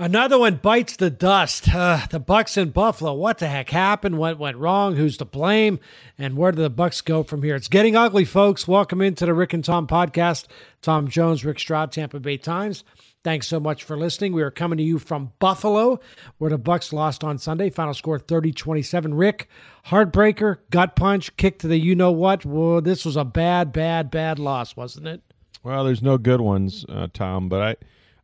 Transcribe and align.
Another 0.00 0.38
one 0.38 0.60
bites 0.62 0.94
the 0.94 1.10
dust. 1.10 1.74
Uh, 1.74 2.06
the 2.08 2.20
Bucs 2.20 2.56
in 2.56 2.70
Buffalo. 2.70 3.14
What 3.14 3.38
the 3.38 3.48
heck 3.48 3.70
happened? 3.70 4.16
What 4.16 4.38
went 4.38 4.56
wrong? 4.56 4.94
Who's 4.94 5.16
to 5.16 5.24
blame? 5.24 5.80
And 6.16 6.36
where 6.36 6.52
do 6.52 6.62
the 6.62 6.70
Bucs 6.70 7.04
go 7.04 7.24
from 7.24 7.42
here? 7.42 7.56
It's 7.56 7.66
getting 7.66 7.96
ugly, 7.96 8.24
folks. 8.24 8.68
Welcome 8.68 9.00
into 9.00 9.26
the 9.26 9.34
Rick 9.34 9.54
and 9.54 9.64
Tom 9.64 9.88
podcast. 9.88 10.46
Tom 10.82 11.08
Jones, 11.08 11.44
Rick 11.44 11.58
Stroud, 11.58 11.90
Tampa 11.90 12.20
Bay 12.20 12.36
Times. 12.36 12.84
Thanks 13.24 13.48
so 13.48 13.58
much 13.58 13.82
for 13.82 13.96
listening. 13.96 14.32
We 14.32 14.42
are 14.42 14.52
coming 14.52 14.76
to 14.76 14.84
you 14.84 15.00
from 15.00 15.32
Buffalo, 15.40 15.98
where 16.38 16.50
the 16.50 16.60
Bucs 16.60 16.92
lost 16.92 17.24
on 17.24 17.36
Sunday. 17.38 17.68
Final 17.68 17.92
score 17.92 18.20
30-27. 18.20 19.18
Rick, 19.18 19.48
heartbreaker, 19.86 20.58
gut 20.70 20.94
punch, 20.94 21.36
kick 21.36 21.58
to 21.58 21.66
the 21.66 21.76
you 21.76 21.96
know 21.96 22.12
what. 22.12 22.44
Whoa, 22.44 22.78
this 22.78 23.04
was 23.04 23.16
a 23.16 23.24
bad, 23.24 23.72
bad, 23.72 24.12
bad 24.12 24.38
loss, 24.38 24.76
wasn't 24.76 25.08
it? 25.08 25.22
Well, 25.64 25.82
there's 25.82 26.02
no 26.02 26.18
good 26.18 26.40
ones, 26.40 26.86
uh, 26.88 27.08
Tom, 27.12 27.48
but 27.48 27.60
I 27.60 27.76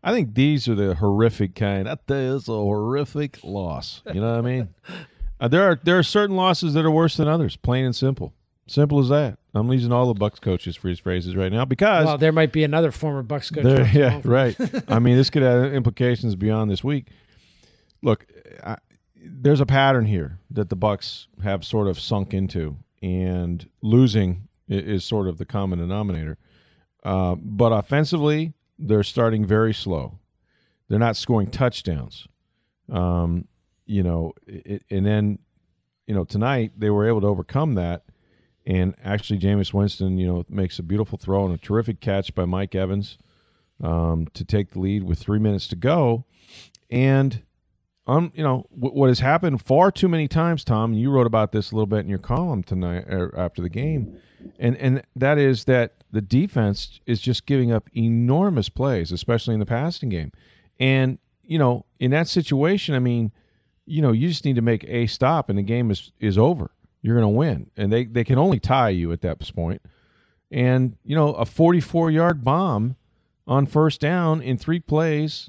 I 0.05 0.13
think 0.13 0.35
these 0.35 0.69
are 0.69 0.75
the 0.75 0.95
horrific 0.95 1.55
kind. 1.55 1.87
That 1.87 2.01
is 2.11 2.47
a 2.49 2.53
horrific 2.53 3.39
loss. 3.43 4.03
You 4.13 4.21
know 4.21 4.31
what 4.31 4.39
I 4.39 4.43
mean? 4.43 4.69
Uh, 5.41 5.49
there 5.49 5.63
are 5.63 5.81
there 5.83 5.99
are 5.99 6.03
certain 6.05 6.37
losses 6.37 6.75
that 6.75 6.85
are 6.85 6.91
worse 6.91 7.17
than 7.17 7.27
others, 7.27 7.57
plain 7.57 7.85
and 7.85 7.95
simple. 7.95 8.33
Simple 8.69 9.01
as 9.01 9.09
that. 9.09 9.37
I'm 9.53 9.71
using 9.71 9.93
all 9.93 10.13
the 10.13 10.19
Bucs 10.19 10.41
coaches 10.41 10.77
for 10.77 10.89
his 10.89 11.01
phrases 11.01 11.35
right 11.35 11.53
now 11.53 11.65
because 11.65 12.07
well, 12.07 12.19
there 12.19 12.31
might 12.33 12.53
be 12.53 12.63
another 12.63 12.93
former 12.93 13.23
Bucs 13.23 13.53
coach. 13.53 13.65
There, 13.65 13.85
yeah, 13.93 14.21
right. 14.25 14.57
I 14.89 15.01
mean, 15.01 15.17
this 15.17 15.31
could 15.31 15.43
have 15.43 15.75
implications 15.75 16.37
beyond 16.37 16.71
this 16.71 16.85
week. 16.85 17.09
Look, 18.01 18.27
I, 18.63 18.79
there's 19.17 19.61
a 19.61 19.67
pattern 19.67 20.07
here 20.07 20.39
that 20.53 20.71
the 20.71 20.77
Bucs 20.77 21.27
have 21.43 21.65
sort 21.65 21.89
of 21.89 21.99
sunk 21.99 22.33
into, 22.33 22.77
and 23.03 23.69
losing 23.83 24.49
is, 24.69 24.83
is 24.83 25.05
sort 25.05 25.27
of 25.27 25.37
the 25.37 25.45
common 25.45 25.81
denominator. 25.81 26.39
Uh, 27.03 27.35
but 27.35 27.73
offensively, 27.73 28.55
they're 28.79 29.03
starting 29.03 29.47
very 29.47 29.75
slow. 29.75 30.19
They're 30.89 30.99
not 30.99 31.17
scoring 31.17 31.51
touchdowns. 31.51 32.27
Um, 32.91 33.47
you 33.87 34.03
know, 34.03 34.33
it, 34.47 34.85
and 34.91 35.05
then, 35.05 35.39
you 36.07 36.15
know, 36.15 36.25
tonight 36.25 36.73
they 36.77 36.91
were 36.91 37.09
able 37.09 37.21
to 37.23 37.27
overcome 37.27 37.75
that. 37.75 38.05
And 38.67 38.95
actually, 39.05 39.39
Jameis 39.39 39.75
Winston, 39.75 40.19
you 40.19 40.27
know, 40.27 40.45
makes 40.49 40.79
a 40.79 40.83
beautiful 40.83 41.19
throw 41.19 41.45
and 41.45 41.55
a 41.55 41.59
terrific 41.59 42.01
catch 42.01 42.35
by 42.35 42.47
Mike 42.47 42.75
Evans 42.75 43.19
um, 43.83 44.27
to 44.35 44.45
take 44.45 44.71
the 44.71 44.81
lead 44.81 45.03
with 45.03 45.19
three 45.19 45.39
minutes 45.39 45.69
to 45.69 45.77
go. 45.77 46.25
And, 46.91 47.43
um, 48.07 48.33
you 48.35 48.43
know, 48.43 48.67
w- 48.75 48.95
what 48.95 49.09
has 49.09 49.21
happened 49.21 49.63
far 49.63 49.91
too 49.91 50.09
many 50.09 50.29
times, 50.29 50.65
Tom, 50.65 50.93
and 50.93 51.01
you 51.01 51.11
wrote 51.11 51.27
about 51.27 51.53
this 51.53 51.71
a 51.71 51.75
little 51.75 51.87
bit 51.87 52.01
in 52.01 52.09
your 52.09 52.19
column 52.19 52.63
tonight 52.63 53.05
er, 53.09 53.35
after 53.37 53.63
the 53.63 53.69
game, 53.69 54.19
and 54.59 54.77
and 54.77 55.03
that 55.17 55.39
is 55.39 55.65
that 55.65 56.05
the 56.11 56.21
defense 56.21 57.01
is 57.07 57.21
just 57.21 57.47
giving 57.47 57.73
up 57.73 57.89
enormous 57.97 58.69
plays, 58.69 59.11
especially 59.11 59.55
in 59.55 59.61
the 59.61 59.67
passing 59.67 60.11
game. 60.11 60.33
And 60.79 61.19
you 61.43 61.59
know, 61.59 61.87
in 61.99 62.11
that 62.11 62.29
situation, 62.29 62.95
I 62.95 62.99
mean, 62.99 63.33
you 63.87 64.03
know, 64.03 64.13
you 64.13 64.29
just 64.29 64.45
need 64.45 64.57
to 64.57 64.63
make 64.63 64.85
a 64.85 65.07
stop, 65.07 65.49
and 65.49 65.59
the 65.59 65.63
game 65.63 65.91
is 65.91 66.13
is 66.21 66.37
over. 66.37 66.71
You're 67.01 67.17
going 67.19 67.33
to 67.33 67.39
win, 67.39 67.71
and 67.77 67.93
they 67.93 68.05
they 68.05 68.25
can 68.25 68.39
only 68.39 68.61
tie 68.61 68.91
you 68.91 69.13
at 69.13 69.23
that 69.23 69.39
point. 69.55 69.81
And 70.51 70.97
you 71.05 71.17
know, 71.17 71.33
a 71.35 71.47
44 71.47 72.11
yard 72.11 72.45
bomb 72.45 72.97
on 73.47 73.67
first 73.67 74.01
down 74.01 74.41
in 74.43 74.57
three 74.57 74.81
plays, 74.81 75.49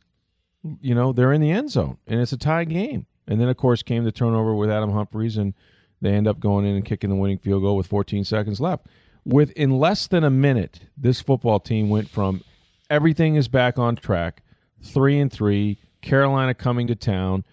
you 0.81 0.95
know, 0.95 1.13
they're 1.13 1.33
in 1.33 1.41
the 1.41 1.51
end 1.51 1.71
zone, 1.71 1.97
and 2.07 2.19
it's 2.19 2.33
a 2.33 2.37
tie 2.37 2.65
game. 2.65 3.05
And 3.27 3.41
then, 3.41 3.49
of 3.49 3.57
course, 3.57 3.81
came 3.81 4.03
the 4.03 4.11
turnover 4.11 4.53
with 4.55 4.69
Adam 4.69 4.91
Humphries, 4.91 5.37
and 5.37 5.53
they 6.01 6.11
end 6.11 6.27
up 6.27 6.39
going 6.39 6.65
in 6.65 6.75
and 6.75 6.85
kicking 6.85 7.09
the 7.09 7.15
winning 7.15 7.39
field 7.39 7.63
goal 7.63 7.75
with 7.75 7.87
14 7.87 8.23
seconds 8.23 8.59
left. 8.59 8.87
Within 9.25 9.71
less 9.71 10.07
than 10.07 10.23
a 10.23 10.29
minute, 10.29 10.81
this 10.97 11.21
football 11.21 11.59
team 11.59 11.89
went 11.89 12.09
from 12.09 12.43
everything 12.89 13.35
is 13.35 13.47
back 13.47 13.79
on 13.79 13.95
track, 13.95 14.43
three 14.83 15.19
and 15.19 15.31
three, 15.31 15.79
Carolina 16.01 16.53
coming 16.53 16.85
to 16.87 16.95
town, 16.95 17.43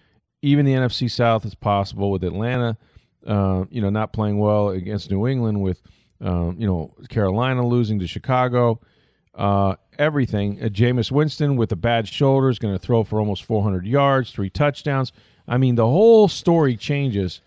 even 0.43 0.65
the 0.65 0.73
NFC 0.73 1.09
South 1.09 1.45
is 1.45 1.55
possible 1.55 2.11
with 2.11 2.23
Atlanta, 2.23 2.77
uh, 3.25 3.65
you 3.69 3.81
know, 3.81 3.89
not 3.89 4.13
playing 4.13 4.37
well 4.37 4.69
against 4.69 5.09
New 5.09 5.27
England, 5.27 5.61
with 5.61 5.81
um, 6.21 6.55
you 6.59 6.67
know 6.67 6.93
Carolina 7.09 7.65
losing 7.65 7.99
to 7.99 8.07
Chicago, 8.07 8.79
uh, 9.33 9.75
everything. 9.99 10.61
Uh, 10.61 10.67
Jameis 10.67 11.11
Winston 11.11 11.55
with 11.55 11.71
a 11.71 11.75
bad 11.75 12.07
shoulder 12.07 12.49
is 12.49 12.59
going 12.59 12.73
to 12.73 12.79
throw 12.79 13.03
for 13.03 13.19
almost 13.19 13.43
400 13.43 13.85
yards, 13.85 14.31
three 14.31 14.49
touchdowns. 14.49 15.11
I 15.47 15.57
mean, 15.57 15.75
the 15.75 15.85
whole 15.85 16.27
story 16.27 16.77
changes 16.77 17.41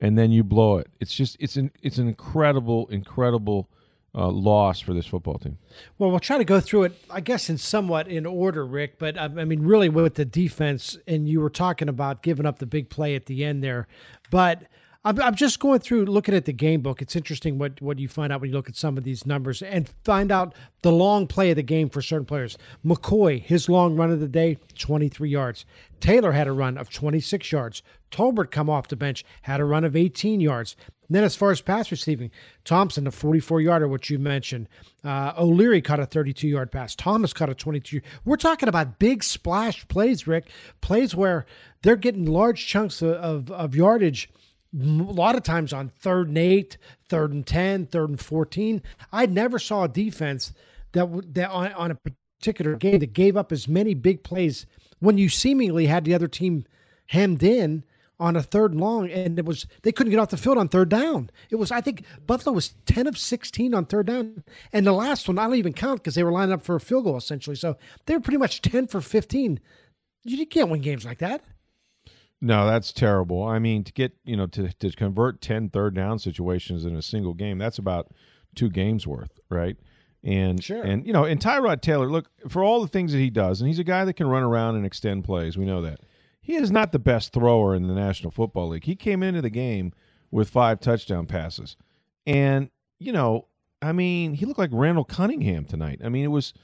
and 0.00 0.16
then 0.16 0.30
you 0.30 0.44
blow 0.44 0.78
it. 0.78 0.88
It's 1.00 1.14
just 1.14 1.36
it's 1.40 1.56
an 1.56 1.70
it's 1.82 1.98
an 1.98 2.08
incredible 2.08 2.86
incredible 2.88 3.68
uh, 4.14 4.28
loss 4.28 4.80
for 4.80 4.94
this 4.94 5.06
football 5.06 5.38
team. 5.38 5.58
Well, 5.98 6.10
we'll 6.10 6.20
try 6.20 6.38
to 6.38 6.44
go 6.44 6.60
through 6.60 6.84
it, 6.84 6.98
I 7.10 7.20
guess, 7.20 7.50
in 7.50 7.58
somewhat 7.58 8.08
in 8.08 8.26
order, 8.26 8.64
Rick. 8.64 8.98
But 8.98 9.18
I 9.18 9.28
mean, 9.28 9.62
really, 9.62 9.88
with 9.88 10.14
the 10.14 10.24
defense, 10.24 10.96
and 11.06 11.28
you 11.28 11.40
were 11.40 11.50
talking 11.50 11.88
about 11.88 12.22
giving 12.22 12.46
up 12.46 12.58
the 12.58 12.66
big 12.66 12.90
play 12.90 13.14
at 13.14 13.26
the 13.26 13.44
end 13.44 13.62
there, 13.62 13.86
but 14.30 14.62
I'm, 15.04 15.20
I'm 15.20 15.36
just 15.36 15.60
going 15.60 15.78
through 15.78 16.06
looking 16.06 16.34
at 16.34 16.44
the 16.44 16.52
game 16.52 16.80
book. 16.80 17.00
It's 17.00 17.14
interesting 17.14 17.56
what, 17.56 17.80
what 17.80 18.00
you 18.00 18.08
find 18.08 18.32
out 18.32 18.40
when 18.40 18.50
you 18.50 18.56
look 18.56 18.68
at 18.68 18.74
some 18.74 18.98
of 18.98 19.04
these 19.04 19.24
numbers 19.24 19.62
and 19.62 19.88
find 20.04 20.32
out 20.32 20.54
the 20.82 20.90
long 20.90 21.28
play 21.28 21.50
of 21.50 21.56
the 21.56 21.62
game 21.62 21.88
for 21.88 22.02
certain 22.02 22.26
players. 22.26 22.58
McCoy, 22.84 23.40
his 23.40 23.68
long 23.68 23.94
run 23.94 24.10
of 24.10 24.18
the 24.18 24.26
day, 24.26 24.58
23 24.76 25.28
yards. 25.28 25.64
Taylor 26.00 26.32
had 26.32 26.48
a 26.48 26.52
run 26.52 26.76
of 26.76 26.90
26 26.90 27.52
yards. 27.52 27.82
Tolbert 28.10 28.50
come 28.50 28.68
off 28.68 28.88
the 28.88 28.96
bench, 28.96 29.24
had 29.42 29.60
a 29.60 29.64
run 29.64 29.84
of 29.84 29.94
18 29.94 30.40
yards. 30.40 30.74
And 31.06 31.14
then 31.14 31.24
as 31.24 31.36
far 31.36 31.52
as 31.52 31.60
pass 31.60 31.90
receiving, 31.92 32.32
Thompson, 32.64 33.06
a 33.06 33.12
44 33.12 33.60
yarder, 33.60 33.86
which 33.86 34.10
you 34.10 34.18
mentioned. 34.18 34.68
Uh, 35.04 35.32
O'Leary 35.38 35.80
caught 35.80 36.00
a 36.00 36.06
32 36.06 36.48
yard 36.48 36.72
pass. 36.72 36.96
Thomas 36.96 37.32
caught 37.32 37.48
a 37.48 37.54
22. 37.54 38.00
We're 38.24 38.36
talking 38.36 38.68
about 38.68 38.98
big 38.98 39.22
splash 39.22 39.86
plays, 39.86 40.26
Rick. 40.26 40.50
Plays 40.80 41.14
where 41.14 41.46
they're 41.82 41.96
getting 41.96 42.26
large 42.26 42.66
chunks 42.66 43.00
of, 43.00 43.12
of, 43.12 43.50
of 43.52 43.76
yardage 43.76 44.28
a 44.74 44.84
lot 44.84 45.36
of 45.36 45.42
times 45.42 45.72
on 45.72 45.88
third 45.88 46.28
and 46.28 46.38
eight, 46.38 46.76
third 47.08 47.32
and 47.32 47.46
10, 47.46 47.86
third 47.86 48.10
and 48.10 48.20
14. 48.20 48.82
I 49.12 49.26
never 49.26 49.58
saw 49.58 49.84
a 49.84 49.88
defense 49.88 50.52
that, 50.92 51.34
that 51.34 51.50
on, 51.50 51.72
on 51.72 51.90
a 51.90 51.98
particular 52.40 52.74
game 52.76 52.98
that 53.00 53.12
gave 53.12 53.36
up 53.36 53.52
as 53.52 53.66
many 53.66 53.94
big 53.94 54.22
plays 54.22 54.66
when 55.00 55.18
you 55.18 55.28
seemingly 55.28 55.86
had 55.86 56.04
the 56.04 56.14
other 56.14 56.28
team 56.28 56.64
hemmed 57.06 57.42
in 57.42 57.84
on 58.20 58.34
a 58.34 58.42
third 58.42 58.74
long 58.74 59.08
and 59.10 59.38
it 59.38 59.44
was 59.44 59.66
they 59.82 59.92
couldn't 59.92 60.10
get 60.10 60.18
off 60.18 60.30
the 60.30 60.36
field 60.36 60.58
on 60.58 60.68
third 60.68 60.88
down. 60.88 61.30
It 61.50 61.56
was 61.56 61.70
I 61.70 61.80
think 61.80 62.02
Buffalo 62.26 62.54
was 62.54 62.74
10 62.86 63.06
of 63.06 63.16
16 63.16 63.74
on 63.74 63.86
third 63.86 64.06
down 64.06 64.42
and 64.72 64.86
the 64.86 64.92
last 64.92 65.28
one 65.28 65.38
I 65.38 65.44
don't 65.44 65.54
even 65.54 65.72
count 65.72 66.00
because 66.00 66.14
they 66.14 66.24
were 66.24 66.32
lining 66.32 66.52
up 66.52 66.62
for 66.62 66.74
a 66.74 66.80
field 66.80 67.04
goal 67.04 67.16
essentially. 67.16 67.56
So 67.56 67.76
they 68.06 68.14
were 68.14 68.20
pretty 68.20 68.38
much 68.38 68.60
10 68.60 68.88
for 68.88 69.00
15. 69.00 69.60
You 70.24 70.46
can't 70.46 70.68
win 70.68 70.80
games 70.80 71.04
like 71.04 71.18
that. 71.18 71.42
No, 72.40 72.66
that's 72.66 72.92
terrible. 72.92 73.42
I 73.42 73.58
mean, 73.58 73.82
to 73.84 73.92
get, 73.92 74.12
you 74.24 74.36
know, 74.36 74.46
to, 74.48 74.72
to 74.72 74.90
convert 74.92 75.40
10 75.40 75.70
third 75.70 75.94
down 75.94 76.18
situations 76.18 76.84
in 76.84 76.94
a 76.94 77.02
single 77.02 77.34
game, 77.34 77.58
that's 77.58 77.78
about 77.78 78.12
two 78.54 78.70
games 78.70 79.06
worth, 79.06 79.40
right? 79.50 79.76
And 80.24 80.62
sure. 80.62 80.82
and 80.82 81.06
you 81.06 81.12
know, 81.12 81.24
and 81.24 81.40
Tyrod 81.40 81.80
Taylor, 81.80 82.10
look, 82.10 82.28
for 82.48 82.62
all 82.62 82.80
the 82.80 82.88
things 82.88 83.12
that 83.12 83.18
he 83.18 83.30
does, 83.30 83.60
and 83.60 83.68
he's 83.68 83.78
a 83.78 83.84
guy 83.84 84.04
that 84.04 84.14
can 84.14 84.26
run 84.26 84.42
around 84.42 84.76
and 84.76 84.84
extend 84.84 85.24
plays, 85.24 85.56
we 85.56 85.64
know 85.64 85.82
that. 85.82 86.00
He 86.40 86.54
is 86.54 86.70
not 86.70 86.92
the 86.92 86.98
best 86.98 87.32
thrower 87.32 87.74
in 87.74 87.86
the 87.86 87.94
National 87.94 88.30
Football 88.30 88.68
League. 88.68 88.84
He 88.84 88.96
came 88.96 89.22
into 89.22 89.42
the 89.42 89.50
game 89.50 89.92
with 90.30 90.48
five 90.48 90.80
touchdown 90.80 91.26
passes. 91.26 91.76
And, 92.26 92.70
you 92.98 93.12
know, 93.12 93.46
I 93.82 93.92
mean, 93.92 94.34
he 94.34 94.46
looked 94.46 94.58
like 94.58 94.70
Randall 94.72 95.04
Cunningham 95.04 95.66
tonight. 95.66 96.00
I 96.02 96.08
mean, 96.08 96.24
it 96.24 96.28
was 96.28 96.54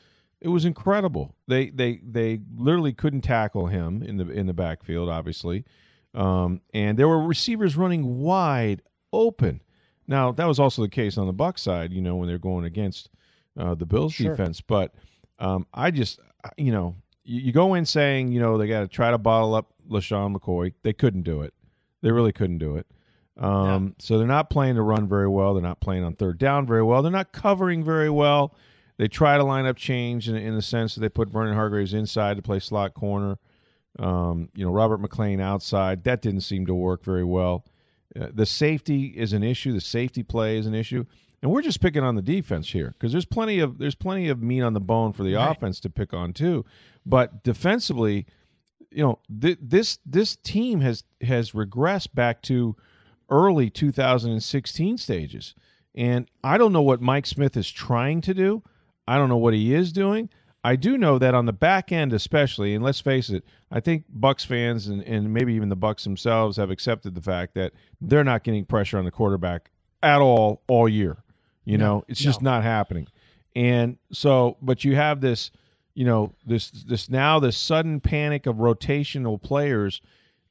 it 0.44 0.48
was 0.48 0.66
incredible. 0.66 1.34
They 1.48 1.70
they 1.70 2.00
they 2.06 2.40
literally 2.54 2.92
couldn't 2.92 3.22
tackle 3.22 3.66
him 3.66 4.02
in 4.02 4.18
the 4.18 4.28
in 4.28 4.46
the 4.46 4.52
backfield, 4.52 5.08
obviously, 5.08 5.64
um, 6.12 6.60
and 6.74 6.98
there 6.98 7.08
were 7.08 7.26
receivers 7.26 7.78
running 7.78 8.18
wide 8.18 8.82
open. 9.10 9.62
Now 10.06 10.32
that 10.32 10.44
was 10.44 10.60
also 10.60 10.82
the 10.82 10.90
case 10.90 11.16
on 11.16 11.26
the 11.26 11.32
Buck 11.32 11.56
side, 11.56 11.94
you 11.94 12.02
know, 12.02 12.16
when 12.16 12.28
they're 12.28 12.38
going 12.38 12.66
against 12.66 13.08
uh, 13.58 13.74
the 13.74 13.86
Bills 13.86 14.12
sure. 14.12 14.36
defense. 14.36 14.60
But 14.60 14.94
um, 15.38 15.66
I 15.72 15.90
just, 15.90 16.20
you 16.58 16.72
know, 16.72 16.94
you, 17.24 17.40
you 17.40 17.52
go 17.52 17.72
in 17.72 17.86
saying, 17.86 18.30
you 18.30 18.38
know, 18.38 18.58
they 18.58 18.68
got 18.68 18.80
to 18.80 18.88
try 18.88 19.10
to 19.10 19.18
bottle 19.18 19.54
up 19.54 19.72
LeSean 19.88 20.36
McCoy. 20.36 20.74
They 20.82 20.92
couldn't 20.92 21.22
do 21.22 21.40
it. 21.40 21.54
They 22.02 22.12
really 22.12 22.32
couldn't 22.32 22.58
do 22.58 22.76
it. 22.76 22.86
Um, 23.38 23.94
yeah. 23.98 24.04
So 24.04 24.18
they're 24.18 24.26
not 24.26 24.50
playing 24.50 24.74
to 24.74 24.82
run 24.82 25.08
very 25.08 25.28
well. 25.28 25.54
They're 25.54 25.62
not 25.62 25.80
playing 25.80 26.04
on 26.04 26.16
third 26.16 26.36
down 26.36 26.66
very 26.66 26.82
well. 26.82 27.00
They're 27.00 27.10
not 27.10 27.32
covering 27.32 27.82
very 27.82 28.10
well. 28.10 28.54
They 28.96 29.08
tried 29.08 29.40
a 29.40 29.44
lineup 29.44 29.76
change 29.76 30.28
in, 30.28 30.36
in 30.36 30.54
the 30.54 30.62
sense 30.62 30.94
that 30.94 31.00
they 31.00 31.08
put 31.08 31.28
Vernon 31.28 31.54
Hargreaves 31.54 31.94
inside 31.94 32.36
to 32.36 32.42
play 32.42 32.60
slot 32.60 32.94
corner. 32.94 33.38
Um, 33.98 34.48
you 34.54 34.64
know, 34.64 34.72
Robert 34.72 35.00
McClain 35.00 35.40
outside. 35.40 36.04
That 36.04 36.22
didn't 36.22 36.40
seem 36.40 36.66
to 36.66 36.74
work 36.74 37.04
very 37.04 37.24
well. 37.24 37.64
Uh, 38.18 38.28
the 38.32 38.46
safety 38.46 39.06
is 39.06 39.32
an 39.32 39.42
issue. 39.42 39.72
The 39.72 39.80
safety 39.80 40.22
play 40.22 40.56
is 40.58 40.66
an 40.66 40.74
issue, 40.74 41.04
and 41.42 41.50
we're 41.50 41.62
just 41.62 41.80
picking 41.80 42.02
on 42.02 42.14
the 42.14 42.22
defense 42.22 42.70
here 42.70 42.90
because 42.92 43.12
there's 43.12 43.24
plenty 43.24 43.60
of 43.60 43.78
there's 43.78 43.94
plenty 43.94 44.28
of 44.28 44.42
meat 44.42 44.62
on 44.62 44.72
the 44.72 44.80
bone 44.80 45.12
for 45.12 45.24
the 45.24 45.34
right. 45.34 45.50
offense 45.50 45.80
to 45.80 45.90
pick 45.90 46.12
on 46.12 46.32
too. 46.32 46.64
But 47.06 47.42
defensively, 47.42 48.26
you 48.90 49.02
know, 49.02 49.18
th- 49.40 49.58
this 49.60 49.98
this 50.06 50.36
team 50.36 50.80
has 50.80 51.04
has 51.22 51.52
regressed 51.52 52.14
back 52.14 52.42
to 52.42 52.76
early 53.30 53.68
2016 53.68 54.98
stages, 54.98 55.54
and 55.94 56.30
I 56.44 56.56
don't 56.56 56.72
know 56.72 56.82
what 56.82 57.00
Mike 57.00 57.26
Smith 57.26 57.56
is 57.56 57.70
trying 57.70 58.20
to 58.22 58.34
do. 58.34 58.62
I 59.06 59.16
don't 59.16 59.28
know 59.28 59.36
what 59.36 59.54
he 59.54 59.74
is 59.74 59.92
doing. 59.92 60.28
I 60.64 60.76
do 60.76 60.96
know 60.96 61.18
that 61.18 61.34
on 61.34 61.44
the 61.44 61.52
back 61.52 61.92
end, 61.92 62.14
especially, 62.14 62.74
and 62.74 62.82
let's 62.82 63.00
face 63.00 63.28
it, 63.28 63.44
I 63.70 63.80
think 63.80 64.04
Bucs 64.18 64.46
fans 64.46 64.86
and, 64.86 65.02
and 65.02 65.32
maybe 65.32 65.52
even 65.52 65.68
the 65.68 65.76
Bucs 65.76 66.04
themselves 66.04 66.56
have 66.56 66.70
accepted 66.70 67.14
the 67.14 67.20
fact 67.20 67.54
that 67.54 67.74
they're 68.00 68.24
not 68.24 68.44
getting 68.44 68.64
pressure 68.64 68.96
on 68.96 69.04
the 69.04 69.10
quarterback 69.10 69.70
at 70.02 70.22
all 70.22 70.62
all 70.66 70.88
year. 70.88 71.18
You 71.66 71.76
no, 71.76 71.84
know, 71.84 72.04
it's 72.08 72.22
no. 72.22 72.24
just 72.24 72.40
not 72.40 72.62
happening. 72.62 73.06
And 73.54 73.98
so, 74.10 74.56
but 74.62 74.84
you 74.84 74.96
have 74.96 75.20
this, 75.20 75.50
you 75.94 76.06
know, 76.06 76.32
this 76.46 76.70
this 76.70 77.10
now 77.10 77.38
this 77.38 77.58
sudden 77.58 78.00
panic 78.00 78.46
of 78.46 78.56
rotational 78.56 79.40
players 79.40 80.00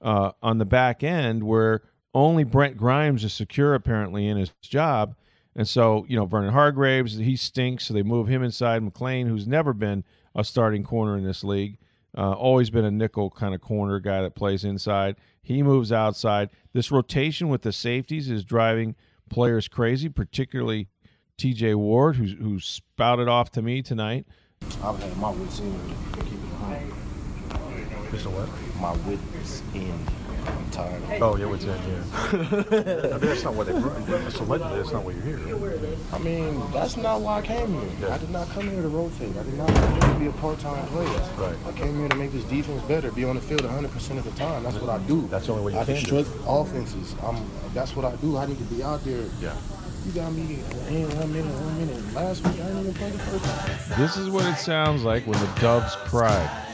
uh, 0.02 0.32
on 0.44 0.60
the 0.60 0.66
back 0.66 1.04
end 1.04 1.44
where 1.44 1.82
only 2.14 2.44
Brent 2.44 2.78
Grimes 2.78 3.24
is 3.24 3.34
secure 3.34 3.74
apparently 3.74 4.28
in 4.28 4.38
his 4.38 4.52
job 4.62 5.16
and 5.56 5.68
so, 5.68 6.06
you 6.08 6.16
know, 6.16 6.26
Vernon 6.26 6.54
Hargreaves, 6.54 7.16
he 7.16 7.36
stinks, 7.36 7.86
so 7.86 7.94
they 7.94 8.04
move 8.04 8.28
him 8.28 8.44
inside. 8.44 8.82
McClain, 8.82 9.28
who's 9.28 9.48
never 9.48 9.74
been 9.74 10.04
a 10.36 10.44
starting 10.44 10.84
corner 10.84 11.18
in 11.18 11.24
this 11.24 11.44
league, 11.44 11.78
uh, 12.18 12.32
always 12.32 12.70
been 12.70 12.86
a 12.86 12.92
nickel 12.92 13.30
kind 13.30 13.54
of 13.54 13.62
corner 13.62 14.00
guy 14.00 14.22
that 14.22 14.36
plays 14.36 14.64
inside. 14.64 15.16
He 15.42 15.62
moves 15.62 15.92
outside. 15.92 16.50
This 16.74 16.92
rotation 16.92 17.50
with 17.50 17.62
the 17.62 17.72
safeties 17.72 18.30
is 18.30 18.44
driving 18.44 18.96
players 19.30 19.68
crazy, 19.68 20.10
particularly 20.10 20.88
TJ 21.38 21.76
Ward, 21.76 22.16
who's 22.16 22.34
who 22.34 22.60
spouted 22.60 23.28
off 23.28 23.52
to 23.52 23.62
me 23.62 23.82
tonight. 23.82 24.26
I've 24.84 25.02
had 25.02 25.18
my 25.18 25.32
wits 25.32 25.60
in 25.60 25.74
to 26.14 26.20
keep 26.24 26.34
it 26.34 26.54
home. 26.60 26.94
Mr. 28.12 28.28
What? 28.28 28.50
My 28.80 28.94
wits 29.08 29.62
in. 29.74 30.23
I'm 30.48 30.70
tired. 30.72 31.02
Oh, 31.22 31.36
yeah, 31.38 31.46
what's 31.46 31.64
in, 31.64 31.70
yeah. 31.70 31.76
I 32.32 33.18
mean, 33.18 33.20
that's 33.20 33.44
not 33.44 33.54
what 33.54 33.68
they 33.68 33.74
brought. 33.74 34.32
So 34.32 34.44
allegedly, 34.44 34.78
that's 34.78 34.92
not 34.92 35.04
what 35.04 35.16
you're 35.16 35.38
here. 35.38 35.94
I 36.12 36.18
mean, 36.20 36.62
that's 36.72 36.98
not 36.98 37.22
why 37.22 37.40
I 37.40 37.42
came 37.42 37.74
here. 37.74 37.92
Yeah. 38.02 38.16
I 38.16 38.18
did 38.18 38.30
not 38.30 38.50
come 38.50 38.70
here 38.70 38.82
to 38.82 38.88
rotate. 38.88 39.36
I 39.38 39.44
did 39.44 39.54
not 39.56 39.68
come 39.68 39.92
here 39.92 40.14
to 40.14 40.20
be 40.20 40.28
a 40.28 40.32
part-time 40.34 40.86
player. 40.88 41.08
Right. 41.38 41.56
I 41.68 41.72
came 41.74 41.98
here 41.98 42.10
to 42.10 42.16
make 42.16 42.32
this 42.32 42.44
defense 42.46 42.82
better, 42.84 43.12
be 43.12 43.24
on 43.24 43.36
the 43.36 43.42
field 43.42 43.62
100% 43.62 44.18
of 44.18 44.24
the 44.24 44.32
time. 44.32 44.64
That's 44.64 44.78
what 44.78 44.90
I 44.90 45.00
do. 45.06 45.28
That's 45.28 45.46
the 45.48 45.54
only 45.54 45.66
way 45.66 45.74
you 45.74 45.80
I 45.80 45.86
can 45.86 45.96
construct 45.96 46.30
offenses. 46.48 47.16
I'm, 47.24 47.38
that's 47.74 47.96
what 47.96 48.06
I 48.06 48.16
do. 48.18 48.38
I 48.38 48.46
need 48.46 48.58
to 48.58 48.64
be 48.66 48.84
out 48.84 49.04
there. 49.04 49.26
Yeah. 49.40 49.56
You 50.06 50.12
got 50.12 50.34
me 50.34 50.60
in 50.90 51.18
one 51.18 51.32
minute, 51.32 51.56
one 51.62 51.78
minute. 51.80 52.14
Last 52.14 52.46
week, 52.46 52.56
I 52.56 52.66
didn't 52.68 52.80
even 52.82 52.94
play 52.94 53.10
the 53.10 53.20
first 53.20 53.46
time. 53.46 53.98
This 53.98 54.18
is 54.18 54.30
what 54.30 54.46
it 54.46 54.58
sounds 54.58 55.04
like 55.04 55.26
when 55.26 55.40
the 55.40 55.48
Doves 55.62 55.96
cry. 55.96 56.73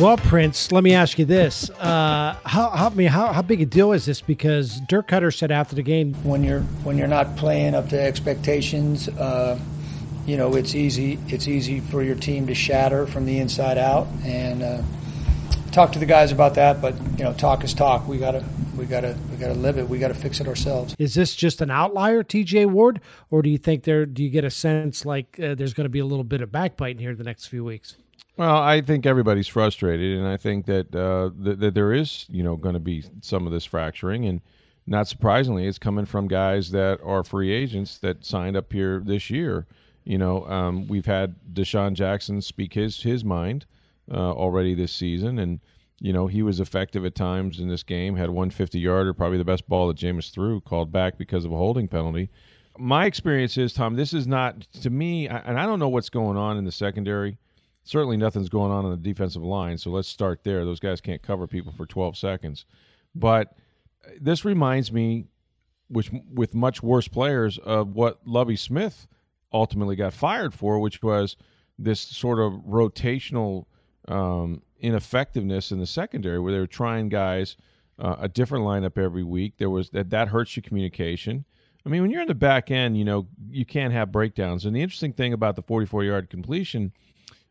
Well, 0.00 0.16
Prince, 0.16 0.72
let 0.72 0.82
me 0.82 0.92
ask 0.92 1.20
you 1.20 1.24
this: 1.24 1.70
uh, 1.70 2.36
how, 2.44 2.70
how, 2.70 2.86
I 2.88 2.94
mean, 2.94 3.06
how, 3.06 3.32
how 3.32 3.42
big 3.42 3.60
a 3.60 3.66
deal 3.66 3.92
is 3.92 4.04
this? 4.04 4.20
Because 4.20 4.80
Dirk 4.88 5.06
Koetter 5.06 5.32
said 5.32 5.52
after 5.52 5.76
the 5.76 5.84
game, 5.84 6.14
when 6.24 6.42
you're 6.42 6.62
when 6.82 6.98
you're 6.98 7.06
not 7.06 7.36
playing 7.36 7.76
up 7.76 7.88
to 7.90 8.00
expectations, 8.00 9.08
uh, 9.08 9.56
you 10.26 10.36
know 10.36 10.56
it's 10.56 10.74
easy 10.74 11.20
it's 11.28 11.46
easy 11.46 11.78
for 11.78 12.02
your 12.02 12.16
team 12.16 12.48
to 12.48 12.54
shatter 12.56 13.06
from 13.06 13.24
the 13.24 13.38
inside 13.38 13.78
out. 13.78 14.08
And 14.24 14.64
uh, 14.64 14.82
talk 15.70 15.92
to 15.92 16.00
the 16.00 16.06
guys 16.06 16.32
about 16.32 16.54
that. 16.54 16.82
But 16.82 17.00
you 17.16 17.22
know, 17.22 17.32
talk 17.32 17.62
is 17.62 17.72
talk. 17.72 18.08
We 18.08 18.18
gotta 18.18 18.44
we 18.76 18.86
gotta 18.86 19.16
we 19.30 19.36
gotta 19.36 19.54
live 19.54 19.78
it. 19.78 19.88
We 19.88 20.00
gotta 20.00 20.14
fix 20.14 20.40
it 20.40 20.48
ourselves. 20.48 20.96
Is 20.98 21.14
this 21.14 21.36
just 21.36 21.60
an 21.60 21.70
outlier, 21.70 22.24
T.J. 22.24 22.66
Ward, 22.66 23.00
or 23.30 23.42
do 23.42 23.48
you 23.48 23.58
think 23.58 23.84
there? 23.84 24.06
Do 24.06 24.24
you 24.24 24.30
get 24.30 24.44
a 24.44 24.50
sense 24.50 25.06
like 25.06 25.38
uh, 25.38 25.54
there's 25.54 25.72
going 25.72 25.84
to 25.84 25.88
be 25.88 26.00
a 26.00 26.06
little 26.06 26.24
bit 26.24 26.40
of 26.40 26.50
backbiting 26.50 26.98
here 26.98 27.14
the 27.14 27.22
next 27.22 27.46
few 27.46 27.62
weeks? 27.62 27.94
Well, 28.36 28.56
I 28.56 28.80
think 28.80 29.06
everybody's 29.06 29.46
frustrated, 29.46 30.18
and 30.18 30.26
I 30.26 30.36
think 30.36 30.66
that 30.66 30.94
uh, 30.94 31.30
th- 31.42 31.58
that 31.58 31.74
there 31.74 31.92
is, 31.92 32.26
you 32.28 32.42
know, 32.42 32.56
going 32.56 32.74
to 32.74 32.80
be 32.80 33.04
some 33.20 33.46
of 33.46 33.52
this 33.52 33.64
fracturing, 33.64 34.26
and 34.26 34.40
not 34.86 35.06
surprisingly, 35.06 35.66
it's 35.66 35.78
coming 35.78 36.04
from 36.04 36.26
guys 36.26 36.70
that 36.72 37.00
are 37.04 37.22
free 37.22 37.52
agents 37.52 37.98
that 37.98 38.24
signed 38.24 38.56
up 38.56 38.72
here 38.72 39.00
this 39.04 39.30
year. 39.30 39.66
You 40.04 40.18
know, 40.18 40.46
um, 40.46 40.88
we've 40.88 41.06
had 41.06 41.36
DeSean 41.52 41.94
Jackson 41.94 42.42
speak 42.42 42.74
his 42.74 43.00
his 43.00 43.24
mind 43.24 43.66
uh, 44.10 44.32
already 44.32 44.74
this 44.74 44.92
season, 44.92 45.38
and 45.38 45.60
you 46.00 46.12
know 46.12 46.26
he 46.26 46.42
was 46.42 46.58
effective 46.58 47.04
at 47.04 47.14
times 47.14 47.60
in 47.60 47.68
this 47.68 47.84
game. 47.84 48.16
Had 48.16 48.30
one 48.30 48.50
50 48.50 48.80
yarder, 48.80 49.14
probably 49.14 49.38
the 49.38 49.44
best 49.44 49.68
ball 49.68 49.86
that 49.88 49.96
Jameis 49.96 50.32
threw, 50.32 50.60
called 50.60 50.90
back 50.90 51.18
because 51.18 51.44
of 51.44 51.52
a 51.52 51.56
holding 51.56 51.86
penalty. 51.86 52.30
My 52.76 53.06
experience 53.06 53.56
is, 53.56 53.72
Tom, 53.72 53.94
this 53.94 54.12
is 54.12 54.26
not 54.26 54.60
to 54.82 54.90
me, 54.90 55.28
and 55.28 55.58
I 55.58 55.66
don't 55.66 55.78
know 55.78 55.88
what's 55.88 56.10
going 56.10 56.36
on 56.36 56.58
in 56.58 56.64
the 56.64 56.72
secondary 56.72 57.38
certainly 57.84 58.16
nothing's 58.16 58.48
going 58.48 58.72
on 58.72 58.84
on 58.84 58.90
the 58.90 58.96
defensive 58.96 59.42
line. 59.42 59.78
So 59.78 59.90
let's 59.90 60.08
start 60.08 60.42
there. 60.42 60.64
Those 60.64 60.80
guys 60.80 61.00
can't 61.00 61.22
cover 61.22 61.46
people 61.46 61.72
for 61.72 61.86
12 61.86 62.16
seconds. 62.16 62.64
But 63.14 63.54
this 64.20 64.44
reminds 64.44 64.90
me, 64.90 65.26
which 65.88 66.10
with 66.32 66.54
much 66.54 66.82
worse 66.82 67.06
players, 67.06 67.58
of 67.58 67.94
what 67.94 68.20
Lovie 68.26 68.56
Smith 68.56 69.06
ultimately 69.52 69.96
got 69.96 70.12
fired 70.12 70.54
for, 70.54 70.80
which 70.80 71.02
was 71.02 71.36
this 71.78 72.00
sort 72.00 72.38
of 72.38 72.52
rotational 72.66 73.66
um, 74.08 74.62
ineffectiveness 74.80 75.70
in 75.70 75.78
the 75.78 75.86
secondary, 75.86 76.40
where 76.40 76.52
they 76.52 76.58
were 76.58 76.66
trying 76.66 77.08
guys 77.08 77.56
uh, 77.98 78.16
a 78.18 78.28
different 78.28 78.64
lineup 78.64 78.98
every 78.98 79.22
week. 79.22 79.54
There 79.58 79.70
was 79.70 79.90
that 79.90 80.10
that 80.10 80.28
hurts 80.28 80.56
your 80.56 80.62
communication. 80.62 81.44
I 81.86 81.90
mean, 81.90 82.00
when 82.00 82.10
you're 82.10 82.22
in 82.22 82.28
the 82.28 82.34
back 82.34 82.70
end, 82.70 82.96
you 82.96 83.04
know 83.04 83.26
you 83.50 83.66
can't 83.66 83.92
have 83.92 84.10
breakdowns. 84.10 84.64
And 84.64 84.74
the 84.74 84.82
interesting 84.82 85.12
thing 85.12 85.32
about 85.32 85.54
the 85.54 85.62
44 85.62 86.04
yard 86.04 86.30
completion 86.30 86.92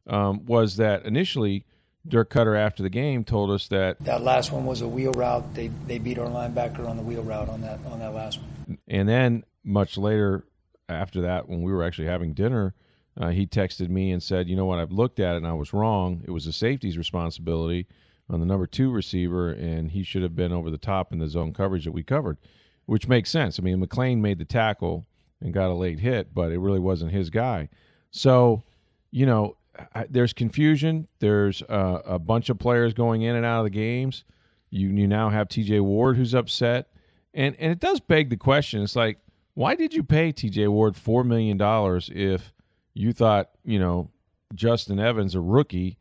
um, 0.07 0.45
was 0.45 0.77
that 0.77 1.05
initially 1.05 1.65
Dirk 2.07 2.29
Koetter 2.29 2.57
after 2.57 2.83
the 2.83 2.89
game 2.89 3.23
told 3.23 3.49
us 3.49 3.67
that 3.69 3.99
that 4.01 4.21
last 4.21 4.51
one 4.51 4.65
was 4.65 4.81
a 4.81 4.87
wheel 4.87 5.13
route. 5.13 5.53
They 5.53 5.69
they 5.87 5.99
beat 5.99 6.19
our 6.19 6.27
linebacker 6.27 6.87
on 6.87 6.97
the 6.97 7.03
wheel 7.03 7.23
route 7.23 7.49
on 7.49 7.61
that 7.61 7.79
on 7.85 7.99
that 7.99 8.13
last 8.13 8.39
one. 8.41 8.77
And 8.87 9.07
then 9.07 9.45
much 9.63 9.97
later 9.97 10.45
after 10.89 11.21
that, 11.21 11.47
when 11.47 11.61
we 11.61 11.71
were 11.71 11.83
actually 11.83 12.07
having 12.07 12.33
dinner, 12.33 12.73
uh, 13.19 13.29
he 13.29 13.47
texted 13.47 13.89
me 13.89 14.11
and 14.11 14.21
said, 14.21 14.49
"You 14.49 14.57
know 14.57 14.65
what? 14.65 14.79
I've 14.79 14.91
looked 14.91 15.19
at 15.19 15.35
it 15.35 15.37
and 15.37 15.47
I 15.47 15.53
was 15.53 15.71
wrong. 15.71 16.23
It 16.25 16.31
was 16.31 16.45
the 16.45 16.51
safety's 16.51 16.97
responsibility 16.97 17.87
on 18.29 18.41
the 18.41 18.45
number 18.45 18.67
two 18.67 18.91
receiver, 18.91 19.51
and 19.51 19.91
he 19.91 20.03
should 20.03 20.23
have 20.23 20.35
been 20.35 20.51
over 20.51 20.69
the 20.69 20.77
top 20.77 21.13
in 21.13 21.19
the 21.19 21.27
zone 21.29 21.53
coverage 21.53 21.85
that 21.85 21.91
we 21.93 22.03
covered." 22.03 22.37
Which 22.85 23.07
makes 23.07 23.29
sense. 23.29 23.57
I 23.57 23.63
mean, 23.63 23.81
McClain 23.81 24.17
made 24.17 24.39
the 24.39 24.45
tackle 24.45 25.05
and 25.39 25.53
got 25.53 25.71
a 25.71 25.73
late 25.73 26.01
hit, 26.01 26.33
but 26.33 26.51
it 26.51 26.59
really 26.59 26.81
wasn't 26.81 27.13
his 27.13 27.29
guy. 27.29 27.69
So, 28.11 28.63
you 29.09 29.25
know, 29.25 29.55
I, 29.95 30.05
there's 30.09 30.33
confusion. 30.33 31.07
There's 31.19 31.61
uh, 31.63 32.01
a 32.05 32.19
bunch 32.19 32.49
of 32.49 32.59
players 32.59 32.93
going 32.93 33.23
in 33.23 33.35
and 33.35 33.45
out 33.45 33.59
of 33.59 33.65
the 33.65 33.69
games. 33.71 34.23
You 34.69 34.89
you 34.89 35.07
now 35.07 35.29
have 35.29 35.49
T.J. 35.49 35.79
Ward 35.81 36.17
who's 36.17 36.33
upset, 36.33 36.89
and 37.33 37.55
and 37.59 37.71
it 37.71 37.79
does 37.79 37.99
beg 37.99 38.29
the 38.29 38.37
question. 38.37 38.81
It's 38.81 38.95
like, 38.95 39.19
why 39.53 39.75
did 39.75 39.93
you 39.93 40.03
pay 40.03 40.31
T.J. 40.31 40.67
Ward 40.67 40.95
four 40.95 41.23
million 41.23 41.57
dollars 41.57 42.09
if 42.13 42.53
you 42.93 43.13
thought 43.13 43.51
you 43.63 43.79
know 43.79 44.09
Justin 44.55 44.99
Evans, 44.99 45.35
a 45.35 45.41
rookie, 45.41 45.97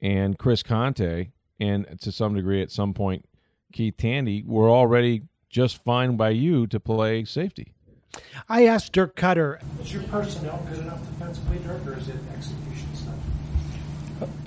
and 0.00 0.38
Chris 0.38 0.62
Conte, 0.62 1.30
and 1.60 1.86
to 2.00 2.12
some 2.12 2.34
degree 2.34 2.62
at 2.62 2.70
some 2.70 2.94
point 2.94 3.24
Keith 3.72 3.96
Tandy 3.96 4.42
were 4.46 4.70
already 4.70 5.22
just 5.48 5.82
fine 5.84 6.16
by 6.16 6.30
you 6.30 6.66
to 6.68 6.80
play 6.80 7.24
safety? 7.24 7.72
I 8.48 8.66
asked 8.66 8.92
Dirk 8.92 9.16
Koetter. 9.16 9.60
is 9.80 9.92
your 9.92 10.02
personnel 10.04 10.66
good 10.70 10.80
enough 10.80 11.00
defensively, 11.00 11.58
Dirk, 11.58 11.86
or 11.86 11.98
is 11.98 12.08
it 12.08 12.16
execution 12.34 12.76
stuff? 12.76 12.85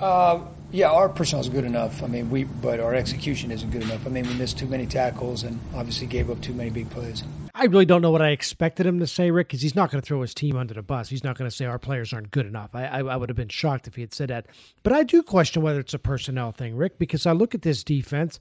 Uh, 0.00 0.40
yeah, 0.72 0.90
our 0.90 1.08
personnel 1.08 1.40
is 1.40 1.48
good 1.48 1.64
enough. 1.64 2.02
I 2.02 2.06
mean, 2.06 2.30
we 2.30 2.44
but 2.44 2.80
our 2.80 2.94
execution 2.94 3.50
isn't 3.50 3.70
good 3.70 3.82
enough. 3.82 4.06
I 4.06 4.10
mean, 4.10 4.26
we 4.26 4.34
missed 4.34 4.58
too 4.58 4.66
many 4.66 4.86
tackles 4.86 5.42
and 5.42 5.58
obviously 5.74 6.06
gave 6.06 6.30
up 6.30 6.40
too 6.40 6.52
many 6.52 6.70
big 6.70 6.88
plays. 6.90 7.24
I 7.54 7.64
really 7.64 7.84
don't 7.84 8.02
know 8.02 8.12
what 8.12 8.22
I 8.22 8.30
expected 8.30 8.86
him 8.86 9.00
to 9.00 9.06
say, 9.06 9.30
Rick, 9.30 9.48
because 9.48 9.62
he's 9.62 9.74
not 9.74 9.90
going 9.90 10.00
to 10.00 10.06
throw 10.06 10.22
his 10.22 10.32
team 10.32 10.56
under 10.56 10.72
the 10.72 10.82
bus. 10.82 11.08
He's 11.08 11.24
not 11.24 11.36
going 11.36 11.50
to 11.50 11.54
say 11.54 11.66
our 11.66 11.78
players 11.78 12.12
aren't 12.12 12.30
good 12.30 12.46
enough. 12.46 12.70
I, 12.72 12.86
I, 12.86 12.98
I 13.00 13.16
would 13.16 13.28
have 13.28 13.36
been 13.36 13.48
shocked 13.48 13.86
if 13.86 13.96
he 13.96 14.00
had 14.00 14.14
said 14.14 14.30
that. 14.30 14.46
But 14.82 14.92
I 14.92 15.02
do 15.02 15.22
question 15.22 15.60
whether 15.62 15.80
it's 15.80 15.92
a 15.92 15.98
personnel 15.98 16.52
thing, 16.52 16.76
Rick, 16.76 16.98
because 16.98 17.26
I 17.26 17.32
look 17.32 17.54
at 17.54 17.62
this 17.62 17.82
defense 17.84 18.38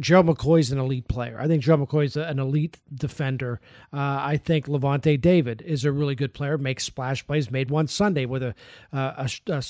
Joe 0.00 0.22
McCoy's 0.22 0.72
an 0.72 0.78
elite 0.78 1.06
player. 1.06 1.38
I 1.40 1.46
think 1.46 1.62
Joe 1.62 1.76
McCoy's 1.76 2.16
an 2.16 2.38
elite 2.38 2.80
defender. 2.92 3.60
Uh, 3.92 4.18
I 4.20 4.36
think 4.36 4.66
Lavonte 4.66 5.20
David 5.20 5.62
is 5.62 5.84
a 5.84 5.92
really 5.92 6.16
good 6.16 6.34
player. 6.34 6.58
Makes 6.58 6.84
splash 6.84 7.24
plays. 7.24 7.50
Made 7.50 7.70
one 7.70 7.86
Sunday 7.86 8.26
with 8.26 8.42
a 8.42 8.54
uh, 8.92 9.26
a, 9.48 9.52
a, 9.52 9.62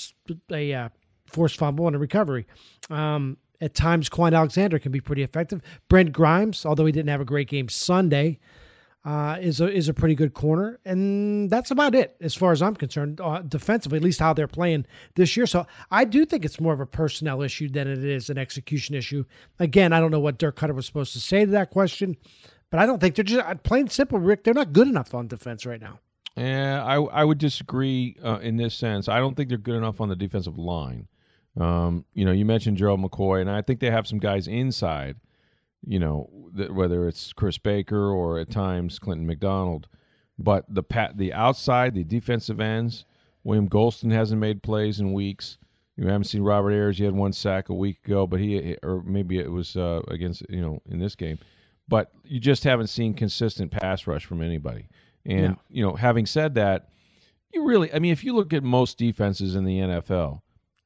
a, 0.51 0.73
uh, 0.73 0.89
forced 1.27 1.57
fumble 1.57 1.85
and 1.87 1.95
a 1.95 1.99
recovery. 1.99 2.47
Um, 2.89 3.37
at 3.61 3.75
times, 3.75 4.09
Kwon 4.09 4.35
Alexander 4.35 4.79
can 4.79 4.91
be 4.91 5.01
pretty 5.01 5.23
effective. 5.23 5.61
Brent 5.87 6.11
Grimes, 6.13 6.65
although 6.65 6.85
he 6.85 6.91
didn't 6.91 7.09
have 7.09 7.21
a 7.21 7.25
great 7.25 7.47
game 7.47 7.69
Sunday, 7.69 8.39
uh, 9.05 9.37
is 9.39 9.61
a 9.61 9.71
is 9.71 9.87
a 9.87 9.93
pretty 9.93 10.15
good 10.15 10.33
corner, 10.33 10.79
and 10.83 11.49
that's 11.49 11.71
about 11.71 11.95
it 11.95 12.15
as 12.19 12.35
far 12.35 12.51
as 12.51 12.61
I'm 12.61 12.75
concerned. 12.75 13.21
Uh, 13.21 13.41
defensively, 13.41 13.97
at 13.97 14.03
least 14.03 14.19
how 14.19 14.33
they're 14.33 14.47
playing 14.47 14.85
this 15.15 15.37
year. 15.37 15.45
So 15.45 15.65
I 15.91 16.03
do 16.03 16.25
think 16.25 16.43
it's 16.43 16.59
more 16.59 16.73
of 16.73 16.81
a 16.81 16.85
personnel 16.85 17.41
issue 17.41 17.69
than 17.69 17.87
it 17.87 18.03
is 18.03 18.29
an 18.29 18.37
execution 18.37 18.95
issue. 18.95 19.23
Again, 19.59 19.93
I 19.93 19.99
don't 19.99 20.11
know 20.11 20.19
what 20.19 20.37
Dirk 20.37 20.57
Koetter 20.57 20.75
was 20.75 20.85
supposed 20.85 21.13
to 21.13 21.21
say 21.21 21.45
to 21.45 21.51
that 21.51 21.69
question, 21.69 22.17
but 22.69 22.79
I 22.79 22.85
don't 22.85 22.99
think 22.99 23.15
they're 23.15 23.23
just 23.23 23.45
uh, 23.45 23.55
plain 23.55 23.87
simple. 23.87 24.19
Rick, 24.19 24.43
they're 24.43 24.53
not 24.53 24.73
good 24.73 24.87
enough 24.87 25.13
on 25.13 25.27
defense 25.27 25.65
right 25.65 25.79
now. 25.79 25.99
Yeah, 26.35 26.83
I 26.83 26.95
I 26.95 27.23
would 27.23 27.37
disagree 27.37 28.17
uh, 28.23 28.39
in 28.39 28.57
this 28.57 28.75
sense. 28.75 29.07
I 29.07 29.19
don't 29.19 29.35
think 29.35 29.49
they're 29.49 29.57
good 29.57 29.75
enough 29.75 30.01
on 30.01 30.09
the 30.09 30.15
defensive 30.15 30.57
line. 30.57 31.07
Um, 31.59 32.05
you 32.13 32.25
know, 32.25 32.31
you 32.31 32.45
mentioned 32.45 32.77
Gerald 32.77 33.01
McCoy, 33.01 33.41
and 33.41 33.49
I 33.49 33.61
think 33.61 33.79
they 33.79 33.89
have 33.89 34.05
some 34.05 34.19
guys 34.19 34.47
inside 34.47 35.15
you 35.85 35.99
know, 35.99 36.29
whether 36.69 37.07
it's 37.07 37.33
Chris 37.33 37.57
Baker 37.57 38.11
or 38.11 38.39
at 38.39 38.49
times 38.49 38.99
Clinton 38.99 39.27
McDonald. 39.27 39.87
But 40.39 40.65
the 40.69 40.83
pat, 40.83 41.17
the 41.17 41.33
outside, 41.33 41.95
the 41.95 42.03
defensive 42.03 42.59
ends, 42.59 43.05
William 43.43 43.69
Gholston 43.69 44.11
hasn't 44.11 44.41
made 44.41 44.61
plays 44.61 44.99
in 44.99 45.13
weeks. 45.13 45.57
You 45.95 46.05
haven't 46.05 46.25
seen 46.25 46.43
Robert 46.43 46.71
Ayers. 46.71 46.97
He 46.97 47.05
had 47.05 47.15
one 47.15 47.33
sack 47.33 47.69
a 47.69 47.73
week 47.73 48.05
ago, 48.05 48.27
but 48.27 48.39
he, 48.39 48.77
or 48.83 49.01
maybe 49.03 49.39
it 49.39 49.51
was 49.51 49.75
uh, 49.75 50.01
against, 50.09 50.43
you 50.49 50.61
know, 50.61 50.79
in 50.89 50.99
this 50.99 51.15
game. 51.15 51.39
But 51.87 52.11
you 52.23 52.39
just 52.39 52.63
haven't 52.63 52.87
seen 52.87 53.15
consistent 53.15 53.71
pass 53.71 54.05
rush 54.05 54.25
from 54.25 54.43
anybody. 54.43 54.89
And, 55.25 55.57
you 55.69 55.83
know, 55.83 55.93
having 55.93 56.25
said 56.25 56.55
that, 56.55 56.89
you 57.53 57.65
really, 57.65 57.91
I 57.91 57.99
mean, 57.99 58.11
if 58.11 58.23
you 58.23 58.35
look 58.35 58.53
at 58.53 58.63
most 58.63 58.97
defenses 58.97 59.55
in 59.55 59.63
the 59.63 59.79
NFL, 59.79 60.41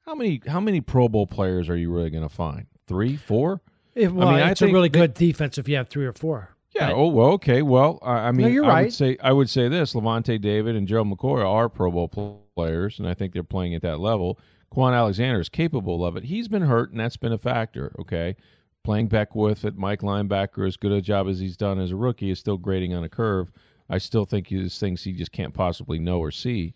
how 0.05 0.15
many 0.15 0.41
how 0.47 0.59
many 0.59 0.81
Pro 0.81 1.07
Bowl 1.07 1.27
players 1.27 1.69
are 1.69 1.77
you 1.77 1.91
really 1.91 2.09
going 2.09 2.27
to 2.27 2.33
find? 2.33 2.67
Three, 2.87 3.17
four? 3.17 3.61
If, 3.93 4.11
well, 4.11 4.29
I 4.29 4.39
mean, 4.39 4.49
it's 4.49 4.61
a 4.61 4.67
really 4.67 4.89
good 4.89 5.13
defense 5.13 5.57
if 5.57 5.67
you 5.67 5.75
have 5.75 5.89
three 5.89 6.05
or 6.05 6.13
four. 6.13 6.55
Yeah. 6.73 6.85
Right? 6.85 6.93
Oh 6.95 7.07
well. 7.07 7.31
Okay. 7.31 7.61
Well, 7.61 7.99
I 8.01 8.31
mean, 8.31 8.47
no, 8.47 8.51
you're 8.53 8.65
I 8.65 8.69
right. 8.69 8.83
Would 8.85 8.93
say 8.93 9.17
I 9.21 9.33
would 9.33 9.49
say 9.49 9.67
this: 9.67 9.93
Lavonte 9.93 10.39
David 10.39 10.75
and 10.75 10.87
Gerald 10.87 11.09
McCoy 11.09 11.45
are 11.45 11.67
Pro 11.67 11.91
Bowl 11.91 12.47
players, 12.55 12.99
and 12.99 13.07
I 13.07 13.13
think 13.13 13.33
they're 13.33 13.43
playing 13.43 13.75
at 13.75 13.81
that 13.81 13.99
level. 13.99 14.39
Kwon 14.73 14.93
Alexander 14.93 15.41
is 15.41 15.49
capable 15.49 16.05
of 16.05 16.15
it. 16.15 16.23
He's 16.23 16.47
been 16.47 16.61
hurt, 16.61 16.91
and 16.91 16.99
that's 16.99 17.17
been 17.17 17.33
a 17.33 17.37
factor. 17.37 17.93
Okay. 17.99 18.37
Playing 18.83 19.07
Beckwith 19.09 19.63
at 19.65 19.77
Mike 19.77 20.01
linebacker, 20.01 20.65
as 20.65 20.75
good 20.75 20.91
a 20.91 21.01
job 21.01 21.27
as 21.27 21.39
he's 21.39 21.57
done 21.57 21.79
as 21.79 21.91
a 21.91 21.95
rookie, 21.95 22.31
is 22.31 22.39
still 22.39 22.57
grading 22.57 22.95
on 22.95 23.03
a 23.03 23.09
curve. 23.09 23.51
I 23.89 23.97
still 23.99 24.25
think 24.25 24.49
there's 24.49 24.79
things 24.79 25.03
he 25.03 25.11
just 25.11 25.31
can't 25.33 25.53
possibly 25.53 25.99
know 25.99 26.19
or 26.19 26.31
see. 26.31 26.73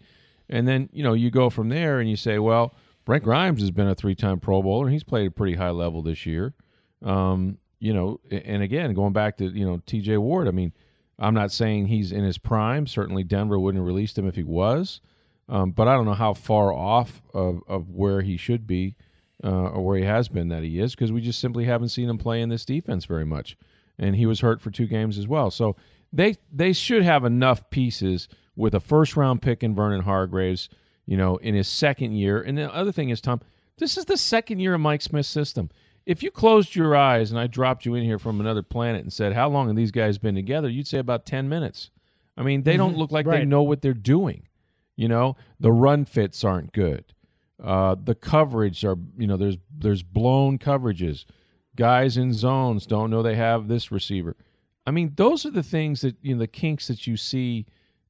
And 0.50 0.68
then 0.68 0.90
you 0.92 1.04
know 1.04 1.14
you 1.14 1.32
go 1.32 1.50
from 1.50 1.70
there 1.70 2.02
and 2.02 2.10
you 2.10 2.18
say, 2.18 2.38
well, 2.38 2.76
Brent 3.06 3.24
Grimes 3.24 3.62
has 3.62 3.72
been 3.72 3.88
a 3.88 3.96
three-time 3.96 4.40
Pro 4.40 4.62
Bowler, 4.62 4.86
and 4.86 4.94
he's 4.94 5.04
played 5.04 5.28
a 5.28 5.32
pretty 5.32 5.56
high 5.56 5.70
level 5.70 6.02
this 6.02 6.26
year. 6.26 6.54
Um, 7.04 7.58
you 7.80 7.94
know, 7.94 8.20
and 8.32 8.64
again, 8.64 8.94
going 8.94 9.14
back 9.14 9.38
to 9.38 9.46
you 9.46 9.66
know 9.66 9.82
T.J. 9.86 10.18
Ward. 10.18 10.48
I 10.48 10.52
mean, 10.52 10.74
I'm 11.20 11.34
not 11.34 11.52
saying 11.52 11.88
he's 11.88 12.12
in 12.12 12.24
his 12.24 12.38
prime. 12.38 12.88
Certainly, 12.88 13.26
Denver 13.26 13.60
wouldn't 13.60 13.82
have 13.82 13.88
released 13.88 14.18
him 14.18 14.28
if 14.28 14.36
he 14.36 14.44
was. 14.44 15.02
Um, 15.48 15.72
but 15.72 15.88
I 15.88 15.94
don't 15.94 16.06
know 16.06 16.14
how 16.14 16.34
far 16.34 16.74
off 16.74 17.22
of, 17.34 17.62
of 17.68 17.90
where 17.90 18.22
he 18.22 18.36
should 18.38 18.66
be 18.66 18.96
uh, 19.44 19.50
or 19.50 19.86
where 19.86 19.98
he 19.98 20.04
has 20.04 20.28
been 20.28 20.50
that 20.50 20.64
he 20.64 20.80
is 20.80 20.96
because 20.96 21.12
we 21.12 21.22
just 21.22 21.40
simply 21.40 21.66
haven't 21.66 21.90
seen 21.90 22.10
him 22.10 22.18
play 22.18 22.42
in 22.42 22.50
this 22.50 22.66
defense 22.66 23.06
very 23.06 23.26
much. 23.26 23.58
And 24.00 24.16
he 24.16 24.26
was 24.26 24.40
hurt 24.40 24.62
for 24.62 24.72
two 24.72 24.88
games 24.88 25.18
as 25.18 25.28
well. 25.28 25.52
So 25.52 25.76
they 26.12 26.38
they 26.52 26.74
should 26.74 27.04
have 27.04 27.26
enough 27.26 27.70
pieces 27.70 28.28
with 28.56 28.74
a 28.74 28.80
first 28.80 29.16
round 29.16 29.42
pick 29.42 29.64
in 29.64 29.76
Vernon 29.76 30.02
Hargreaves, 30.02 30.70
you 31.06 31.18
know, 31.18 31.38
in 31.38 31.54
his 31.54 31.68
second 31.68 32.14
year. 32.14 32.42
And 32.42 32.58
the 32.58 32.74
other 32.74 32.92
thing 32.92 33.10
is, 33.10 33.22
Tom, 33.22 33.42
this 33.78 33.98
is 33.98 34.06
the 34.06 34.18
second 34.18 34.60
year 34.60 34.74
of 34.74 34.82
Mike 34.82 35.02
Smith's 35.02 35.30
system 35.30 35.70
if 36.06 36.22
you 36.22 36.32
closed 36.32 36.76
your 36.76 36.96
eyes 36.96 37.32
and 37.32 37.40
I 37.40 37.48
dropped 37.48 37.86
you 37.86 37.96
in 37.96 38.04
here 38.04 38.20
from 38.20 38.40
another 38.40 38.62
planet 38.62 39.02
and 39.02 39.12
said, 39.12 39.34
How 39.34 39.50
long 39.50 39.68
have 39.68 39.76
these 39.76 39.92
guys 39.92 40.18
been 40.18 40.36
together? 40.36 40.70
You'd 40.70 40.88
say 40.88 41.00
about 41.00 41.26
10 41.26 41.50
minutes. 41.50 41.90
I 42.38 42.44
mean, 42.44 42.64
they 42.64 42.72
mm-hmm. 42.72 42.80
don't 42.80 42.98
look 42.98 43.12
like 43.12 43.26
right. 43.26 43.40
they 43.40 43.46
know 43.46 43.64
what 43.64 43.82
they're 43.82 43.94
doing. 43.94 44.48
You 44.96 45.08
know, 45.08 45.36
the 45.60 45.72
run 45.72 46.06
fits 46.06 46.44
aren't 46.44 46.74
good. 46.74 47.06
Uh, 47.62 47.96
the 48.02 48.16
coverage 48.16 48.84
are, 48.86 48.98
you 49.18 49.28
know, 49.28 49.38
there's 49.38 49.58
there's 49.78 50.04
blown 50.04 50.58
coverages. 50.58 51.26
Guys 51.76 52.18
in 52.18 52.34
zones 52.34 52.86
don't 52.86 53.10
know 53.10 53.22
they 53.22 53.36
have 53.36 53.68
this 53.68 53.92
receiver. 53.92 54.36
I 54.86 54.92
mean, 54.92 55.14
those 55.16 55.46
are 55.46 55.52
the 55.52 55.64
things 55.64 56.02
that 56.02 56.16
you 56.22 56.36
know 56.36 56.40
the 56.40 56.48
kinks 56.48 56.88
that 56.88 57.08
you 57.08 57.18
see, 57.18 57.66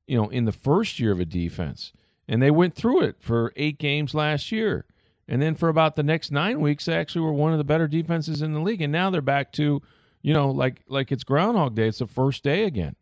you 0.08 0.18
know, 0.18 0.30
in 0.30 0.46
the 0.46 0.52
first 0.52 1.00
year 1.00 1.12
of 1.12 1.20
a 1.20 1.26
defense, 1.26 1.94
and 2.28 2.42
they 2.42 2.52
went 2.52 2.76
through 2.76 3.02
it 3.02 3.18
for 3.20 3.54
eight 3.56 3.80
games 3.80 4.14
last 4.14 4.52
year. 4.52 4.86
And 5.28 5.42
then 5.42 5.56
for 5.56 5.70
about 5.70 5.96
the 5.96 6.04
next 6.04 6.32
nine 6.32 6.62
weeks, 6.62 6.86
they 6.86 6.96
actually 6.96 7.22
were 7.22 7.34
one 7.34 7.52
of 7.52 7.58
the 7.58 7.64
better 7.64 7.88
defenses 7.88 8.42
in 8.42 8.54
the 8.54 8.60
league. 8.60 8.82
And 8.82 8.92
now 8.92 9.10
they're 9.10 9.22
back 9.22 9.52
to, 9.54 9.82
you 10.22 10.34
know, 10.34 10.52
like 10.52 10.82
like 10.88 11.12
it's 11.12 11.24
Groundhog 11.24 11.76
Day. 11.76 11.88
It's 11.88 12.00
the 12.00 12.08
first 12.08 12.44
day 12.44 12.66
again. 12.66 12.96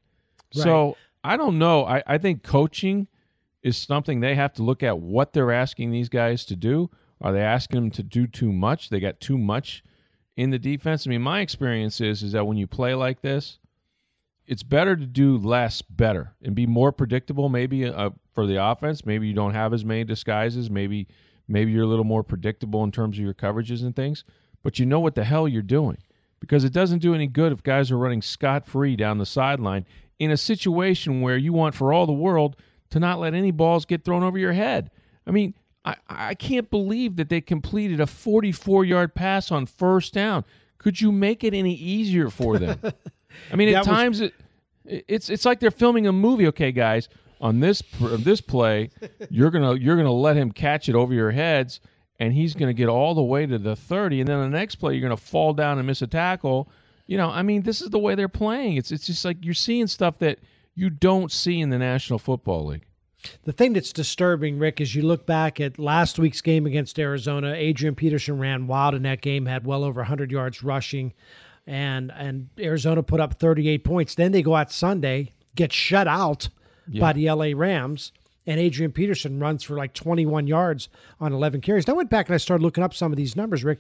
Right. 0.56 0.64
So 0.64 0.98
I 1.24 1.38
don't 1.38 1.60
know. 1.60 1.86
I, 1.86 2.04
I 2.08 2.18
think 2.18 2.44
coaching 2.44 3.08
is 3.62 3.78
something 3.78 4.20
they 4.20 4.36
have 4.36 4.54
to 4.54 4.64
look 4.64 4.84
at 4.84 5.00
what 5.00 5.34
they're 5.34 5.52
asking 5.52 5.92
these 5.92 6.10
guys 6.10 6.46
to 6.46 6.56
do. 6.56 6.90
Are 7.22 7.32
they 7.32 7.42
asking 7.42 7.80
them 7.80 7.92
to 7.92 8.04
do 8.04 8.28
too 8.28 8.52
much? 8.52 8.90
They 8.90 9.00
got 9.00 9.20
too 9.20 9.38
much 9.38 9.84
in 10.36 10.50
the 10.50 10.60
defense. 10.60 11.08
I 11.08 11.10
mean, 11.10 11.22
my 11.22 11.42
experience 11.42 12.02
is 12.02 12.24
is 12.24 12.34
that 12.34 12.46
when 12.46 12.58
you 12.58 12.68
play 12.68 12.94
like 12.94 13.22
this, 13.22 13.60
it's 14.46 14.64
better 14.64 14.96
to 14.96 15.06
do 15.06 15.38
less 15.38 15.82
better 15.82 16.34
and 16.42 16.56
be 16.56 16.68
more 16.68 16.92
predictable. 16.92 17.50
Maybe 17.50 17.86
uh, 17.86 18.10
for 18.34 18.46
the 18.46 18.64
offense, 18.64 19.06
maybe 19.06 19.28
you 19.28 19.34
don't 19.34 19.54
have 19.54 19.74
as 19.74 19.86
many 19.86 20.04
disguises. 20.04 20.70
Maybe 20.70 21.08
Maybe 21.48 21.72
you're 21.72 21.84
a 21.84 21.88
little 21.88 22.06
more 22.06 22.24
predictable 22.24 22.84
in 22.84 22.92
terms 22.92 23.18
of 23.18 23.24
your 23.24 23.34
coverages 23.34 23.84
and 23.84 23.96
things, 23.96 24.24
but 24.64 24.80
you 24.80 24.86
know 24.86 25.00
what 25.00 25.16
the 25.16 25.24
hell 25.24 25.48
you're 25.48 25.62
doing 25.62 25.98
because 26.44 26.66
it 26.66 26.74
doesn't 26.74 27.00
do 27.00 27.16
any 27.16 27.26
good 27.26 27.54
if 27.54 27.64
guys 27.64 27.90
are 27.90 27.98
running 27.98 28.22
scot 28.22 28.68
free 28.68 28.98
down 28.98 29.18
the 29.18 29.26
sideline 29.26 29.86
in 30.20 30.30
a 30.30 30.36
situation 30.36 31.22
where 31.22 31.38
you 31.38 31.54
want 31.54 31.74
for 31.74 31.94
all 31.94 32.06
the 32.06 32.12
world 32.12 32.58
to 32.90 33.00
not 33.00 33.18
let 33.18 33.34
any 33.34 33.50
balls 33.50 33.86
get 33.86 34.04
thrown 34.04 34.24
over 34.24 34.38
your 34.38 34.52
head. 34.52 34.92
I 35.26 35.32
mean, 35.32 35.54
I, 35.86 35.96
I 36.10 36.36
can't 36.36 36.70
believe 36.70 37.16
that 37.16 37.30
they 37.30 37.40
completed 37.40 38.02
a 38.02 38.06
44 38.08 38.84
yard 38.84 39.16
pass 39.16 39.52
on 39.52 39.66
first 39.66 40.14
down. 40.14 40.44
Could 40.80 41.00
you 41.00 41.14
make 41.14 41.46
it 41.46 41.54
any 41.54 41.76
easier 41.76 42.30
for 42.30 42.60
them? 42.60 42.78
I 43.52 43.56
mean, 43.56 43.74
at 43.74 43.86
times 43.86 44.20
was... 44.20 44.32
it, 44.86 45.06
it's 45.08 45.30
it's 45.30 45.46
like 45.46 45.62
they're 45.62 45.72
filming 45.72 46.08
a 46.08 46.12
movie. 46.12 46.48
Okay, 46.48 46.74
guys, 46.74 47.08
on 47.44 47.60
this 47.60 47.84
this 48.20 48.40
play, 48.40 48.90
you're 49.30 49.52
gonna 49.52 49.76
you're 49.76 49.98
gonna 49.98 50.12
let 50.12 50.38
him 50.38 50.52
catch 50.52 50.88
it 50.88 50.96
over 50.96 51.14
your 51.14 51.30
heads, 51.30 51.82
and 52.20 52.34
he's 52.34 52.56
gonna 52.56 52.74
get 52.74 52.88
all 52.88 53.14
the 53.14 53.22
way 53.22 53.46
to 53.46 53.60
the 53.60 53.76
thirty, 53.76 54.22
and 54.22 54.28
then 54.28 54.40
the 54.40 54.58
next 54.58 54.76
play 54.76 54.94
you're 54.94 55.02
gonna 55.02 55.18
fall 55.18 55.54
down 55.54 55.78
and 55.78 55.86
miss 55.86 56.02
a 56.02 56.08
tackle. 56.08 56.72
You 57.06 57.18
know, 57.18 57.30
I 57.30 57.42
mean, 57.42 57.62
this 57.62 57.82
is 57.82 57.90
the 57.90 58.00
way 58.00 58.16
they're 58.16 58.30
playing. 58.30 58.78
It's 58.78 58.92
it's 58.92 59.06
just 59.06 59.26
like 59.26 59.44
you're 59.44 59.54
seeing 59.54 59.88
stuff 59.88 60.20
that 60.20 60.40
you 60.74 60.90
don't 60.90 61.32
see 61.32 61.60
in 61.60 61.70
the 61.70 61.78
National 61.78 62.18
Football 62.18 62.66
League. 62.68 62.86
The 63.44 63.52
thing 63.52 63.74
that's 63.74 63.94
disturbing, 63.94 64.58
Rick, 64.58 64.82
is 64.82 64.96
you 64.96 65.02
look 65.02 65.26
back 65.26 65.60
at 65.60 65.78
last 65.78 66.20
week's 66.20 66.42
game 66.42 66.66
against 66.66 67.00
Arizona. 67.00 67.54
Adrian 67.54 67.96
Peterson 67.96 68.38
ran 68.38 68.68
wild 68.68 68.96
in 68.96 69.04
that 69.04 69.22
game, 69.22 69.46
had 69.46 69.66
well 69.66 69.84
over 69.84 70.02
100 70.02 70.32
yards 70.32 70.64
rushing, 70.64 71.14
and 71.68 72.10
and 72.16 72.48
Arizona 72.58 73.04
put 73.04 73.20
up 73.20 73.34
38 73.34 73.84
points. 73.84 74.16
Then 74.16 74.32
they 74.32 74.42
go 74.42 74.56
out 74.56 74.72
Sunday, 74.72 75.34
get 75.56 75.74
shut 75.74 76.08
out 76.08 76.48
yeah. 76.90 77.02
by 77.02 77.14
the 77.14 77.30
LA 77.30 77.52
Rams. 77.56 78.12
And 78.46 78.60
Adrian 78.60 78.92
Peterson 78.92 79.40
runs 79.40 79.64
for 79.64 79.78
like 79.78 79.94
21 79.94 80.48
yards 80.48 80.90
on 81.22 81.32
11 81.32 81.62
carries. 81.62 81.88
I 81.88 81.94
went 81.94 82.10
back 82.10 82.28
and 82.28 82.34
I 82.34 82.38
started 82.38 82.62
looking 82.62 82.84
up 82.84 82.94
some 82.94 83.14
of 83.14 83.18
these 83.18 83.38
numbers, 83.38 83.64
Rick. 83.64 83.80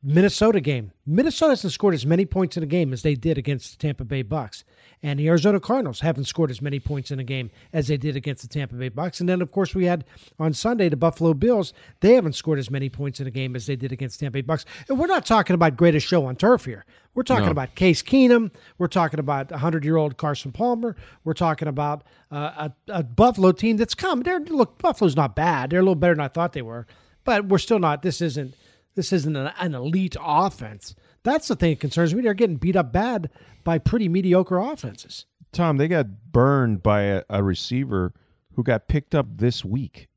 Minnesota 0.00 0.60
game. 0.60 0.92
Minnesota 1.06 1.50
hasn't 1.50 1.72
scored 1.72 1.94
as 1.94 2.06
many 2.06 2.24
points 2.24 2.56
in 2.56 2.62
a 2.62 2.66
game 2.66 2.92
as 2.92 3.02
they 3.02 3.16
did 3.16 3.36
against 3.36 3.72
the 3.72 3.84
Tampa 3.84 4.04
Bay 4.04 4.22
Bucs. 4.22 4.62
And 5.02 5.18
the 5.18 5.26
Arizona 5.26 5.58
Cardinals 5.58 6.00
haven't 6.00 6.26
scored 6.26 6.52
as 6.52 6.62
many 6.62 6.78
points 6.78 7.10
in 7.10 7.18
a 7.18 7.24
game 7.24 7.50
as 7.72 7.88
they 7.88 7.96
did 7.96 8.14
against 8.14 8.42
the 8.42 8.48
Tampa 8.48 8.76
Bay 8.76 8.90
Bucs. 8.90 9.18
And 9.18 9.28
then, 9.28 9.42
of 9.42 9.50
course, 9.50 9.74
we 9.74 9.86
had 9.86 10.04
on 10.38 10.52
Sunday 10.52 10.88
the 10.88 10.96
Buffalo 10.96 11.34
Bills. 11.34 11.72
They 12.00 12.14
haven't 12.14 12.34
scored 12.34 12.60
as 12.60 12.70
many 12.70 12.88
points 12.88 13.18
in 13.18 13.26
a 13.26 13.30
game 13.30 13.56
as 13.56 13.66
they 13.66 13.74
did 13.74 13.90
against 13.90 14.18
the 14.18 14.24
Tampa 14.24 14.40
Bay 14.40 14.42
Bucs. 14.42 14.64
And 14.88 15.00
we're 15.00 15.08
not 15.08 15.26
talking 15.26 15.54
about 15.54 15.76
greatest 15.76 16.06
show 16.06 16.26
on 16.26 16.36
turf 16.36 16.64
here. 16.64 16.84
We're 17.14 17.24
talking 17.24 17.46
no. 17.46 17.50
about 17.50 17.74
Case 17.74 18.00
Keenum. 18.00 18.52
We're 18.78 18.86
talking 18.86 19.18
about 19.18 19.50
100 19.50 19.84
year 19.84 19.96
old 19.96 20.16
Carson 20.16 20.52
Palmer. 20.52 20.94
We're 21.24 21.34
talking 21.34 21.66
about 21.66 22.04
uh, 22.30 22.68
a, 22.88 22.98
a, 22.98 23.02
Buffalo 23.02 23.50
team 23.50 23.76
that's 23.76 23.94
come. 23.94 24.20
They're, 24.22 24.38
look, 24.38 24.78
Buffalo's 24.78 25.16
not 25.16 25.34
bad. 25.34 25.70
They're 25.70 25.80
a 25.80 25.82
little 25.82 25.96
better 25.96 26.14
than 26.14 26.24
I 26.24 26.28
thought 26.28 26.52
they 26.52 26.62
were. 26.62 26.86
But 27.24 27.46
we're 27.46 27.58
still 27.58 27.80
not. 27.80 28.02
This 28.02 28.20
isn't 28.20 28.54
this 28.98 29.12
isn't 29.12 29.36
an, 29.36 29.52
an 29.60 29.76
elite 29.76 30.16
offense. 30.20 30.96
That's 31.22 31.46
the 31.46 31.54
thing 31.54 31.70
that 31.70 31.78
concerns 31.78 32.12
me. 32.12 32.20
They're 32.20 32.34
getting 32.34 32.56
beat 32.56 32.74
up 32.74 32.92
bad 32.92 33.30
by 33.62 33.78
pretty 33.78 34.08
mediocre 34.08 34.58
offenses. 34.58 35.24
Tom, 35.52 35.76
they 35.76 35.86
got 35.86 36.32
burned 36.32 36.82
by 36.82 37.02
a, 37.02 37.22
a 37.30 37.44
receiver 37.44 38.12
who 38.56 38.64
got 38.64 38.88
picked 38.88 39.14
up 39.14 39.26
this 39.36 39.64
week 39.64 40.08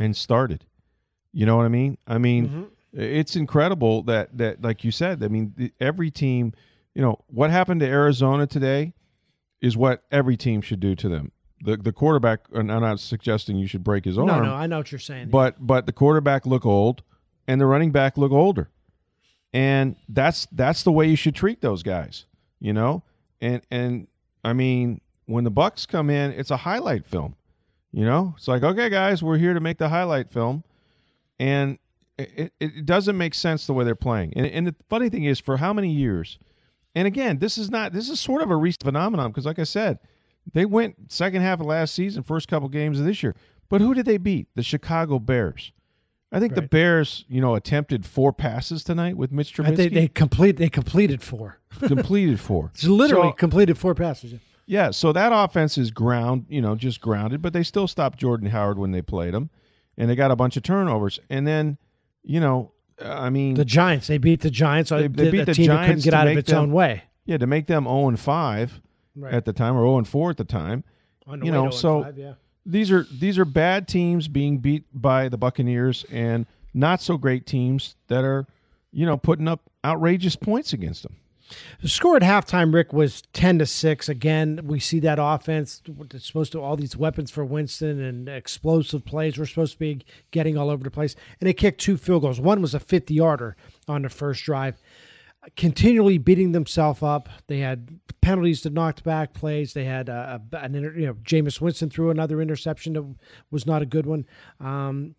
and 0.00 0.16
started. 0.16 0.66
You 1.32 1.46
know 1.46 1.56
what 1.56 1.64
I 1.64 1.68
mean? 1.68 1.96
I 2.08 2.18
mean, 2.18 2.48
mm-hmm. 2.48 3.00
it's 3.00 3.36
incredible 3.36 4.02
that 4.02 4.36
that 4.36 4.62
like 4.62 4.82
you 4.82 4.90
said. 4.90 5.22
I 5.22 5.28
mean, 5.28 5.70
every 5.78 6.10
team. 6.10 6.54
You 6.96 7.02
know 7.02 7.24
what 7.28 7.50
happened 7.50 7.80
to 7.80 7.86
Arizona 7.86 8.48
today 8.48 8.94
is 9.60 9.76
what 9.76 10.02
every 10.10 10.36
team 10.36 10.60
should 10.60 10.80
do 10.80 10.96
to 10.96 11.08
them. 11.08 11.30
The 11.60 11.76
the 11.76 11.92
quarterback. 11.92 12.40
And 12.52 12.72
I'm 12.72 12.82
not 12.82 12.98
suggesting 12.98 13.56
you 13.56 13.68
should 13.68 13.84
break 13.84 14.04
his 14.04 14.18
arm. 14.18 14.26
No, 14.26 14.42
no, 14.42 14.54
I 14.54 14.66
know 14.66 14.78
what 14.78 14.90
you're 14.90 14.98
saying. 14.98 15.28
But 15.28 15.64
but 15.64 15.86
the 15.86 15.92
quarterback 15.92 16.46
look 16.46 16.66
old 16.66 17.04
and 17.46 17.60
the 17.60 17.66
running 17.66 17.92
back 17.92 18.16
look 18.16 18.32
older. 18.32 18.68
And 19.52 19.96
that's 20.08 20.46
that's 20.52 20.82
the 20.82 20.92
way 20.92 21.08
you 21.08 21.16
should 21.16 21.34
treat 21.34 21.60
those 21.60 21.82
guys, 21.82 22.26
you 22.60 22.72
know? 22.72 23.02
And 23.40 23.62
and 23.70 24.08
I 24.44 24.52
mean, 24.52 25.00
when 25.26 25.44
the 25.44 25.50
Bucs 25.50 25.86
come 25.86 26.10
in, 26.10 26.32
it's 26.32 26.50
a 26.50 26.56
highlight 26.56 27.06
film. 27.06 27.36
You 27.92 28.04
know, 28.04 28.34
it's 28.36 28.48
like, 28.48 28.64
okay, 28.64 28.90
guys, 28.90 29.22
we're 29.22 29.38
here 29.38 29.54
to 29.54 29.60
make 29.60 29.78
the 29.78 29.88
highlight 29.88 30.28
film, 30.28 30.64
and 31.38 31.78
it, 32.18 32.52
it 32.58 32.84
doesn't 32.84 33.16
make 33.16 33.34
sense 33.34 33.68
the 33.68 33.72
way 33.72 33.84
they're 33.84 33.94
playing. 33.94 34.32
And, 34.34 34.46
and 34.46 34.66
the 34.66 34.74
funny 34.88 35.08
thing 35.08 35.24
is, 35.24 35.38
for 35.38 35.56
how 35.56 35.72
many 35.72 35.90
years? 35.90 36.38
And 36.96 37.06
again, 37.06 37.38
this 37.38 37.56
is 37.56 37.70
not 37.70 37.92
this 37.92 38.08
is 38.08 38.18
sort 38.18 38.42
of 38.42 38.50
a 38.50 38.56
recent 38.56 38.82
phenomenon 38.82 39.30
because, 39.30 39.46
like 39.46 39.60
I 39.60 39.64
said, 39.64 40.00
they 40.52 40.64
went 40.64 41.12
second 41.12 41.42
half 41.42 41.60
of 41.60 41.66
last 41.66 41.94
season, 41.94 42.22
first 42.22 42.48
couple 42.48 42.68
games 42.68 42.98
of 42.98 43.06
this 43.06 43.22
year. 43.22 43.36
But 43.68 43.80
who 43.80 43.94
did 43.94 44.06
they 44.06 44.18
beat? 44.18 44.48
The 44.54 44.62
Chicago 44.62 45.18
Bears. 45.18 45.72
I 46.34 46.40
think 46.40 46.54
the 46.54 46.62
Bears, 46.62 47.24
you 47.28 47.40
know, 47.40 47.54
attempted 47.54 48.04
four 48.04 48.32
passes 48.32 48.82
tonight 48.84 49.16
with 49.16 49.30
Mitch 49.32 49.54
Trubisky. 49.54 49.76
think 49.76 49.94
they 49.94 50.08
complete 50.08 50.56
they 50.56 50.68
completed 50.68 51.22
four. 51.22 51.58
completed 51.86 52.40
four. 52.40 52.70
It's 52.74 52.84
literally 52.84 53.28
So- 53.28 53.32
completed 53.34 53.78
four 53.78 53.94
passes. 53.94 54.34
Yeah, 54.66 54.90
so 54.92 55.12
that 55.12 55.30
offense 55.32 55.76
is 55.76 55.90
ground, 55.90 56.46
you 56.48 56.62
know, 56.62 56.74
just 56.74 57.00
grounded, 57.00 57.42
but 57.42 57.52
they 57.52 57.62
still 57.62 57.86
stopped 57.86 58.18
Jordan 58.18 58.48
Howard 58.48 58.78
when 58.78 58.92
they 58.92 59.02
played 59.02 59.34
him, 59.34 59.50
and 59.98 60.08
they 60.08 60.16
got 60.16 60.30
a 60.30 60.36
bunch 60.36 60.56
of 60.56 60.62
turnovers. 60.62 61.20
And 61.28 61.46
then, 61.46 61.76
you 62.22 62.40
know, 62.40 62.72
I 63.04 63.28
mean, 63.28 63.54
The 63.56 63.64
Giants, 63.66 64.06
they 64.06 64.16
beat 64.16 64.40
the 64.40 64.50
Giants. 64.50 64.88
They- 64.90 65.06
they 65.08 65.30
beat 65.30 65.38
the 65.40 65.44
the 65.46 65.54
team 65.54 65.66
that 65.68 65.72
couldn't 65.86 65.86
Giants 66.00 66.04
get 66.06 66.14
out 66.14 66.28
of 66.28 66.36
its 66.38 66.50
them- 66.50 66.62
own 66.62 66.72
way. 66.72 67.02
yeah, 67.26 67.36
to 67.36 67.46
make 67.46 67.66
them 67.66 67.84
zero 67.84 68.08
and 68.08 68.18
five 68.18 68.80
Right. 69.14 69.34
at 69.34 69.44
the 69.44 69.52
time, 69.52 69.74
or 69.76 69.80
zero 69.80 69.98
and 69.98 70.08
four 70.08 70.30
at 70.30 70.38
the 70.38 70.44
time. 70.44 70.82
You 71.30 71.52
know, 71.52 71.64
to 71.64 71.68
oh 71.68 71.70
so 71.70 72.02
0-5, 72.04 72.16
yeah. 72.18 72.32
These 72.66 72.90
are 72.90 73.06
these 73.12 73.38
are 73.38 73.44
bad 73.44 73.88
teams 73.88 74.28
being 74.28 74.58
beat 74.58 74.84
by 74.92 75.28
the 75.28 75.38
Buccaneers, 75.38 76.04
and 76.10 76.46
not 76.72 77.00
so 77.00 77.16
great 77.16 77.46
teams 77.46 77.96
that 78.08 78.24
are, 78.24 78.46
you 78.92 79.06
know, 79.06 79.16
putting 79.16 79.48
up 79.48 79.60
outrageous 79.84 80.36
points 80.36 80.72
against 80.72 81.02
them. 81.02 81.16
The 81.82 81.88
score 81.88 82.16
at 82.16 82.22
halftime, 82.22 82.72
Rick, 82.72 82.94
was 82.94 83.22
ten 83.34 83.58
to 83.58 83.66
six. 83.66 84.08
Again, 84.08 84.60
we 84.64 84.80
see 84.80 84.98
that 85.00 85.18
offense. 85.20 85.82
It's 86.12 86.26
supposed 86.26 86.52
to 86.52 86.60
all 86.60 86.74
these 86.74 86.96
weapons 86.96 87.30
for 87.30 87.44
Winston 87.44 88.00
and 88.02 88.28
explosive 88.30 89.04
plays. 89.04 89.36
We're 89.36 89.44
supposed 89.44 89.74
to 89.74 89.78
be 89.78 90.00
getting 90.30 90.56
all 90.56 90.70
over 90.70 90.82
the 90.82 90.90
place, 90.90 91.14
and 91.40 91.46
they 91.46 91.52
kicked 91.52 91.82
two 91.82 91.98
field 91.98 92.22
goals. 92.22 92.40
One 92.40 92.62
was 92.62 92.74
a 92.74 92.80
fifty-yarder 92.80 93.56
on 93.86 94.02
the 94.02 94.08
first 94.08 94.42
drive. 94.42 94.80
Continually 95.56 96.18
beating 96.18 96.52
themselves 96.52 97.02
up. 97.02 97.28
They 97.48 97.58
had 97.58 98.00
penalties 98.22 98.62
to 98.62 98.70
knocked 98.70 99.04
back 99.04 99.34
plays. 99.34 99.74
They 99.74 99.84
had 99.84 100.08
uh, 100.08 100.38
a, 100.52 100.56
an 100.56 100.74
inter, 100.74 100.94
you 100.96 101.06
know 101.06 101.14
Jameis 101.14 101.60
Winston 101.60 101.90
threw 101.90 102.10
another 102.10 102.40
interception 102.40 102.94
that 102.94 103.14
was 103.50 103.66
not 103.66 103.82
a 103.82 103.86
good 103.86 104.06
one. 104.06 104.24
Um, 104.60 105.14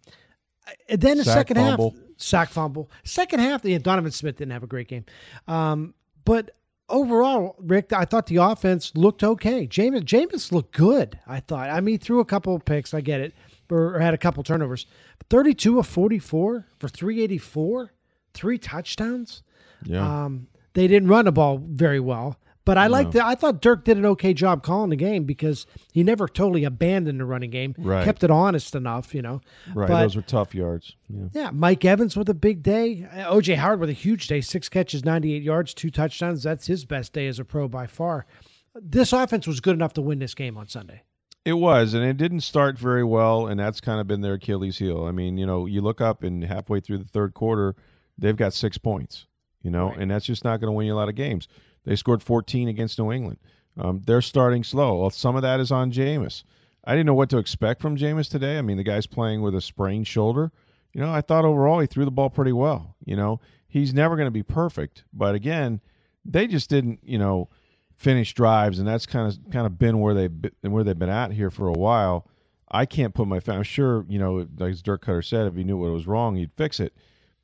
and 0.90 1.00
then 1.00 1.18
the 1.18 1.24
Sack 1.24 1.36
second 1.36 1.58
fumble. 1.58 1.92
half, 1.92 2.00
sack 2.18 2.50
fumble. 2.50 2.90
Second 3.04 3.40
half, 3.40 3.64
yeah, 3.64 3.78
Donovan 3.78 4.12
Smith 4.12 4.38
didn't 4.38 4.54
have 4.54 4.64
a 4.64 4.68
great 4.68 4.88
game. 4.88 5.06
Um, 5.48 5.94
but 6.24 6.56
overall, 6.90 7.56
Rick, 7.60 7.94
I 7.94 8.06
thought 8.06 8.26
the 8.26 8.38
offense 8.38 8.92
looked 8.96 9.24
okay. 9.24 9.68
Jameis, 9.68 10.02
Jameis 10.02 10.52
looked 10.52 10.76
good. 10.76 11.20
I 11.28 11.40
thought. 11.40 11.70
I 11.70 11.82
mean, 11.82 11.94
he 11.94 11.98
threw 11.98 12.20
a 12.20 12.26
couple 12.26 12.56
of 12.56 12.66
picks. 12.66 12.96
I 12.96 13.02
get 13.02 13.22
it, 13.22 13.36
or, 13.70 13.96
or 13.96 14.00
had 14.00 14.16
a 14.16 14.18
couple 14.18 14.42
turnovers. 14.42 14.88
Thirty-two 15.30 15.78
of 15.78 15.86
forty-four 15.86 16.66
for 16.80 16.88
three 16.88 17.22
eighty-four, 17.22 17.94
three 18.34 18.58
touchdowns. 18.58 19.44
Yeah, 19.86 20.26
Um, 20.26 20.48
they 20.74 20.88
didn't 20.88 21.08
run 21.10 21.26
the 21.26 21.32
ball 21.32 21.58
very 21.64 22.00
well, 22.00 22.38
but 22.66 22.78
I 22.78 22.88
like 22.88 23.12
that. 23.12 23.24
I 23.24 23.36
thought 23.36 23.62
Dirk 23.62 23.86
did 23.86 23.98
an 23.98 24.06
okay 24.08 24.34
job 24.34 24.64
calling 24.64 24.90
the 24.90 24.96
game 24.96 25.24
because 25.26 25.66
he 25.94 26.04
never 26.04 26.28
totally 26.28 26.64
abandoned 26.64 27.20
the 27.20 27.26
running 27.26 27.52
game. 27.52 27.76
Right. 27.78 28.04
Kept 28.04 28.24
it 28.24 28.32
honest 28.32 28.76
enough, 28.76 29.14
you 29.16 29.22
know. 29.22 29.42
right. 29.74 29.88
But, 29.88 30.02
Those 30.02 30.16
were 30.16 30.22
tough 30.24 30.54
yards. 30.56 30.96
Yeah. 31.08 31.28
yeah, 31.34 31.50
Mike 31.54 31.86
Evans 31.86 32.18
with 32.18 32.28
a 32.30 32.34
big 32.34 32.64
day. 32.64 33.08
Uh, 33.12 33.32
OJ 33.34 33.56
Howard 33.56 33.80
with 33.80 33.90
a 33.90 33.94
huge 33.94 34.28
day, 34.28 34.42
six 34.42 34.68
catches, 34.68 35.06
98 35.06 35.44
yards, 35.44 35.74
two 35.74 35.92
touchdowns. 35.92 36.44
That's 36.44 36.66
his 36.68 36.84
best 36.86 37.14
day 37.14 37.28
as 37.28 37.40
a 37.40 37.46
pro 37.46 37.68
by 37.68 37.86
far. 37.88 38.26
This 38.74 39.14
offense 39.14 39.48
was 39.48 39.62
good 39.62 39.76
enough 39.76 39.94
to 39.94 40.02
win 40.02 40.20
this 40.20 40.34
game 40.34 40.58
on 40.58 40.68
Sunday. 40.68 41.04
It 41.46 41.54
was, 41.54 41.94
and 41.94 42.04
it 42.04 42.18
didn't 42.18 42.42
start 42.42 42.78
very 42.80 43.04
well, 43.04 43.46
and 43.48 43.60
that's 43.60 43.80
kind 43.80 44.02
of 44.02 44.08
been 44.08 44.22
their 44.22 44.34
Achilles 44.34 44.80
heel. 44.80 45.06
I 45.06 45.12
mean, 45.12 45.38
you 45.38 45.46
know, 45.46 45.68
you 45.68 45.80
look 45.80 46.02
up 46.02 46.24
and 46.24 46.44
halfway 46.44 46.80
through 46.80 46.98
the 46.98 47.04
third 47.06 47.36
quarter, 47.36 47.76
they've 48.18 48.36
got 48.36 48.52
six 48.54 48.80
points, 48.80 49.28
you 49.66 49.72
know, 49.72 49.92
and 49.98 50.12
that's 50.12 50.28
just 50.28 50.44
not 50.44 50.60
going 50.62 50.68
to 50.68 50.72
win 50.72 50.86
you 50.86 50.94
a 50.94 50.96
lot 50.96 51.10
of 51.10 51.16
games. 51.16 51.48
They 51.86 51.96
scored 51.96 52.22
14 52.22 52.68
against 52.68 53.00
New 53.00 53.12
England. 53.12 53.40
Um, 53.78 54.02
they're 54.06 54.22
starting 54.22 54.64
slow. 54.64 55.00
Well, 55.00 55.10
some 55.10 55.36
of 55.36 55.42
that 55.42 55.60
is 55.60 55.72
on 55.72 55.92
Jameis. 55.92 56.44
I 56.84 56.92
didn't 56.92 57.08
know 57.08 57.16
what 57.16 57.32
to 57.32 57.40
expect 57.40 57.82
from 57.82 57.98
Jameis 57.98 58.30
today. 58.30 58.60
I 58.60 58.62
mean, 58.62 58.78
the 58.78 58.84
guy's 58.84 59.08
playing 59.08 59.42
with 59.42 59.56
a 59.56 59.62
sprained 59.62 60.06
shoulder. 60.06 60.52
You 60.94 61.02
know, 61.02 61.12
I 61.12 61.22
thought 61.22 61.46
overall 61.46 61.80
he 61.80 61.88
threw 61.88 62.06
the 62.06 62.12
ball 62.12 62.30
pretty 62.30 62.52
well. 62.52 62.96
You 63.04 63.16
know, 63.16 63.42
he's 63.68 63.92
never 63.92 64.16
going 64.16 64.28
to 64.28 64.32
be 64.32 64.44
perfect, 64.44 65.04
but 65.12 65.34
again, 65.34 65.82
they 66.24 66.46
just 66.46 66.70
didn't, 66.70 67.00
you 67.04 67.18
know, 67.18 67.50
finish 67.98 68.36
drives, 68.36 68.78
and 68.78 68.88
that's 68.88 69.08
kind 69.08 69.28
of 69.28 69.52
kind 69.52 69.66
of 69.66 69.80
been 69.80 70.00
where 70.00 70.14
they 70.14 70.28
where 70.62 70.84
they've 70.84 70.98
been 70.98 71.10
at 71.10 71.32
here 71.32 71.50
for 71.50 71.68
a 71.68 71.74
while. 71.74 72.28
I 72.70 72.86
can't 72.86 73.16
put 73.16 73.28
my. 73.28 73.42
I'm 73.48 73.64
sure 73.64 74.06
you 74.08 74.20
know, 74.20 74.48
like 74.58 74.72
as 74.72 74.84
Dirk 74.84 75.06
Koetter 75.06 75.26
said, 75.26 75.48
if 75.48 75.56
he 75.56 75.64
knew 75.64 75.78
what 75.78 75.92
was 75.92 76.08
wrong, 76.08 76.36
he'd 76.36 76.54
fix 76.56 76.80
it. 76.80 76.94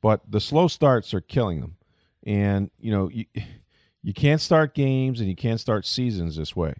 But 0.00 0.30
the 0.30 0.40
slow 0.40 0.68
starts 0.68 1.14
are 1.14 1.20
killing 1.20 1.60
them, 1.60 1.76
and 2.26 2.70
you 2.78 2.92
know, 2.92 3.08
you, 3.08 3.26
you 4.02 4.12
can't 4.12 4.40
start 4.40 4.74
games 4.74 5.20
and 5.20 5.28
you 5.28 5.36
can't 5.36 5.60
start 5.60 5.86
seasons 5.86 6.36
this 6.36 6.56
way, 6.56 6.74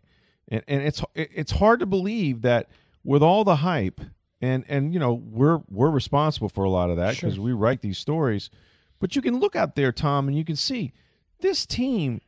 and 0.49 0.63
and 0.69 0.83
it's 0.83 1.03
it's 1.15 1.53
hard 1.53 1.81
to 1.81 1.87
believe 1.87 2.43
that 2.43 2.69
with 3.05 3.23
all 3.23 3.45
the 3.45 3.57
hype, 3.57 4.01
and 4.41 4.65
and 4.69 4.93
you 4.93 5.01
know, 5.01 5.15
we're 5.15 5.61
we're 5.69 5.91
responsible 5.91 6.49
for 6.49 6.65
a 6.65 6.71
lot 6.71 6.91
of 6.91 6.97
that 6.97 7.15
because 7.15 7.39
we 7.39 7.53
write 7.53 7.81
these 7.83 7.99
stories. 7.99 8.51
But 8.99 9.17
you 9.17 9.23
can 9.23 9.41
look 9.41 9.57
out 9.57 9.75
there, 9.75 9.91
Tom, 9.91 10.29
and 10.29 10.37
you 10.37 10.45
can 10.45 10.55
see 10.55 10.93
this 11.41 11.67
team 11.67 12.21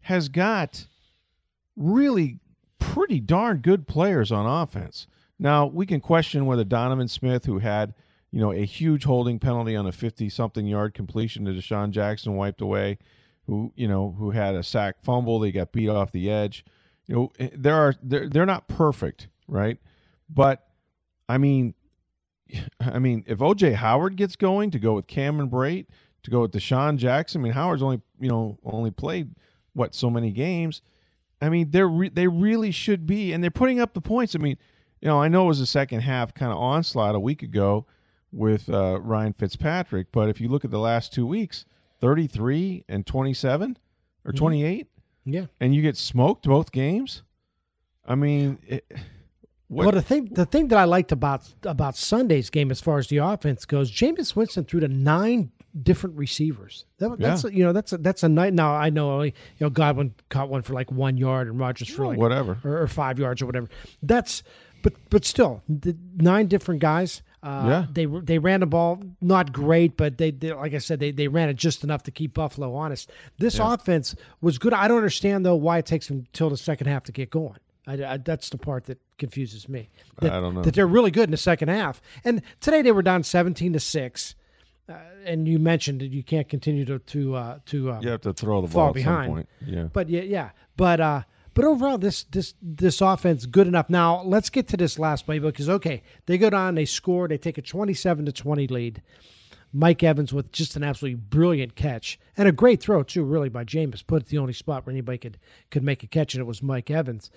has 0.00 0.28
got 0.28 0.86
really 1.76 2.38
pretty 2.78 3.20
darn 3.20 3.58
good 3.58 3.86
players 3.86 4.32
on 4.32 4.46
offense. 4.46 5.06
Now, 5.38 5.66
we 5.66 5.86
can 5.86 6.00
question 6.00 6.46
whether 6.46 6.64
Donovan 6.64 7.08
Smith, 7.08 7.44
who 7.44 7.58
had, 7.58 7.94
you 8.32 8.40
know, 8.40 8.50
a 8.50 8.64
huge 8.64 9.04
holding 9.04 9.38
penalty 9.38 9.76
on 9.76 9.86
a 9.86 9.92
50 9.92 10.28
something 10.30 10.66
yard 10.66 10.94
completion 10.94 11.44
to 11.44 11.52
DeSean 11.52 11.90
Jackson 11.90 12.34
wiped 12.34 12.62
away, 12.62 12.98
who, 13.46 13.72
you 13.76 13.86
know, 13.86 14.16
who 14.18 14.30
had 14.30 14.54
a 14.54 14.62
sack 14.62 14.96
fumble, 15.02 15.38
they 15.38 15.52
got 15.52 15.70
beat 15.72 15.88
off 15.88 16.12
the 16.12 16.30
edge. 16.30 16.64
You 17.06 17.14
know, 17.14 17.32
eh, 17.38 17.50
there 17.54 17.74
are 17.74 17.94
they're, 18.02 18.28
they're 18.28 18.46
not 18.46 18.68
perfect, 18.68 19.28
right? 19.46 19.78
But 20.30 20.66
I 21.28 21.36
mean, 21.36 21.74
I 22.80 22.98
mean, 22.98 23.22
if 23.26 23.38
OJ 23.38 23.74
Howard 23.74 24.16
gets 24.16 24.34
going 24.34 24.70
to 24.70 24.78
go 24.78 24.94
with 24.94 25.06
Cameron 25.06 25.50
Brate, 25.50 25.86
to 26.22 26.30
go 26.30 26.42
with 26.42 26.52
DeSean 26.52 26.96
Jackson, 26.96 27.40
I 27.40 27.44
mean, 27.44 27.52
Howard's 27.52 27.82
only, 27.82 28.00
you 28.18 28.28
know, 28.30 28.58
only 28.64 28.90
played 28.90 29.34
what 29.74 29.94
so 29.94 30.08
many 30.08 30.30
games. 30.30 30.80
I 31.40 31.48
mean, 31.48 31.70
they're 31.70 31.88
re- 31.88 32.08
they 32.08 32.28
really 32.28 32.70
should 32.70 33.06
be, 33.06 33.32
and 33.32 33.42
they're 33.42 33.50
putting 33.50 33.80
up 33.80 33.92
the 33.92 34.00
points. 34.00 34.34
I 34.34 34.38
mean, 34.38 34.56
you 35.00 35.08
know, 35.08 35.20
I 35.20 35.28
know 35.28 35.44
it 35.44 35.48
was 35.48 35.60
a 35.60 35.66
second 35.66 36.00
half 36.00 36.32
kind 36.32 36.52
of 36.52 36.58
onslaught 36.58 37.14
a 37.14 37.20
week 37.20 37.42
ago 37.42 37.86
with 38.32 38.68
uh, 38.70 38.98
Ryan 39.00 39.32
Fitzpatrick, 39.34 40.08
but 40.12 40.28
if 40.28 40.40
you 40.40 40.48
look 40.48 40.64
at 40.64 40.70
the 40.70 40.78
last 40.78 41.12
two 41.12 41.26
weeks, 41.26 41.64
thirty 42.00 42.26
three 42.26 42.84
and 42.88 43.06
twenty 43.06 43.34
seven 43.34 43.76
or 44.24 44.32
twenty 44.32 44.64
eight, 44.64 44.88
Yeah. 45.24 45.46
and 45.60 45.74
you 45.74 45.82
get 45.82 45.96
smoked 45.96 46.44
both 46.46 46.72
games. 46.72 47.22
I 48.06 48.14
mean, 48.14 48.58
it, 48.66 48.84
what, 49.68 49.84
Well, 49.86 49.92
the 49.92 50.02
thing 50.02 50.26
the 50.32 50.46
thing 50.46 50.68
that 50.68 50.78
I 50.78 50.84
liked 50.84 51.12
about 51.12 51.48
about 51.62 51.96
Sunday's 51.96 52.50
game, 52.50 52.70
as 52.70 52.80
far 52.80 52.98
as 52.98 53.06
the 53.08 53.18
offense 53.18 53.64
goes, 53.64 53.90
Jameis 53.92 54.34
Winston 54.34 54.64
threw 54.64 54.80
to 54.80 54.88
nine 54.88 55.52
different 55.82 56.16
receivers. 56.16 56.84
That, 56.98 57.18
that's 57.18 57.44
Yeah. 57.44 57.50
a, 57.50 57.52
you 57.52 57.64
know 57.64 57.72
that's 57.72 57.92
a, 57.92 57.98
that's 57.98 58.22
a 58.22 58.28
night. 58.28 58.52
Now 58.54 58.74
I 58.74 58.90
know 58.90 59.12
only, 59.12 59.28
you 59.58 59.66
know 59.66 59.70
Godwin 59.70 60.14
caught 60.28 60.48
one 60.50 60.62
for 60.62 60.72
like 60.74 60.90
one 60.92 61.16
yard 61.16 61.48
and 61.48 61.58
Rogers 61.58 61.88
for 61.88 62.06
like 62.06 62.18
whatever. 62.18 62.58
or, 62.64 62.82
or 62.82 62.88
five 62.88 63.18
yards 63.18 63.40
or 63.40 63.46
whatever. 63.46 63.68
That's 64.02 64.42
but 64.82 64.94
but 65.10 65.24
still 65.24 65.62
the 65.68 65.96
nine 66.16 66.46
different 66.48 66.80
guys. 66.80 67.22
Uh, 67.42 67.64
Yeah. 67.66 67.86
they 67.92 68.06
they 68.06 68.38
ran 68.38 68.60
the 68.60 68.66
ball 68.66 69.02
not 69.20 69.52
great, 69.52 69.96
but 69.96 70.16
they, 70.18 70.30
they 70.30 70.52
like 70.52 70.74
I 70.74 70.78
said 70.78 71.00
they, 71.00 71.10
they 71.10 71.26
ran 71.28 71.48
it 71.48 71.54
just 71.56 71.82
enough 71.82 72.04
to 72.04 72.10
keep 72.10 72.34
Buffalo 72.34 72.74
honest. 72.74 73.10
This 73.38 73.58
offense 73.58 74.14
was 74.40 74.58
good. 74.58 74.72
I 74.72 74.86
don't 74.86 74.98
understand 74.98 75.44
though 75.44 75.56
why 75.56 75.78
it 75.78 75.86
takes 75.86 76.06
them 76.06 76.26
till 76.32 76.50
the 76.50 76.56
second 76.56 76.86
half 76.86 77.04
to 77.04 77.12
get 77.12 77.30
going. 77.30 77.56
I, 77.86 77.94
I- 78.04 78.16
that's 78.18 78.48
the 78.50 78.58
part 78.58 78.84
that 78.84 78.98
confuses 79.18 79.68
me. 79.68 79.88
That, 80.20 80.32
I 80.32 80.40
don't 80.40 80.54
know. 80.54 80.62
that 80.62 80.74
they're 80.74 80.86
really 80.86 81.10
good 81.10 81.24
in 81.24 81.30
the 81.32 81.36
second 81.36 81.68
half. 81.68 82.00
And 82.24 82.42
today 82.60 82.80
they 82.82 82.92
were 82.92 83.02
down 83.02 83.24
seventeen 83.24 83.72
to 83.72 83.80
six. 83.80 84.36
Uh, 84.88 84.94
and 85.24 85.46
you 85.48 85.58
mentioned 85.58 86.00
that 86.00 86.08
you 86.12 86.22
can't 86.22 86.48
continue 86.48 86.84
to 86.84 86.98
to 87.00 87.34
uh, 87.34 87.58
to 87.66 87.90
um, 87.92 88.02
you 88.02 88.10
have 88.10 88.20
to 88.20 88.32
throw 88.32 88.60
the 88.60 88.68
fall 88.68 88.82
ball 88.82 88.88
at 88.90 88.94
behind. 88.94 89.46
Yeah, 89.66 89.84
but 89.92 90.08
yeah, 90.08 90.22
yeah. 90.22 90.50
But 90.76 91.00
uh, 91.00 91.22
but 91.54 91.64
overall, 91.64 91.98
this 91.98 92.24
this 92.24 92.54
this 92.60 93.00
offense 93.00 93.46
good 93.46 93.66
enough. 93.66 93.90
Now 93.90 94.22
let's 94.22 94.50
get 94.50 94.68
to 94.68 94.76
this 94.76 94.98
last 94.98 95.26
play 95.26 95.38
because 95.38 95.68
okay, 95.68 96.02
they 96.26 96.38
go 96.38 96.50
down, 96.50 96.74
they 96.74 96.84
score, 96.84 97.28
they 97.28 97.38
take 97.38 97.58
a 97.58 97.62
twenty-seven 97.62 98.26
to 98.26 98.32
twenty 98.32 98.66
lead. 98.66 99.02
Mike 99.74 100.02
Evans 100.02 100.34
with 100.34 100.52
just 100.52 100.76
an 100.76 100.82
absolutely 100.82 101.14
brilliant 101.14 101.76
catch 101.76 102.18
and 102.36 102.46
a 102.46 102.52
great 102.52 102.82
throw 102.82 103.02
too, 103.02 103.24
really 103.24 103.48
by 103.48 103.64
Jameis. 103.64 104.06
Put 104.06 104.20
it 104.20 104.28
the 104.28 104.36
only 104.36 104.52
spot 104.52 104.84
where 104.84 104.92
anybody 104.92 105.16
could 105.16 105.38
could 105.70 105.82
make 105.82 106.02
a 106.02 106.06
catch, 106.06 106.34
and 106.34 106.42
it 106.42 106.46
was 106.46 106.62
Mike 106.62 106.90
Evans. 106.90 107.30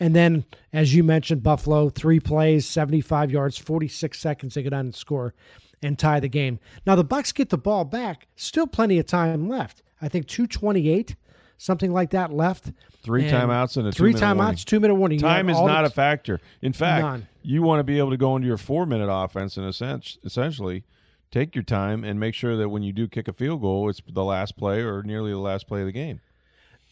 And 0.00 0.16
then, 0.16 0.46
as 0.72 0.94
you 0.94 1.04
mentioned, 1.04 1.42
Buffalo 1.42 1.90
three 1.90 2.18
plays, 2.18 2.66
seventy-five 2.66 3.30
yards, 3.30 3.58
forty-six 3.58 4.18
seconds. 4.18 4.54
They 4.54 4.62
go 4.62 4.70
down 4.70 4.86
and 4.86 4.94
score 4.94 5.34
and 5.82 5.98
tie 5.98 6.20
the 6.20 6.28
game. 6.28 6.60
Now 6.86 6.96
the 6.96 7.04
Bucs 7.04 7.34
get 7.34 7.50
the 7.50 7.58
ball 7.58 7.84
back. 7.84 8.26
Still 8.36 8.66
plenty 8.66 8.98
of 8.98 9.04
time 9.04 9.46
left. 9.46 9.82
I 10.00 10.08
think 10.08 10.26
two 10.26 10.46
twenty-eight. 10.46 11.14
Something 11.62 11.92
like 11.92 12.10
that 12.10 12.32
left. 12.32 12.72
Three 13.02 13.26
And 13.28 13.50
timeouts 13.50 13.76
and 13.76 13.88
a 13.88 13.92
three 13.92 14.12
two-minute 14.12 14.36
warning. 14.36 14.54
timeouts, 14.54 14.64
two 14.64 14.80
minute 14.80 14.94
warning. 14.94 15.18
Time 15.18 15.48
is 15.48 15.58
not 15.60 15.84
a 15.84 15.90
factor. 15.90 16.40
In 16.60 16.72
fact, 16.72 17.02
None. 17.04 17.26
you 17.42 17.62
want 17.62 17.80
to 17.80 17.84
be 17.84 17.98
able 17.98 18.10
to 18.10 18.16
go 18.16 18.36
into 18.36 18.46
your 18.48 18.56
four 18.58 18.86
minute 18.86 19.08
offense 19.12 19.56
and 19.56 19.66
essen- 19.66 20.02
essentially 20.24 20.84
take 21.30 21.54
your 21.54 21.64
time 21.64 22.04
and 22.04 22.20
make 22.20 22.34
sure 22.34 22.56
that 22.56 22.68
when 22.68 22.82
you 22.82 22.92
do 22.92 23.08
kick 23.08 23.26
a 23.26 23.32
field 23.32 23.60
goal, 23.62 23.88
it's 23.88 24.00
the 24.06 24.22
last 24.24 24.56
play 24.56 24.80
or 24.82 25.02
nearly 25.02 25.30
the 25.32 25.38
last 25.38 25.66
play 25.66 25.80
of 25.80 25.86
the 25.86 25.92
game. 25.92 26.20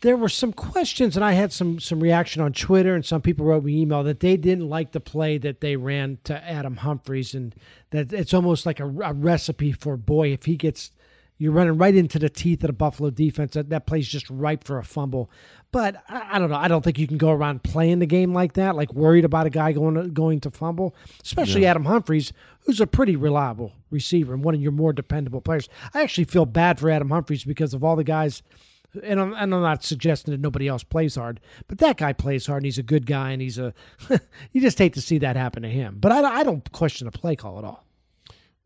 there 0.00 0.16
were 0.16 0.30
some 0.30 0.52
questions, 0.52 1.14
and 1.14 1.22
I 1.24 1.33
had 1.33 1.52
some 1.52 1.78
some 1.78 2.00
reaction 2.00 2.40
on 2.42 2.52
Twitter, 2.54 2.94
and 2.94 3.04
some 3.04 3.20
people 3.20 3.44
wrote 3.46 3.64
me 3.64 3.80
email 3.83 4.02
that 4.04 4.20
they 4.20 4.37
didn't 4.38 4.68
like 4.68 4.92
the 4.92 5.00
play 5.00 5.37
that 5.38 5.61
they 5.61 5.76
ran 5.76 6.16
to 6.24 6.42
Adam 6.42 6.76
Humphries, 6.78 7.35
and 7.35 7.54
that 7.90 8.12
it's 8.12 8.33
almost 8.33 8.64
like 8.66 8.80
a, 8.80 8.87
a 8.87 9.12
recipe 9.12 9.72
for 9.72 9.96
boy 9.98 10.33
if 10.33 10.46
he 10.46 10.56
gets 10.56 10.90
you're 11.40 11.53
running 11.53 11.79
right 11.79 11.94
into 11.94 12.18
the 12.18 12.29
teeth 12.29 12.62
of 12.64 12.66
the 12.66 12.74
Buffalo 12.74 13.09
defense. 13.09 13.55
That 13.55 13.70
that 13.70 13.87
play's 13.87 14.07
just 14.07 14.29
ripe 14.29 14.62
for 14.62 14.76
a 14.76 14.85
fumble. 14.85 15.31
But 15.72 15.96
I, 16.07 16.37
I 16.37 16.38
don't 16.38 16.50
know. 16.50 16.57
I 16.57 16.68
don't 16.68 16.85
think 16.85 16.98
you 16.98 17.07
can 17.07 17.16
go 17.16 17.31
around 17.31 17.62
playing 17.62 17.98
the 17.98 18.07
game 18.07 18.35
like 18.35 18.53
that, 18.53 18.76
like 18.76 18.92
worried 18.92 19.24
about 19.24 19.46
a 19.46 19.50
guy 19.50 19.72
going 19.72 19.94
to, 19.94 20.07
going 20.09 20.40
to 20.40 20.50
fumble, 20.50 20.94
especially 21.24 21.64
Adam 21.64 21.87
Humphries, 21.87 22.35
who's 22.66 22.79
a 22.79 22.87
pretty 22.87 23.16
reliable 23.16 23.72
receiver 23.90 24.35
and 24.35 24.44
one 24.44 24.55
of 24.55 24.61
your 24.61 24.70
more 24.70 24.92
dependable 24.92 25.40
players. 25.40 25.70
I 25.94 26.03
actually 26.03 26.24
feel 26.24 26.44
bad 26.44 26.79
for 26.79 26.90
Adam 26.90 27.09
Humphries 27.09 27.44
because 27.44 27.72
of 27.72 27.83
all 27.83 27.96
the 27.96 28.05
guys 28.05 28.42
and 29.03 29.18
I'm, 29.18 29.33
and 29.33 29.55
I'm 29.55 29.62
not 29.62 29.83
suggesting 29.83 30.33
that 30.33 30.40
nobody 30.40 30.68
else 30.68 30.83
plays 30.83 31.14
hard, 31.14 31.40
but 31.68 31.79
that 31.79 31.96
guy 31.96 32.12
plays 32.12 32.46
hard 32.46 32.59
and 32.59 32.66
he's 32.66 32.76
a 32.76 32.83
good 32.83 33.07
guy 33.07 33.31
and 33.31 33.40
he's 33.40 33.57
a. 33.59 33.72
you 34.53 34.61
just 34.61 34.79
hate 34.79 34.92
to 34.94 35.00
see 35.00 35.18
that 35.18 35.37
happen 35.37 35.62
to 35.62 35.70
him. 35.70 35.96
But 36.00 36.12
I, 36.12 36.40
I 36.40 36.42
don't 36.42 36.70
question 36.72 37.07
the 37.07 37.12
play 37.12 37.37
call 37.37 37.59
at 37.59 37.64
all. 37.64 37.87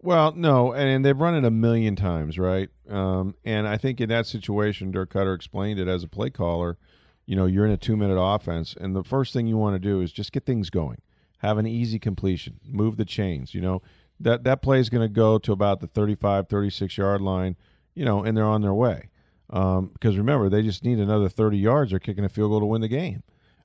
Well, 0.04 0.34
no, 0.36 0.74
and 0.74 1.02
they've 1.02 1.18
run 1.18 1.34
it 1.34 1.46
a 1.46 1.50
million 1.50 1.96
times, 1.96 2.38
right? 2.38 2.68
Um, 2.90 3.34
and 3.42 3.66
I 3.66 3.78
think 3.78 4.02
in 4.02 4.10
that 4.10 4.26
situation, 4.26 4.90
Dirk 4.90 5.14
Koetter 5.14 5.34
explained 5.34 5.80
it 5.80 5.88
as 5.88 6.04
a 6.04 6.08
play 6.08 6.28
caller. 6.28 6.76
You 7.24 7.36
know, 7.36 7.46
you're 7.46 7.64
in 7.64 7.70
a 7.70 7.78
two 7.78 7.96
minute 7.96 8.20
offense, 8.20 8.76
and 8.78 8.94
the 8.94 9.02
first 9.02 9.32
thing 9.32 9.46
you 9.46 9.56
want 9.56 9.76
to 9.76 9.78
do 9.78 10.02
is 10.02 10.12
just 10.12 10.32
get 10.32 10.44
things 10.44 10.68
going, 10.68 11.00
have 11.38 11.56
an 11.56 11.66
easy 11.66 11.98
completion, 11.98 12.60
move 12.66 12.98
the 12.98 13.06
chains. 13.06 13.54
You 13.54 13.62
know, 13.62 13.80
that 14.20 14.44
that 14.44 14.60
play 14.60 14.78
is 14.78 14.90
going 14.90 15.08
to 15.08 15.08
go 15.08 15.38
to 15.38 15.52
about 15.52 15.80
the 15.80 15.86
35, 15.86 16.50
36 16.50 16.98
yard 16.98 17.22
line, 17.22 17.56
you 17.94 18.04
know, 18.04 18.24
and 18.24 18.36
they're 18.36 18.44
on 18.44 18.60
their 18.60 18.74
way. 18.74 19.08
Um, 19.48 19.86
because 19.94 20.18
remember, 20.18 20.50
they 20.50 20.60
just 20.60 20.84
need 20.84 20.98
another 20.98 21.30
30 21.30 21.56
yards. 21.56 21.92
They're 21.92 21.98
kicking 21.98 22.26
a 22.26 22.28
field 22.28 22.50
goal 22.50 22.60
to 22.60 22.66
win 22.66 22.82
the 22.82 22.88
game. 22.88 23.22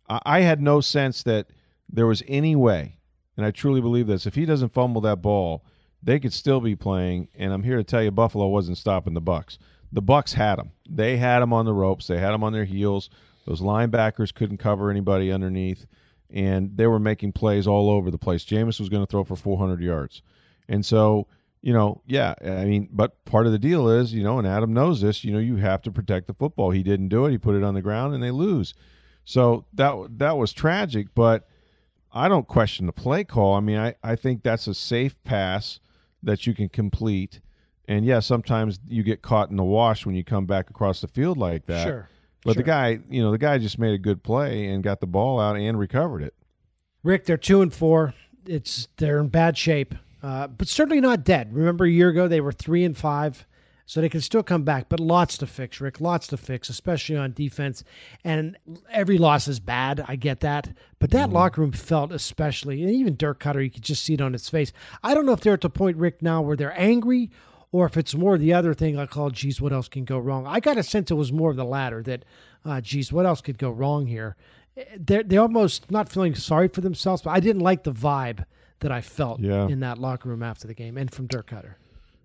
I, 0.07 0.21
I 0.25 0.39
had 0.39 0.61
no 0.61 0.79
sense 0.79 1.21
that 1.23 1.47
there 1.89 2.07
was 2.07 2.23
any 2.29 2.55
way, 2.55 2.95
and 3.35 3.45
I 3.45 3.51
truly 3.51 3.81
believe 3.81 4.07
this, 4.07 4.25
if 4.25 4.35
he 4.35 4.45
doesn't 4.45 4.73
fumble 4.73 5.01
that 5.01 5.21
ball, 5.21 5.65
they 6.01 6.19
could 6.19 6.33
still 6.33 6.61
be 6.61 6.75
playing. 6.75 7.29
And 7.35 7.53
I'm 7.53 7.63
here 7.63 7.77
to 7.77 7.83
tell 7.83 8.03
you, 8.03 8.11
Buffalo 8.11 8.47
wasn't 8.47 8.77
stopping 8.77 9.13
the 9.13 9.21
Bucs. 9.21 9.57
The 9.91 10.01
Bucs 10.01 10.33
had 10.33 10.57
them. 10.57 10.71
They 10.87 11.17
had 11.17 11.39
them 11.39 11.53
on 11.53 11.65
the 11.65 11.73
ropes. 11.73 12.07
They 12.07 12.19
had 12.19 12.31
them 12.31 12.43
on 12.43 12.53
their 12.53 12.65
heels. 12.65 13.09
Those 13.45 13.61
linebackers 13.61 14.33
couldn't 14.33 14.57
cover 14.57 14.91
anybody 14.91 15.31
underneath, 15.31 15.87
and 16.29 16.77
they 16.77 16.85
were 16.85 16.99
making 16.99 17.31
plays 17.31 17.65
all 17.65 17.89
over 17.89 18.11
the 18.11 18.17
place. 18.19 18.45
Jameis 18.45 18.79
was 18.79 18.89
going 18.89 19.03
to 19.03 19.09
throw 19.09 19.23
for 19.23 19.35
400 19.35 19.81
yards, 19.81 20.21
and 20.67 20.85
so 20.85 21.27
you 21.61 21.73
know, 21.73 22.01
yeah, 22.05 22.35
I 22.41 22.63
mean, 22.65 22.87
but 22.91 23.25
part 23.25 23.45
of 23.45 23.51
the 23.51 23.59
deal 23.59 23.89
is, 23.89 24.13
you 24.13 24.23
know, 24.23 24.39
and 24.39 24.47
Adam 24.47 24.73
knows 24.73 25.01
this. 25.01 25.23
You 25.23 25.33
know, 25.33 25.39
you 25.39 25.57
have 25.57 25.81
to 25.83 25.91
protect 25.91 26.27
the 26.27 26.33
football. 26.33 26.71
He 26.71 26.83
didn't 26.83 27.09
do 27.09 27.25
it. 27.25 27.31
He 27.31 27.37
put 27.37 27.55
it 27.55 27.63
on 27.63 27.73
the 27.73 27.81
ground, 27.81 28.13
and 28.13 28.23
they 28.23 28.31
lose. 28.31 28.73
So 29.25 29.65
that 29.73 30.19
that 30.19 30.37
was 30.37 30.53
tragic, 30.53 31.07
but 31.13 31.47
I 32.11 32.29
don't 32.29 32.47
question 32.47 32.85
the 32.85 32.93
play 32.93 33.23
call. 33.23 33.55
I 33.55 33.59
mean, 33.59 33.77
I, 33.77 33.95
I 34.03 34.15
think 34.15 34.41
that's 34.41 34.67
a 34.67 34.73
safe 34.73 35.21
pass 35.23 35.79
that 36.23 36.47
you 36.47 36.53
can 36.53 36.69
complete. 36.69 37.39
And 37.87 38.05
yeah, 38.05 38.19
sometimes 38.19 38.79
you 38.87 39.03
get 39.03 39.21
caught 39.21 39.49
in 39.49 39.55
the 39.55 39.63
wash 39.63 40.05
when 40.05 40.15
you 40.15 40.23
come 40.23 40.45
back 40.45 40.69
across 40.69 41.01
the 41.01 41.07
field 41.07 41.37
like 41.37 41.65
that. 41.65 41.83
Sure. 41.83 42.09
But 42.43 42.53
sure. 42.53 42.61
the 42.61 42.67
guy, 42.67 42.99
you 43.09 43.21
know, 43.21 43.31
the 43.31 43.37
guy 43.37 43.57
just 43.57 43.79
made 43.79 43.93
a 43.93 43.97
good 43.97 44.23
play 44.23 44.67
and 44.67 44.83
got 44.83 44.99
the 44.99 45.07
ball 45.07 45.39
out 45.39 45.57
and 45.57 45.77
recovered 45.77 46.21
it. 46.21 46.33
Rick, 47.03 47.25
they're 47.25 47.37
two 47.37 47.61
and 47.61 47.73
four. 47.73 48.13
It's 48.45 48.87
they're 48.97 49.19
in 49.19 49.27
bad 49.27 49.57
shape, 49.57 49.95
uh, 50.23 50.47
but 50.47 50.67
certainly 50.67 51.01
not 51.01 51.23
dead. 51.23 51.53
Remember 51.53 51.85
a 51.85 51.89
year 51.89 52.09
ago 52.09 52.27
they 52.27 52.41
were 52.41 52.51
three 52.51 52.83
and 52.83 52.97
five, 52.97 53.45
so 53.89 54.01
they 54.01 54.07
can 54.09 54.21
still 54.21 54.43
come 54.43 54.61
back. 54.61 54.85
But 54.87 54.99
lots 54.99 55.35
to 55.39 55.47
fix, 55.47 55.81
Rick. 55.81 55.99
Lots 55.99 56.27
to 56.27 56.37
fix, 56.37 56.69
especially 56.69 57.15
on 57.17 57.33
defense. 57.33 57.83
And 58.23 58.55
every 58.91 59.17
loss 59.17 59.47
is 59.47 59.59
bad. 59.59 60.05
I 60.07 60.15
get 60.15 60.41
that, 60.41 60.69
but 60.99 61.09
that 61.09 61.31
locker 61.31 61.61
room 61.61 61.71
felt 61.71 62.11
especially, 62.11 62.83
and 62.83 62.91
even 62.93 63.15
Dirk 63.15 63.39
Koetter, 63.39 63.63
you 63.63 63.71
could 63.71 63.81
just 63.81 64.03
see 64.03 64.13
it 64.13 64.21
on 64.21 64.33
his 64.33 64.47
face. 64.47 64.71
I 65.03 65.15
don't 65.15 65.25
know 65.25 65.31
if 65.31 65.39
they're 65.41 65.55
at 65.55 65.61
the 65.61 65.71
point, 65.71 65.97
Rick, 65.97 66.21
now 66.21 66.39
where 66.43 66.55
they're 66.55 66.79
angry. 66.79 67.31
Or 67.71 67.87
if 67.87 67.97
it's 67.97 68.13
more 68.13 68.37
the 68.37 68.53
other 68.53 68.75
thing 68.75 68.95
I 68.99 69.07
call, 69.07 69.31
geez, 69.31 69.59
what 69.59 69.73
else 69.73 69.87
can 69.87 70.05
go 70.05 70.19
wrong? 70.19 70.45
I 70.45 70.59
got 70.59 70.77
a 70.77 70.83
sense 70.83 71.09
it 71.09 71.15
was 71.15 71.31
more 71.31 71.49
of 71.49 71.55
the 71.55 71.65
latter 71.65 72.03
that, 72.03 72.25
uh, 72.65 72.81
geez, 72.81 73.11
what 73.11 73.25
else 73.25 73.41
could 73.41 73.57
go 73.57 73.71
wrong 73.71 74.05
here? 74.05 74.35
they're 74.97 75.23
they're 75.23 75.41
almost 75.41 75.89
not 75.91 76.09
feeling 76.09 76.35
sorry 76.35 76.67
for 76.67 76.81
themselves, 76.81 77.23
but 77.23 77.31
I 77.31 77.39
didn't 77.39 77.63
like 77.63 77.83
the 77.83 77.91
vibe 77.91 78.45
that 78.81 78.91
I 78.91 79.01
felt 79.01 79.39
Yeah. 79.39 79.67
in 79.67 79.79
that 79.81 79.97
locker 79.97 80.29
room 80.29 80.43
after 80.43 80.67
the 80.67 80.73
game 80.75 80.95
and 80.95 81.11
from 81.11 81.25
Dirk 81.27 81.49
Koetter. 81.49 81.73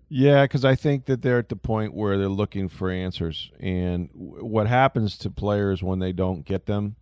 Yeah, 0.09 0.43
because 0.43 0.63
I 0.63 0.75
think 0.75 1.05
that 1.05 1.21
they're 1.21 1.39
at 1.39 1.49
the 1.49 1.55
point 1.55 1.93
where 1.93 2.17
they're 2.17 2.29
looking 2.29 2.69
for 2.69 2.91
answers, 2.91 3.51
and 3.59 4.09
what 4.13 4.67
happens 4.67 5.17
to 5.19 5.31
players 5.31 5.81
when 5.81 5.99
they 5.99 6.11
don't 6.11 6.45
get 6.45 6.67
them, 6.67 6.95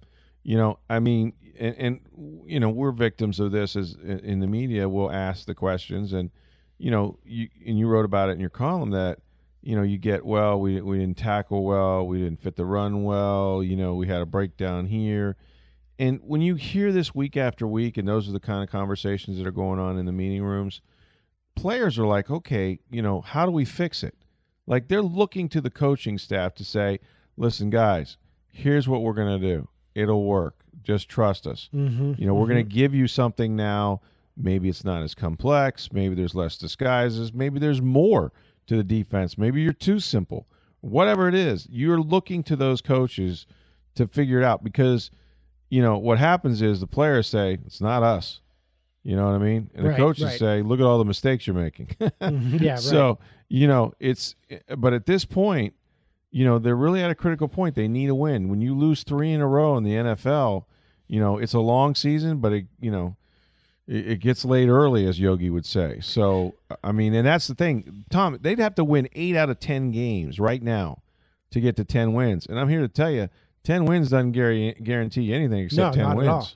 you 0.44 0.58
know, 0.58 0.80
I 0.90 1.00
mean, 1.00 1.34
and, 1.60 1.76
and 1.78 2.00
you 2.46 2.60
know, 2.60 2.70
we're 2.70 2.92
victims 2.92 3.40
of 3.40 3.52
this 3.52 3.76
as 3.76 3.96
in 3.96 4.20
in 4.20 4.40
the 4.40 4.48
media. 4.48 4.88
We'll 4.88 5.12
ask 5.12 5.46
the 5.46 5.56
questions, 5.56 6.14
and 6.14 6.32
you 6.78 6.92
know, 6.92 7.20
you 7.26 7.50
and 7.66 7.78
you 7.78 7.88
wrote 7.88 8.06
about 8.06 8.30
it 8.30 8.34
in 8.34 8.40
your 8.40 8.50
column 8.50 8.92
that 8.92 9.20
you 9.62 9.76
know 9.76 9.84
you 9.84 9.98
get 9.98 10.26
well, 10.26 10.60
we 10.60 10.80
we 10.82 11.00
didn't 11.00 11.18
tackle 11.18 11.66
well, 11.66 12.08
we 12.08 12.20
didn't 12.20 12.42
fit 12.42 12.56
the 12.56 12.66
run 12.66 13.04
well, 13.04 13.62
you 13.62 13.76
know, 13.76 13.96
we 13.96 14.08
had 14.08 14.22
a 14.22 14.26
breakdown 14.26 14.86
here. 14.86 15.36
And 16.00 16.20
when 16.24 16.42
you 16.42 16.56
hear 16.56 16.92
this 16.92 17.14
week 17.14 17.38
after 17.38 17.68
week, 17.68 17.98
and 17.98 18.08
those 18.08 18.28
are 18.28 18.32
the 18.32 18.40
kind 18.40 18.64
of 18.64 18.70
conversations 18.70 19.38
that 19.38 19.46
are 19.46 19.52
going 19.52 19.80
on 19.80 19.98
in 19.98 20.06
the 20.06 20.12
meeting 20.12 20.44
rooms, 20.44 20.82
players 21.56 21.98
are 22.00 22.06
like, 22.06 22.30
okay, 22.30 22.80
you 22.92 23.02
know, 23.02 23.22
how 23.22 23.46
do 23.46 23.52
we 23.52 23.66
fix 23.66 24.04
it? 24.04 24.16
Like 24.68 24.88
they're 24.88 25.02
looking 25.02 25.50
to 25.50 25.62
the 25.62 25.70
coaching 25.70 26.18
staff 26.18 26.56
to 26.56 26.66
say, 26.66 27.00
listen, 27.38 27.70
guys, 27.70 28.18
here's 28.48 28.88
what 28.88 29.02
we're 29.02 29.14
going 29.14 29.40
to 29.40 29.48
do. 29.48 29.68
It'll 29.96 30.26
work. 30.26 30.56
Just 30.84 31.10
trust 31.10 31.48
us. 31.48 31.70
Mm-hmm. 31.74 32.14
You 32.18 32.28
know, 32.28 32.34
we're 32.34 32.48
going 32.48 32.66
to 32.66 32.76
give 32.76 32.94
you 32.94 33.08
something 33.08 33.56
now. 33.56 34.02
Maybe 34.36 34.68
it's 34.70 34.84
not 34.84 35.04
as 35.04 35.14
complex. 35.14 35.92
Maybe 35.92 36.16
there's 36.16 36.36
less 36.36 36.58
disguises. 36.58 37.34
Maybe 37.34 37.60
there's 37.60 37.82
more 37.82 38.32
to 38.68 38.76
the 38.76 38.84
defense. 38.84 39.38
Maybe 39.38 39.62
you're 39.62 39.74
too 39.74 40.00
simple. 40.00 40.48
Whatever 40.82 41.30
it 41.30 41.36
is, 41.36 41.68
you're 41.70 42.02
looking 42.02 42.44
to 42.44 42.56
those 42.56 42.82
coaches 42.82 43.46
to 43.96 44.08
figure 44.08 44.40
it 44.40 44.44
out 44.44 44.64
because, 44.64 45.12
you 45.70 45.82
know, 45.82 45.98
what 45.98 46.18
happens 46.18 46.62
is 46.62 46.80
the 46.80 46.88
players 46.88 47.28
say, 47.28 47.58
it's 47.66 47.80
not 47.80 48.04
us. 48.04 48.42
You 49.04 49.18
know 49.18 49.26
what 49.26 49.36
I 49.36 49.38
mean? 49.38 49.70
And 49.76 49.86
the 49.86 49.94
coaches 49.96 50.24
right. 50.24 50.40
say, 50.40 50.62
look 50.62 50.80
at 50.80 50.86
all 50.86 50.98
the 50.98 51.06
mistakes 51.06 51.46
you're 51.46 51.56
making. 51.56 51.90
yeah, 52.00 52.10
right. 52.22 52.80
So, 52.80 53.20
you 53.50 53.68
know, 53.68 53.94
it's, 54.00 54.36
but 54.78 54.94
at 54.94 55.06
this 55.06 55.26
point, 55.26 55.74
you 56.32 56.46
know, 56.46 56.58
they're 56.58 56.76
really 56.76 57.04
at 57.04 57.12
a 57.12 57.16
critical 57.16 57.50
point. 57.50 57.76
They 57.76 57.88
need 57.88 58.10
a 58.10 58.16
win. 58.16 58.50
When 58.50 58.62
you 58.62 58.76
lose 58.76 59.04
three 59.04 59.32
in 59.34 59.42
a 59.42 59.48
row 59.48 59.78
in 59.78 59.84
the 59.84 59.92
NFL, 59.92 60.66
you 61.08 61.20
know, 61.20 61.38
it's 61.38 61.54
a 61.54 61.60
long 61.60 61.96
season, 61.96 62.38
but 62.38 62.54
it, 62.54 62.66
you 62.80 62.92
know, 62.92 63.18
it, 63.88 64.08
it 64.08 64.20
gets 64.20 64.46
late 64.46 64.70
early, 64.70 65.06
as 65.06 65.20
Yogi 65.20 65.50
would 65.50 65.66
say. 65.66 66.00
So, 66.02 66.56
I 66.84 66.92
mean, 66.92 67.14
and 67.14 67.28
that's 67.28 67.48
the 67.48 67.56
thing, 67.56 68.06
Tom. 68.10 68.40
They'd 68.42 68.60
have 68.60 68.76
to 68.76 68.84
win 68.84 69.10
eight 69.14 69.36
out 69.36 69.50
of 69.50 69.60
ten 69.60 69.92
games 69.92 70.40
right 70.40 70.64
now 70.64 71.04
to 71.52 71.60
get 71.60 71.76
to 71.76 71.84
ten 71.84 72.14
wins. 72.14 72.46
And 72.46 72.60
I'm 72.60 72.70
here 72.70 72.82
to 72.82 72.88
tell 72.88 73.12
you, 73.12 73.30
ten 73.64 73.86
wins 73.86 74.10
doesn't 74.10 74.32
guarantee 74.32 75.34
anything 75.34 75.66
except 75.66 75.98
No, 75.98 76.04
ten 76.04 76.16
not 76.16 76.26
at 76.26 76.34
wins. 76.34 76.56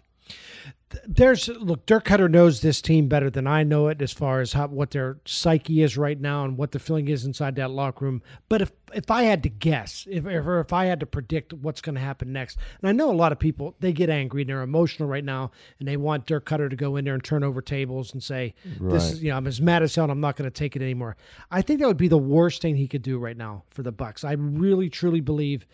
There's 1.05 1.49
look 1.49 1.85
Dirk 1.85 2.05
Koetter 2.05 2.31
knows 2.31 2.61
this 2.61 2.81
team 2.81 3.09
better 3.09 3.29
than 3.29 3.45
I 3.45 3.63
know 3.63 3.89
it 3.89 4.01
as 4.01 4.13
far 4.13 4.39
as 4.39 4.53
how 4.53 4.67
what 4.67 4.91
their 4.91 5.17
psyche 5.25 5.81
is 5.81 5.97
right 5.97 6.19
now 6.19 6.45
and 6.45 6.57
what 6.57 6.71
the 6.71 6.79
feeling 6.79 7.09
is 7.09 7.25
inside 7.25 7.57
that 7.57 7.71
locker 7.71 8.05
room. 8.05 8.21
But 8.47 8.61
if 8.61 8.71
if 8.93 9.11
I 9.11 9.23
had 9.23 9.43
to 9.43 9.49
guess, 9.49 10.07
if 10.09 10.25
or 10.25 10.61
if 10.61 10.71
I 10.71 10.85
had 10.85 11.01
to 11.01 11.05
predict 11.05 11.51
what's 11.51 11.81
going 11.81 11.95
to 11.95 12.01
happen 12.01 12.31
next, 12.31 12.57
and 12.79 12.87
I 12.87 12.93
know 12.93 13.11
a 13.11 13.13
lot 13.13 13.33
of 13.33 13.39
people 13.39 13.75
they 13.81 13.91
get 13.91 14.09
angry 14.09 14.43
and 14.43 14.49
they're 14.49 14.61
emotional 14.61 15.09
right 15.09 15.25
now 15.25 15.51
and 15.79 15.87
they 15.89 15.97
want 15.97 16.25
Dirk 16.25 16.45
Koetter 16.45 16.69
to 16.69 16.75
go 16.77 16.95
in 16.95 17.03
there 17.03 17.15
and 17.15 17.23
turn 17.23 17.43
over 17.43 17.61
tables 17.61 18.13
and 18.13 18.23
say 18.23 18.53
this 18.79 19.11
is 19.11 19.21
you 19.21 19.29
know 19.29 19.37
I'm 19.37 19.47
as 19.47 19.59
mad 19.59 19.83
as 19.83 19.93
hell 19.93 20.05
and 20.05 20.11
I'm 20.11 20.21
not 20.21 20.37
going 20.37 20.49
to 20.49 20.57
take 20.57 20.77
it 20.77 20.81
anymore. 20.81 21.17
I 21.51 21.61
think 21.61 21.81
that 21.81 21.87
would 21.87 21.97
be 21.97 22.07
the 22.07 22.17
worst 22.17 22.61
thing 22.61 22.77
he 22.77 22.87
could 22.87 23.01
do 23.01 23.19
right 23.19 23.37
now 23.37 23.63
for 23.71 23.83
the 23.83 23.91
Bucs. 23.91 24.23
I 24.23 24.33
really 24.33 24.89
truly 24.89 25.19
believe 25.19 25.67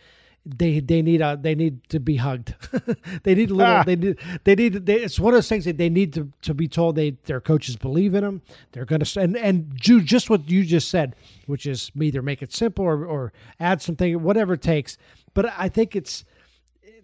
they 0.45 0.81
they 0.81 1.01
need 1.01 1.21
a 1.21 1.37
they 1.41 1.55
need 1.55 1.87
to 1.89 1.99
be 1.99 2.17
hugged. 2.17 2.53
they 3.23 3.33
need 3.33 3.49
a 3.49 3.53
little. 3.53 3.73
Ah. 3.73 3.83
They 3.83 3.95
need 3.95 4.19
they 4.43 4.55
need. 4.55 4.85
They, 4.85 4.95
it's 4.95 5.19
one 5.19 5.33
of 5.33 5.37
those 5.37 5.47
things 5.47 5.65
that 5.65 5.77
they 5.77 5.89
need 5.89 6.13
to, 6.13 6.31
to 6.41 6.53
be 6.53 6.67
told 6.67 6.95
they 6.95 7.11
their 7.25 7.39
coaches 7.39 7.77
believe 7.77 8.13
in 8.13 8.23
them. 8.23 8.41
They're 8.73 8.85
going 8.85 9.03
to 9.03 9.19
and 9.21 9.37
and 9.37 9.75
do 9.77 10.01
just 10.01 10.29
what 10.29 10.49
you 10.49 10.65
just 10.65 10.89
said, 10.89 11.15
which 11.45 11.65
is 11.65 11.91
either 11.99 12.21
make 12.21 12.41
it 12.41 12.51
simple 12.51 12.83
or 12.83 13.05
or 13.05 13.33
add 13.59 13.81
something, 13.81 14.21
whatever 14.21 14.55
it 14.55 14.61
takes. 14.61 14.97
But 15.33 15.53
I 15.57 15.69
think 15.69 15.95
it's 15.95 16.25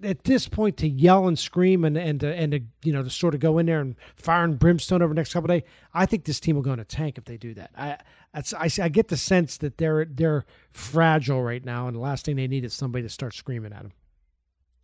at 0.03 0.23
this 0.23 0.47
point 0.47 0.77
to 0.77 0.87
yell 0.87 1.27
and 1.27 1.37
scream 1.37 1.83
and 1.83 1.97
and 1.97 2.19
to, 2.21 2.33
and 2.33 2.51
to 2.51 2.59
you 2.83 2.93
know 2.93 3.03
to 3.03 3.09
sort 3.09 3.33
of 3.33 3.39
go 3.39 3.57
in 3.57 3.65
there 3.65 3.81
and 3.81 3.95
fire 4.15 4.43
and 4.43 4.57
brimstone 4.57 5.01
over 5.01 5.13
the 5.13 5.19
next 5.19 5.33
couple 5.33 5.47
days, 5.47 5.63
I 5.93 6.05
think 6.05 6.25
this 6.25 6.39
team 6.39 6.55
will 6.55 6.63
go 6.63 6.73
in 6.73 6.79
a 6.79 6.85
tank 6.85 7.17
if 7.17 7.25
they 7.25 7.37
do 7.37 7.53
that. 7.55 7.71
I 7.77 7.97
I, 8.33 8.69
I 8.81 8.89
get 8.89 9.07
the 9.09 9.17
sense 9.17 9.57
that 9.57 9.77
they're 9.77 10.05
they're 10.05 10.45
fragile 10.71 11.41
right 11.43 11.63
now, 11.63 11.87
and 11.87 11.95
the 11.95 11.99
last 11.99 12.25
thing 12.25 12.35
they 12.35 12.47
need 12.47 12.63
is 12.65 12.73
somebody 12.73 13.03
to 13.03 13.09
start 13.09 13.33
screaming 13.33 13.73
at 13.73 13.81
them. 13.83 13.91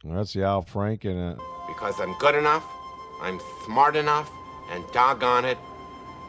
Well, 0.04 0.18
that's 0.18 0.34
the 0.34 0.44
Al 0.44 0.64
Franken 0.64 1.34
uh, 1.34 1.42
Because 1.68 2.00
I'm 2.00 2.14
good 2.20 2.36
enough, 2.36 2.66
I'm 3.22 3.40
smart 3.66 3.96
enough, 3.96 4.30
and 4.72 4.84
doggone 4.94 5.46
it, 5.46 5.58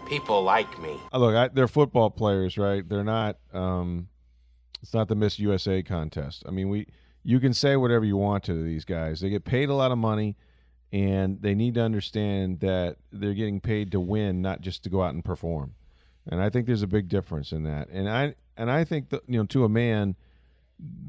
people 0.09 0.43
like 0.43 0.81
me. 0.81 0.97
uh, 1.13 1.19
look, 1.19 1.35
I, 1.35 1.49
they're 1.49 1.69
football 1.69 2.11
players, 2.11 2.57
right? 2.57 2.89
They're 2.89 3.05
not. 3.05 3.39
Um, 3.53 4.09
it's 4.83 4.95
not 4.95 5.09
the 5.09 5.15
Miss 5.17 5.39
USA 5.39 5.83
contest. 5.83 6.45
I 6.47 6.53
mean, 6.53 6.69
we 6.69 6.87
you 7.27 7.41
can 7.41 7.53
say 7.53 7.75
whatever 7.77 8.05
you 8.05 8.17
want 8.17 8.45
to 8.45 8.63
these 8.63 8.85
guys. 8.85 9.21
They 9.21 9.31
get 9.31 9.45
paid 9.45 9.69
a 9.69 9.75
lot 9.75 9.91
of 9.91 9.99
money, 9.99 10.37
and 10.93 11.43
they 11.43 11.57
need 11.57 11.75
to 11.75 11.83
understand 11.83 12.61
that 12.61 12.99
they're 13.11 13.35
getting 13.35 13.61
paid 13.61 13.91
to 13.93 14.01
win, 14.01 14.41
not 14.41 14.61
just 14.61 14.85
to 14.85 14.91
go 14.91 15.03
out 15.03 15.13
and 15.13 15.25
perform. 15.25 15.75
And 16.29 16.41
I 16.41 16.51
think 16.51 16.67
there's 16.67 16.83
a 16.83 16.87
big 16.87 17.09
difference 17.09 17.51
in 17.51 17.65
that. 17.65 17.89
And 17.89 18.09
I 18.09 18.37
and 18.57 18.71
I 18.71 18.85
think 18.85 19.09
that 19.09 19.23
you 19.27 19.39
know, 19.41 19.47
to 19.47 19.65
a 19.65 19.69
man, 19.69 20.15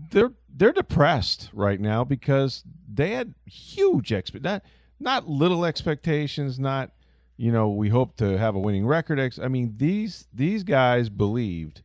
they're 0.10 0.32
they're 0.56 0.74
depressed 0.74 1.52
right 1.54 1.80
now 1.80 2.04
because 2.04 2.64
they 2.92 3.12
had 3.12 3.36
huge 3.46 4.12
expect 4.12 4.44
not 4.44 4.64
not 5.00 5.30
little 5.30 5.66
expectations, 5.66 6.58
not 6.58 6.94
you 7.38 7.52
know 7.52 7.70
we 7.70 7.90
hope 7.90 8.16
to 8.18 8.40
have 8.40 8.56
a 8.56 8.60
winning 8.60 8.88
record. 8.88 9.20
Ex- 9.20 9.38
I 9.38 9.50
mean 9.50 9.76
these 9.78 10.26
these 10.34 10.64
guys 10.64 11.10
believed 11.10 11.84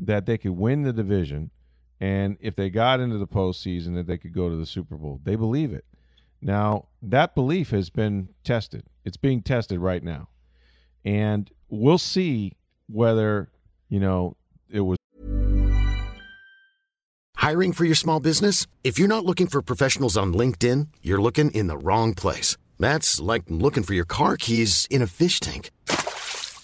that 0.00 0.26
they 0.26 0.36
could 0.36 0.58
win 0.58 0.82
the 0.82 0.92
division, 0.92 1.52
and 2.00 2.36
if 2.40 2.54
they 2.56 2.70
got 2.70 3.00
into 3.00 3.18
the 3.18 3.26
postseason, 3.26 3.94
that 3.94 4.06
they 4.06 4.18
could 4.18 4.32
go 4.32 4.48
to 4.48 4.56
the 4.56 4.66
Super 4.66 4.96
Bowl. 4.96 5.20
They 5.24 5.36
believe 5.36 5.72
it. 5.72 5.84
Now 6.40 6.88
that 7.02 7.34
belief 7.34 7.70
has 7.70 7.90
been 7.90 8.28
tested. 8.44 8.84
It's 9.04 9.16
being 9.16 9.42
tested 9.42 9.78
right 9.80 10.02
now, 10.02 10.28
and 11.04 11.50
we'll 11.68 11.98
see 11.98 12.56
whether 12.88 13.50
you 13.88 14.00
know 14.00 14.36
it 14.70 14.80
was 14.80 14.98
Hiring 17.48 17.72
for 17.72 17.84
your 17.84 17.94
small 17.94 18.20
business? 18.20 18.66
If 18.82 18.98
you're 18.98 19.08
not 19.08 19.24
looking 19.24 19.46
for 19.46 19.62
professionals 19.62 20.16
on 20.16 20.34
LinkedIn, 20.34 20.88
you're 21.00 21.22
looking 21.22 21.50
in 21.52 21.68
the 21.68 21.78
wrong 21.78 22.12
place. 22.12 22.56
That's 22.80 23.20
like 23.20 23.44
looking 23.48 23.84
for 23.84 23.94
your 23.94 24.04
car 24.04 24.36
keys 24.36 24.86
in 24.90 25.02
a 25.02 25.06
fish 25.06 25.38
tank. 25.38 25.70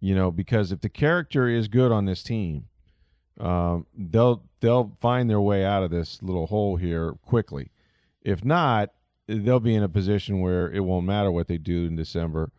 you 0.00 0.14
know, 0.14 0.30
because 0.30 0.72
if 0.72 0.80
the 0.80 0.88
character 0.88 1.48
is 1.48 1.68
good 1.68 1.92
on 1.92 2.04
this 2.04 2.22
team, 2.22 2.66
um, 3.40 3.86
they'll 3.96 4.42
they'll 4.60 4.96
find 5.00 5.28
their 5.28 5.40
way 5.40 5.64
out 5.64 5.82
of 5.82 5.90
this 5.90 6.22
little 6.22 6.46
hole 6.46 6.76
here 6.76 7.12
quickly. 7.24 7.70
If 8.22 8.44
not, 8.44 8.90
they'll 9.26 9.60
be 9.60 9.74
in 9.74 9.82
a 9.82 9.88
position 9.88 10.40
where 10.40 10.70
it 10.70 10.80
won't 10.80 11.06
matter 11.06 11.30
what 11.30 11.48
they 11.48 11.58
do 11.58 11.86
in 11.86 11.96
December 11.96 12.50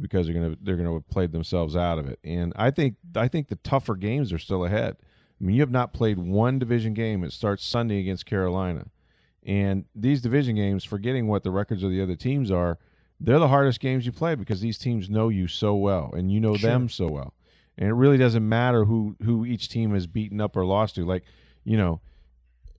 because 0.00 0.26
they're 0.26 0.34
gonna 0.34 0.56
they're 0.62 0.76
gonna 0.76 1.00
played 1.00 1.32
themselves 1.32 1.76
out 1.76 1.98
of 1.98 2.08
it. 2.08 2.18
And 2.24 2.52
I 2.56 2.70
think 2.70 2.96
I 3.16 3.28
think 3.28 3.48
the 3.48 3.56
tougher 3.56 3.96
games 3.96 4.32
are 4.32 4.38
still 4.38 4.64
ahead. 4.64 4.96
I 5.40 5.44
mean, 5.44 5.54
you 5.54 5.62
have 5.62 5.70
not 5.70 5.92
played 5.92 6.18
one 6.18 6.58
division 6.58 6.94
game. 6.94 7.22
It 7.24 7.32
starts 7.32 7.64
Sunday 7.64 8.00
against 8.00 8.26
Carolina. 8.26 8.86
And 9.44 9.84
these 9.94 10.20
division 10.20 10.56
games, 10.56 10.84
forgetting 10.84 11.28
what 11.28 11.44
the 11.44 11.50
records 11.50 11.82
of 11.82 11.90
the 11.90 12.02
other 12.02 12.16
teams 12.16 12.50
are, 12.50 12.78
they're 13.20 13.38
the 13.38 13.48
hardest 13.48 13.80
games 13.80 14.06
you 14.06 14.12
play 14.12 14.34
because 14.34 14.60
these 14.60 14.78
teams 14.78 15.10
know 15.10 15.28
you 15.28 15.48
so 15.48 15.74
well 15.74 16.12
and 16.16 16.30
you 16.30 16.40
know 16.40 16.56
them 16.56 16.88
so 16.88 17.08
well. 17.08 17.34
And 17.76 17.88
it 17.88 17.94
really 17.94 18.18
doesn't 18.18 18.48
matter 18.48 18.84
who 18.84 19.16
who 19.22 19.44
each 19.44 19.68
team 19.68 19.94
has 19.94 20.06
beaten 20.06 20.40
up 20.40 20.56
or 20.56 20.64
lost 20.64 20.96
to. 20.96 21.04
Like, 21.04 21.24
you 21.64 21.76
know, 21.76 22.00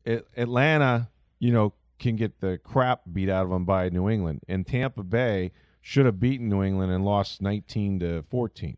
A- 0.05 0.23
Atlanta, 0.35 1.09
you 1.39 1.51
know, 1.51 1.73
can 1.99 2.15
get 2.15 2.39
the 2.39 2.57
crap 2.63 3.01
beat 3.11 3.29
out 3.29 3.43
of 3.43 3.49
them 3.49 3.65
by 3.65 3.89
New 3.89 4.09
England, 4.09 4.41
and 4.47 4.65
Tampa 4.65 5.03
Bay 5.03 5.51
should 5.81 6.05
have 6.05 6.19
beaten 6.19 6.49
New 6.49 6.63
England 6.63 6.91
and 6.91 7.05
lost 7.05 7.41
19 7.41 7.99
to 7.99 8.23
14, 8.29 8.77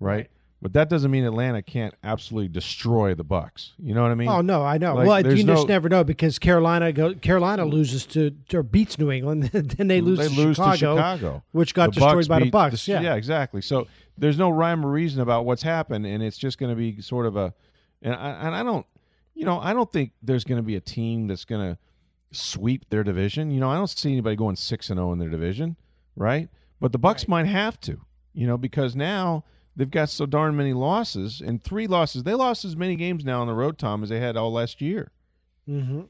right? 0.00 0.30
But 0.60 0.72
that 0.72 0.88
doesn't 0.88 1.12
mean 1.12 1.24
Atlanta 1.24 1.62
can't 1.62 1.94
absolutely 2.02 2.48
destroy 2.48 3.14
the 3.14 3.24
Bucs. 3.24 3.70
You 3.78 3.94
know 3.94 4.02
what 4.02 4.10
I 4.10 4.16
mean? 4.16 4.28
Oh 4.28 4.40
no, 4.40 4.64
I 4.64 4.76
know. 4.76 4.94
Like, 4.94 5.06
well, 5.06 5.36
you 5.36 5.44
no- 5.44 5.54
just 5.54 5.68
never 5.68 5.88
know 5.88 6.02
because 6.02 6.38
Carolina 6.40 6.92
go 6.92 7.14
Carolina 7.14 7.64
mm. 7.64 7.70
loses 7.70 8.04
to 8.06 8.34
or 8.52 8.64
beats 8.64 8.98
New 8.98 9.10
England, 9.12 9.44
then 9.52 9.86
they 9.86 10.00
lose, 10.00 10.18
they 10.18 10.28
to, 10.28 10.34
lose 10.34 10.56
Chicago, 10.56 10.72
to 10.72 10.78
Chicago, 10.78 11.42
which 11.52 11.74
got 11.74 11.94
The 11.94 12.00
destroyed 12.00 12.28
by 12.28 12.40
the 12.40 12.50
Bucs. 12.50 12.88
yeah, 12.88 13.00
yeah, 13.00 13.14
exactly. 13.14 13.62
So 13.62 13.86
there's 14.16 14.36
no 14.36 14.50
rhyme 14.50 14.84
or 14.84 14.90
reason 14.90 15.20
about 15.20 15.44
what's 15.44 15.62
happened, 15.62 16.06
and 16.06 16.22
it's 16.24 16.36
just 16.38 16.58
going 16.58 16.70
to 16.70 16.76
be 16.76 17.00
sort 17.00 17.26
of 17.26 17.36
a, 17.36 17.54
and 18.02 18.14
I, 18.14 18.30
and 18.46 18.56
I 18.56 18.64
don't, 18.64 18.84
you 19.34 19.44
know, 19.44 19.60
I 19.60 19.72
don't 19.72 19.92
think 19.92 20.10
there's 20.22 20.42
going 20.42 20.58
to 20.58 20.66
be 20.66 20.74
a 20.74 20.80
team 20.80 21.28
that's 21.28 21.44
going 21.44 21.70
to 21.74 21.78
sweep 22.32 22.88
their 22.90 23.04
division. 23.04 23.52
You 23.52 23.60
know, 23.60 23.70
I 23.70 23.76
don't 23.76 23.86
see 23.86 24.10
anybody 24.10 24.34
going 24.34 24.56
six 24.56 24.90
and 24.90 24.98
zero 24.98 25.12
in 25.12 25.20
their 25.20 25.28
division, 25.28 25.76
right? 26.16 26.48
But 26.80 26.90
the 26.90 26.98
Bucs 26.98 27.28
might 27.28 27.46
have 27.46 27.80
to, 27.82 28.00
you 28.34 28.48
know, 28.48 28.56
because 28.58 28.96
now 28.96 29.44
they've 29.78 29.90
got 29.90 30.10
so 30.10 30.26
darn 30.26 30.54
many 30.56 30.74
losses 30.74 31.40
and 31.40 31.62
three 31.64 31.86
losses. 31.86 32.24
They 32.24 32.34
lost 32.34 32.66
as 32.66 32.76
many 32.76 32.96
games 32.96 33.24
now 33.24 33.40
on 33.40 33.46
the 33.46 33.54
road, 33.54 33.78
Tom, 33.78 34.02
as 34.02 34.10
they 34.10 34.20
had 34.20 34.36
all 34.36 34.52
last 34.52 34.82
year. 34.82 35.10
mm-hmm. 35.66 36.02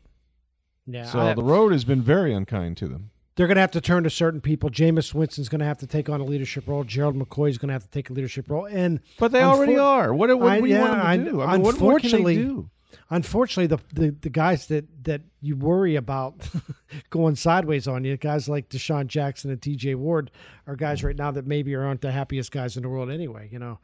yeah. 0.87 1.05
So 1.05 1.21
I- 1.21 1.35
the 1.35 1.45
road 1.45 1.71
has 1.73 1.85
been 1.85 2.03
very 2.03 2.35
unkind 2.35 2.77
to 2.79 2.89
them. 2.89 3.11
they're 3.37 3.47
going 3.47 3.55
to 3.57 3.61
have 3.61 3.71
to 3.73 3.81
turn 3.81 4.03
to 4.05 4.11
certain 4.11 4.41
people. 4.41 4.69
Jameis 4.71 5.15
Winston's 5.15 5.49
going 5.49 5.61
to 5.61 5.65
have 5.65 5.79
to 5.79 5.87
take 5.87 6.09
on 6.09 6.21
a 6.21 6.25
leadership 6.25 6.67
role. 6.67 6.83
Gerald 6.83 7.15
McCoy's 7.17 7.57
going 7.59 7.69
to 7.69 7.73
have 7.75 7.85
to 7.85 7.91
take 7.91 8.11
a 8.11 8.13
leadership 8.13 8.51
role, 8.51 8.67
and 8.67 8.99
But 9.19 9.31
they 9.31 9.43
already 9.43 9.77
are. 9.79 10.13
What, 10.13 10.29
what, 10.31 10.41
what 10.41 10.53
I- 10.53 10.61
do 10.61 10.67
you 10.67 10.75
yeah, 10.75 10.81
want 10.81 10.93
them 10.95 11.01
to 11.03 11.07
I- 11.07 11.17
do? 11.17 11.41
I 11.43 11.53
mean, 11.53 11.63
what, 11.63 11.79
what 11.81 12.03
can 12.03 12.11
they 12.11 12.17
unfortunately- 12.17 12.37
do? 12.37 12.71
Unfortunately, 13.11 13.67
the, 13.67 13.79
the 13.95 14.11
the 14.21 14.31
guys 14.31 14.67
that 14.67 14.87
that 15.05 15.23
you 15.41 15.57
worry 15.57 15.97
about 15.97 16.49
going 17.11 17.37
sideways 17.37 17.89
on 17.89 18.05
you, 18.05 18.17
guys 18.17 18.49
like 18.49 18.69
DeSean 18.69 19.07
Jackson 19.07 19.51
and 19.51 19.61
T.J. 19.61 19.95
Ward, 19.95 20.31
are 20.67 20.77
guys 20.77 21.03
right 21.03 21.17
now 21.17 21.31
that 21.31 21.47
maybe 21.47 21.75
aren't 21.75 22.01
the 22.01 22.13
happiest 22.13 22.51
guys 22.51 22.77
in 22.77 22.83
the 22.83 22.89
world 22.89 23.11
anyway. 23.11 23.49
You 23.51 23.59
know, 23.59 23.79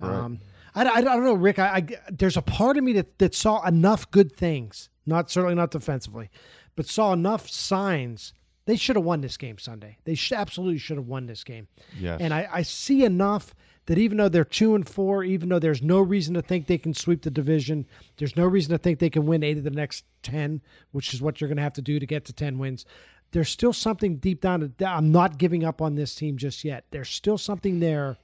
um, 0.00 0.38
I, 0.74 0.84
I, 0.84 0.96
I 0.96 1.00
don't 1.02 1.24
know, 1.24 1.34
Rick. 1.34 1.58
I, 1.58 1.68
I 1.68 1.86
there's 2.10 2.36
a 2.36 2.42
part 2.42 2.76
of 2.76 2.84
me 2.84 2.92
that 2.94 3.18
that 3.18 3.34
saw 3.34 3.66
enough 3.66 4.10
good 4.10 4.32
things, 4.36 4.88
not 5.06 5.30
certainly 5.30 5.54
not 5.54 5.70
defensively, 5.70 6.30
but 6.76 6.86
saw 6.86 7.12
enough 7.12 7.48
signs. 7.48 8.32
They 8.66 8.76
should 8.76 8.96
have 8.96 9.04
won 9.04 9.20
this 9.20 9.36
game 9.36 9.58
Sunday. 9.58 9.96
They 10.04 10.16
should, 10.16 10.38
absolutely 10.38 10.78
should 10.78 10.96
have 10.96 11.06
won 11.06 11.26
this 11.26 11.44
game. 11.44 11.68
Yes. 12.00 12.20
And 12.20 12.34
I, 12.34 12.48
I 12.52 12.62
see 12.62 13.04
enough 13.04 13.54
that 13.86 13.98
even 13.98 14.18
though 14.18 14.28
they're 14.28 14.44
two 14.44 14.74
and 14.74 14.88
four, 14.88 15.24
even 15.24 15.48
though 15.48 15.58
there's 15.58 15.82
no 15.82 16.00
reason 16.00 16.34
to 16.34 16.42
think 16.42 16.66
they 16.66 16.78
can 16.78 16.92
sweep 16.92 17.22
the 17.22 17.30
division, 17.30 17.86
there's 18.16 18.36
no 18.36 18.44
reason 18.44 18.72
to 18.72 18.78
think 18.78 18.98
they 18.98 19.10
can 19.10 19.26
win 19.26 19.42
eight 19.42 19.58
of 19.58 19.64
the 19.64 19.70
next 19.70 20.04
ten, 20.22 20.60
which 20.92 21.14
is 21.14 21.22
what 21.22 21.40
you're 21.40 21.48
going 21.48 21.56
to 21.56 21.62
have 21.62 21.72
to 21.74 21.82
do 21.82 21.98
to 21.98 22.06
get 22.06 22.24
to 22.24 22.32
ten 22.32 22.58
wins. 22.58 22.84
There's 23.32 23.48
still 23.48 23.72
something 23.72 24.16
deep 24.16 24.40
down. 24.40 24.74
I'm 24.84 25.12
not 25.12 25.38
giving 25.38 25.64
up 25.64 25.80
on 25.80 25.94
this 25.94 26.14
team 26.14 26.36
just 26.36 26.64
yet. 26.64 26.84
There's 26.90 27.08
still 27.08 27.38
something 27.38 27.80
there 27.80 28.18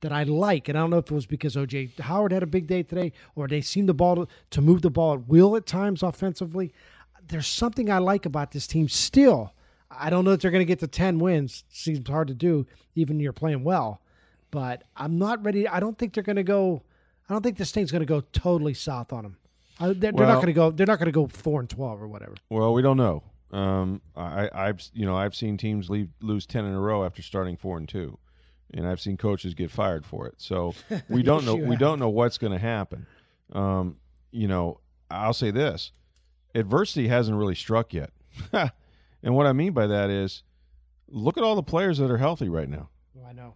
that 0.00 0.12
I 0.12 0.22
like, 0.22 0.68
and 0.68 0.78
I 0.78 0.80
don't 0.80 0.90
know 0.90 0.98
if 0.98 1.10
it 1.10 1.14
was 1.14 1.26
because 1.26 1.56
OJ 1.56 1.98
Howard 2.00 2.32
had 2.32 2.42
a 2.42 2.46
big 2.46 2.66
day 2.66 2.82
today, 2.82 3.12
or 3.34 3.48
they 3.48 3.60
seem 3.60 3.86
the 3.86 3.94
ball 3.94 4.16
to, 4.16 4.28
to 4.50 4.60
move 4.60 4.82
the 4.82 4.90
ball 4.90 5.14
at 5.14 5.28
will 5.28 5.56
at 5.56 5.66
times 5.66 6.02
offensively. 6.02 6.72
There's 7.26 7.48
something 7.48 7.90
I 7.90 7.98
like 7.98 8.24
about 8.24 8.52
this 8.52 8.66
team 8.66 8.88
still. 8.88 9.52
I 9.90 10.10
don't 10.10 10.24
know 10.24 10.32
if 10.32 10.40
they're 10.40 10.50
going 10.50 10.60
to 10.60 10.70
get 10.70 10.80
to 10.80 10.86
10 10.86 11.18
wins. 11.18 11.64
Seems 11.70 12.08
hard 12.08 12.28
to 12.28 12.34
do, 12.34 12.66
even 12.94 13.18
you're 13.18 13.32
playing 13.32 13.64
well. 13.64 14.00
But 14.50 14.84
I'm 14.96 15.18
not 15.18 15.44
ready. 15.44 15.68
I 15.68 15.80
don't 15.80 15.98
think 15.98 16.14
they're 16.14 16.22
going 16.22 16.36
to 16.36 16.42
go. 16.42 16.82
I 17.28 17.34
don't 17.34 17.42
think 17.42 17.58
this 17.58 17.72
thing's 17.72 17.90
going 17.92 18.00
to 18.00 18.06
go 18.06 18.22
totally 18.32 18.74
south 18.74 19.12
on 19.12 19.22
them. 19.22 19.36
I, 19.80 19.86
they're, 19.88 20.12
they're 20.12 20.26
not 20.26 20.36
going 20.36 20.46
to 20.46 20.52
go. 20.52 20.70
They're 20.70 20.86
not 20.86 20.98
going 20.98 21.06
to 21.06 21.12
go 21.12 21.26
four 21.28 21.60
and 21.60 21.68
12 21.68 22.02
or 22.02 22.08
whatever. 22.08 22.34
Well, 22.50 22.72
we 22.72 22.82
don't 22.82 22.96
know. 22.96 23.22
Um, 23.50 24.02
I, 24.16 24.50
I've 24.52 24.82
you 24.92 25.06
know 25.06 25.16
I've 25.16 25.34
seen 25.34 25.56
teams 25.56 25.88
leave, 25.88 26.10
lose 26.20 26.46
ten 26.46 26.64
in 26.64 26.74
a 26.74 26.80
row 26.80 27.04
after 27.04 27.22
starting 27.22 27.56
four 27.56 27.78
and 27.78 27.88
two, 27.88 28.18
and 28.74 28.86
I've 28.86 29.00
seen 29.00 29.16
coaches 29.16 29.54
get 29.54 29.70
fired 29.70 30.04
for 30.04 30.26
it. 30.26 30.34
So 30.38 30.74
we 31.08 31.22
don't 31.22 31.46
know. 31.46 31.54
We 31.54 31.70
have. 31.70 31.78
don't 31.78 31.98
know 31.98 32.10
what's 32.10 32.36
going 32.36 32.52
to 32.52 32.58
happen. 32.58 33.06
Um, 33.52 33.96
you 34.30 34.48
know, 34.48 34.80
I'll 35.10 35.32
say 35.32 35.50
this: 35.50 35.92
adversity 36.54 37.08
hasn't 37.08 37.38
really 37.38 37.54
struck 37.54 37.94
yet, 37.94 38.10
and 38.52 39.34
what 39.34 39.46
I 39.46 39.54
mean 39.54 39.72
by 39.72 39.86
that 39.86 40.10
is, 40.10 40.42
look 41.08 41.38
at 41.38 41.44
all 41.44 41.54
the 41.54 41.62
players 41.62 41.96
that 41.98 42.10
are 42.10 42.18
healthy 42.18 42.50
right 42.50 42.68
now. 42.68 42.90
I 43.26 43.32
know. 43.32 43.54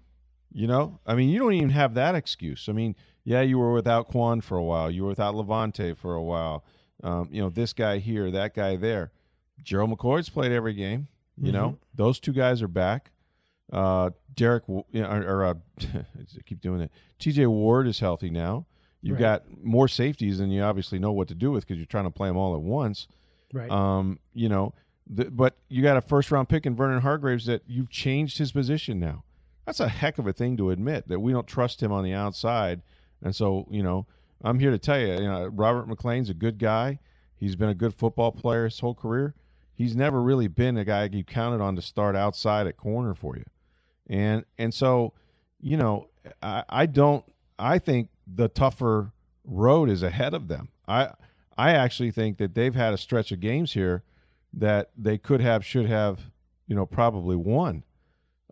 You 0.55 0.67
know, 0.67 1.01
I 1.07 1.15
mean, 1.15 1.29
you 1.31 1.39
don't 1.39 1.55
even 1.55 1.71
have 1.71 1.95
that 1.95 2.15
excuse. 2.15 2.69
I 2.69 2.73
mean, 2.73 2.95
yeah, 3.25 3.41
you 3.41 3.59
were 3.59 3.73
without 3.73 4.11
Kwon 4.11 4.43
for 4.43 4.57
a 4.59 4.63
while. 4.65 4.91
You 4.91 5.03
were 5.05 5.09
without 5.09 5.35
Lavonte 5.35 5.97
for 5.97 6.15
a 6.15 6.23
while. 6.23 6.65
Um, 7.03 7.29
you 7.33 7.41
know, 7.41 7.49
this 7.49 7.73
guy 7.73 7.99
here, 7.99 8.31
that 8.31 8.55
guy 8.55 8.77
there. 8.77 9.13
Gerald 9.63 9.91
McCoy's 9.97 10.29
played 10.29 10.53
every 10.53 10.75
game. 10.75 11.09
You 11.39 11.51
know, 11.53 11.79
those 11.95 12.21
two 12.21 12.33
guys 12.33 12.61
are 12.63 12.69
back. 12.69 13.11
Uh, 13.73 14.11
Derek, 14.35 14.67
W- 14.67 14.85
you 14.93 15.01
know, 15.03 15.09
or, 15.11 15.23
or 15.23 15.45
uh, 15.47 15.55
I 15.81 16.41
keep 16.45 16.61
doing 16.61 16.81
it. 16.83 16.91
T.J. 17.19 17.47
Ward 17.47 17.89
is 17.89 17.99
healthy 18.01 18.29
now. 18.31 18.67
You've 19.01 19.15
Right. 19.15 19.21
got 19.21 19.65
more 19.65 19.89
safeties 19.89 20.39
than 20.39 20.51
you 20.51 20.63
obviously 20.63 20.99
know 20.99 21.13
what 21.13 21.29
to 21.29 21.35
do 21.35 21.51
with 21.51 21.65
because 21.67 21.79
you're 21.79 21.87
trying 21.87 22.05
to 22.05 22.11
play 22.11 22.29
them 22.29 22.37
all 22.37 22.55
at 22.55 22.61
once. 22.61 23.09
Right. 23.53 23.71
Um, 23.71 24.19
you 24.35 24.49
know, 24.49 24.75
the, 25.09 25.31
but 25.31 25.57
you 25.69 25.83
got 25.83 25.97
a 25.97 26.01
first 26.03 26.31
round 26.31 26.49
pick 26.49 26.67
in 26.67 26.77
Vernon 26.77 27.01
Hargreaves 27.01 27.47
that 27.47 27.63
you've 27.67 27.91
changed 27.91 28.39
his 28.39 28.53
position 28.53 29.01
now. 29.01 29.25
That's 29.67 29.81
a 29.81 29.89
heck 29.89 30.19
of 30.19 30.27
a 30.27 30.33
thing 30.33 30.57
to 30.57 30.71
admit 30.71 31.09
that 31.09 31.21
we 31.21 31.33
don't 31.33 31.47
trust 31.47 31.83
him 31.83 31.93
on 31.93 32.05
the 32.05 32.15
outside. 32.15 32.83
And 33.23 33.35
so, 33.35 33.67
you 33.71 33.83
know, 33.83 34.07
I'm 34.43 34.59
here 34.59 34.71
to 34.71 34.79
tell 34.79 34.99
you, 34.99 35.15
you 35.15 35.29
know, 35.29 35.47
Robert 35.47 35.89
McClain's 35.89 36.31
a 36.31 36.35
good 36.35 36.59
guy. 36.59 36.99
He's 37.37 37.57
been 37.57 37.69
a 37.69 37.75
good 37.75 37.95
football 37.95 38.33
player 38.33 38.65
his 38.65 38.81
whole 38.81 38.95
career. 38.95 39.35
He's 39.75 39.97
never 39.97 40.21
really 40.21 40.49
been 40.49 40.77
a 40.77 40.85
guy 40.85 41.09
you 41.13 41.25
counted 41.25 41.61
on 41.61 41.77
to 41.77 41.83
start 41.83 42.17
outside 42.17 42.67
at 42.67 42.77
corner 42.77 43.15
for 43.15 43.37
you. 43.37 43.45
And 44.09 44.45
and 44.59 44.75
so, 44.75 45.13
you 45.61 45.77
know, 45.77 46.09
I, 46.43 46.65
I 46.69 46.87
don't 46.87 47.25
I 47.59 47.79
think 47.79 48.09
the 48.27 48.49
tougher 48.49 49.13
road 49.45 49.89
is 49.89 50.03
ahead 50.03 50.35
of 50.35 50.49
them. 50.49 50.69
I 50.87 51.13
I 51.57 51.73
actually 51.73 52.11
think 52.11 52.39
that 52.39 52.55
they've 52.55 52.75
had 52.75 52.95
a 52.95 52.99
stretch 52.99 53.33
of 53.33 53.41
games 53.41 53.73
here 53.73 54.03
that 54.55 54.91
they 54.97 55.19
could 55.19 55.41
have, 55.41 55.65
should 55.65 55.87
have, 55.87 56.21
you 56.67 56.75
know, 56.75 56.87
probably 56.87 57.37
won. 57.37 57.83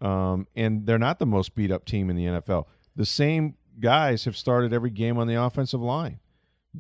Um, 0.01 0.47
and 0.57 0.87
they're 0.87 0.99
not 0.99 1.19
the 1.19 1.27
most 1.27 1.55
beat 1.55 1.71
up 1.71 1.85
team 1.85 2.11
in 2.11 2.17
the 2.17 2.25
NFL. 2.25 2.67
The 2.97 3.07
same 3.07 3.55
guys 3.79 4.25
have 4.25 4.37
started 4.37 4.73
every 4.73 4.91
game 4.91 5.19
on 5.19 5.27
the 5.27 5.35
offensive 5.35 5.81
line. 5.81 6.21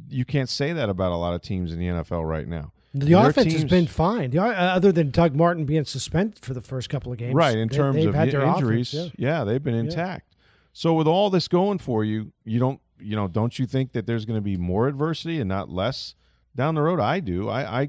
You 0.08 0.24
can't 0.24 0.48
say 0.48 0.72
that 0.72 0.88
about 0.88 1.12
a 1.12 1.16
lot 1.16 1.34
of 1.34 1.42
teams 1.42 1.72
in 1.72 1.78
the 1.78 1.86
NFL 1.86 2.28
right 2.28 2.46
now. 2.46 2.72
the 2.94 3.06
Their 3.06 3.28
offense 3.28 3.52
has 3.52 3.64
been 3.64 3.86
fine. 3.86 4.30
The, 4.30 4.38
uh, 4.38 4.52
other 4.52 4.92
than 4.92 5.10
Doug 5.10 5.34
Martin 5.34 5.64
being 5.64 5.84
suspended 5.84 6.38
for 6.38 6.54
the 6.54 6.62
first 6.62 6.88
couple 6.88 7.12
of 7.12 7.18
games, 7.18 7.34
right 7.34 7.56
in 7.56 7.68
terms 7.68 7.96
they've 7.96 8.14
of 8.14 8.14
injuries. 8.14 8.94
offense, 8.94 9.14
yeah. 9.18 9.44
they've 9.44 9.62
been 9.62 9.74
intact. 9.74 10.34
So 10.72 10.94
with 10.94 11.06
all 11.06 11.30
this 11.30 11.48
going 11.48 11.78
for 11.78 12.04
you, 12.04 12.32
you 12.44 12.58
don't 12.58 12.80
you 13.00 13.16
know 13.16 13.28
don't 13.28 13.58
you 13.58 13.66
think 13.66 13.92
that 13.92 14.06
there's 14.06 14.24
going 14.24 14.36
to 14.38 14.42
be 14.42 14.56
more 14.56 14.86
adversity 14.86 15.40
and 15.40 15.48
not 15.48 15.68
less 15.68 16.14
down 16.54 16.74
the 16.74 16.82
road? 16.82 17.00
I 17.00 17.20
do. 17.20 17.48
I 17.48 17.80
I, 17.82 17.88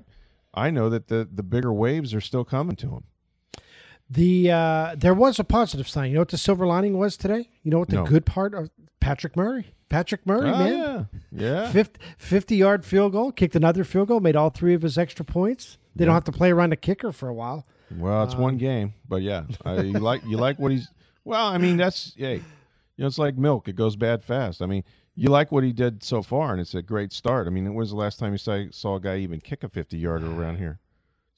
I 0.53 0.71
know 0.71 0.89
that 0.89 1.07
the 1.07 1.27
the 1.31 1.43
bigger 1.43 1.71
waves 1.71 2.13
are 2.13 2.21
still 2.21 2.43
coming 2.43 2.75
to 2.77 2.87
them. 2.87 3.03
The 4.11 4.51
uh, 4.51 4.95
there 4.97 5.13
was 5.13 5.39
a 5.39 5.43
positive 5.45 5.87
sign. 5.87 6.09
You 6.09 6.15
know 6.15 6.21
what 6.21 6.29
the 6.29 6.37
silver 6.37 6.65
lining 6.67 6.97
was 6.97 7.15
today? 7.15 7.49
You 7.63 7.71
know 7.71 7.79
what 7.79 7.87
the 7.89 7.95
No. 7.97 8.05
good 8.05 8.25
part 8.25 8.53
of 8.53 8.69
Patrick 8.99 9.37
Murray? 9.37 9.73
Patrick 9.87 10.25
Murray, 10.25 10.49
Oh, 10.49 10.57
man. 10.57 11.07
yeah, 11.31 11.63
yeah. 11.63 11.71
50, 11.71 11.99
50 12.17 12.55
yard 12.55 12.85
field 12.85 13.11
goal, 13.13 13.31
kicked 13.31 13.55
another 13.55 13.83
field 13.85 14.07
goal, 14.09 14.19
made 14.19 14.35
all 14.35 14.49
three 14.49 14.73
of 14.73 14.81
his 14.81 14.97
extra 14.97 15.23
points. 15.25 15.77
They 15.95 16.03
don't 16.05 16.13
have 16.13 16.23
to 16.25 16.31
play 16.31 16.51
around 16.51 16.71
the 16.71 16.77
kicker 16.77 17.11
for 17.11 17.27
a 17.29 17.33
while. 17.33 17.65
Well, 17.97 18.23
it's 18.23 18.33
Um, 18.35 18.41
one 18.41 18.57
game, 18.57 18.93
but 19.07 19.21
yeah, 19.21 19.43
I, 19.65 19.81
you 19.81 19.99
like 19.99 20.23
you 20.25 20.37
like 20.37 20.59
what 20.59 20.71
he's. 20.71 20.89
Well, 21.23 21.45
I 21.45 21.57
mean 21.57 21.77
that's 21.77 22.13
hey, 22.17 22.35
you 22.35 22.41
know 22.99 23.07
it's 23.07 23.17
like 23.17 23.37
milk; 23.37 23.67
it 23.67 23.75
goes 23.75 23.95
bad 23.97 24.23
fast. 24.23 24.61
I 24.61 24.65
mean, 24.65 24.83
you 25.15 25.29
like 25.29 25.51
what 25.51 25.63
he 25.65 25.71
did 25.73 26.03
so 26.03 26.21
far, 26.21 26.51
and 26.51 26.59
it's 26.61 26.73
a 26.73 26.81
great 26.81 27.11
start. 27.13 27.47
I 27.47 27.49
mean, 27.49 27.65
when 27.65 27.73
was 27.75 27.89
the 27.91 27.97
last 27.97 28.17
time 28.19 28.31
you 28.31 28.37
saw, 28.37 28.63
saw 28.71 28.95
a 28.95 28.99
guy 29.01 29.17
even 29.17 29.41
kick 29.41 29.63
a 29.63 29.69
fifty 29.69 29.97
yarder 29.97 30.31
around 30.31 30.57
here? 30.57 30.79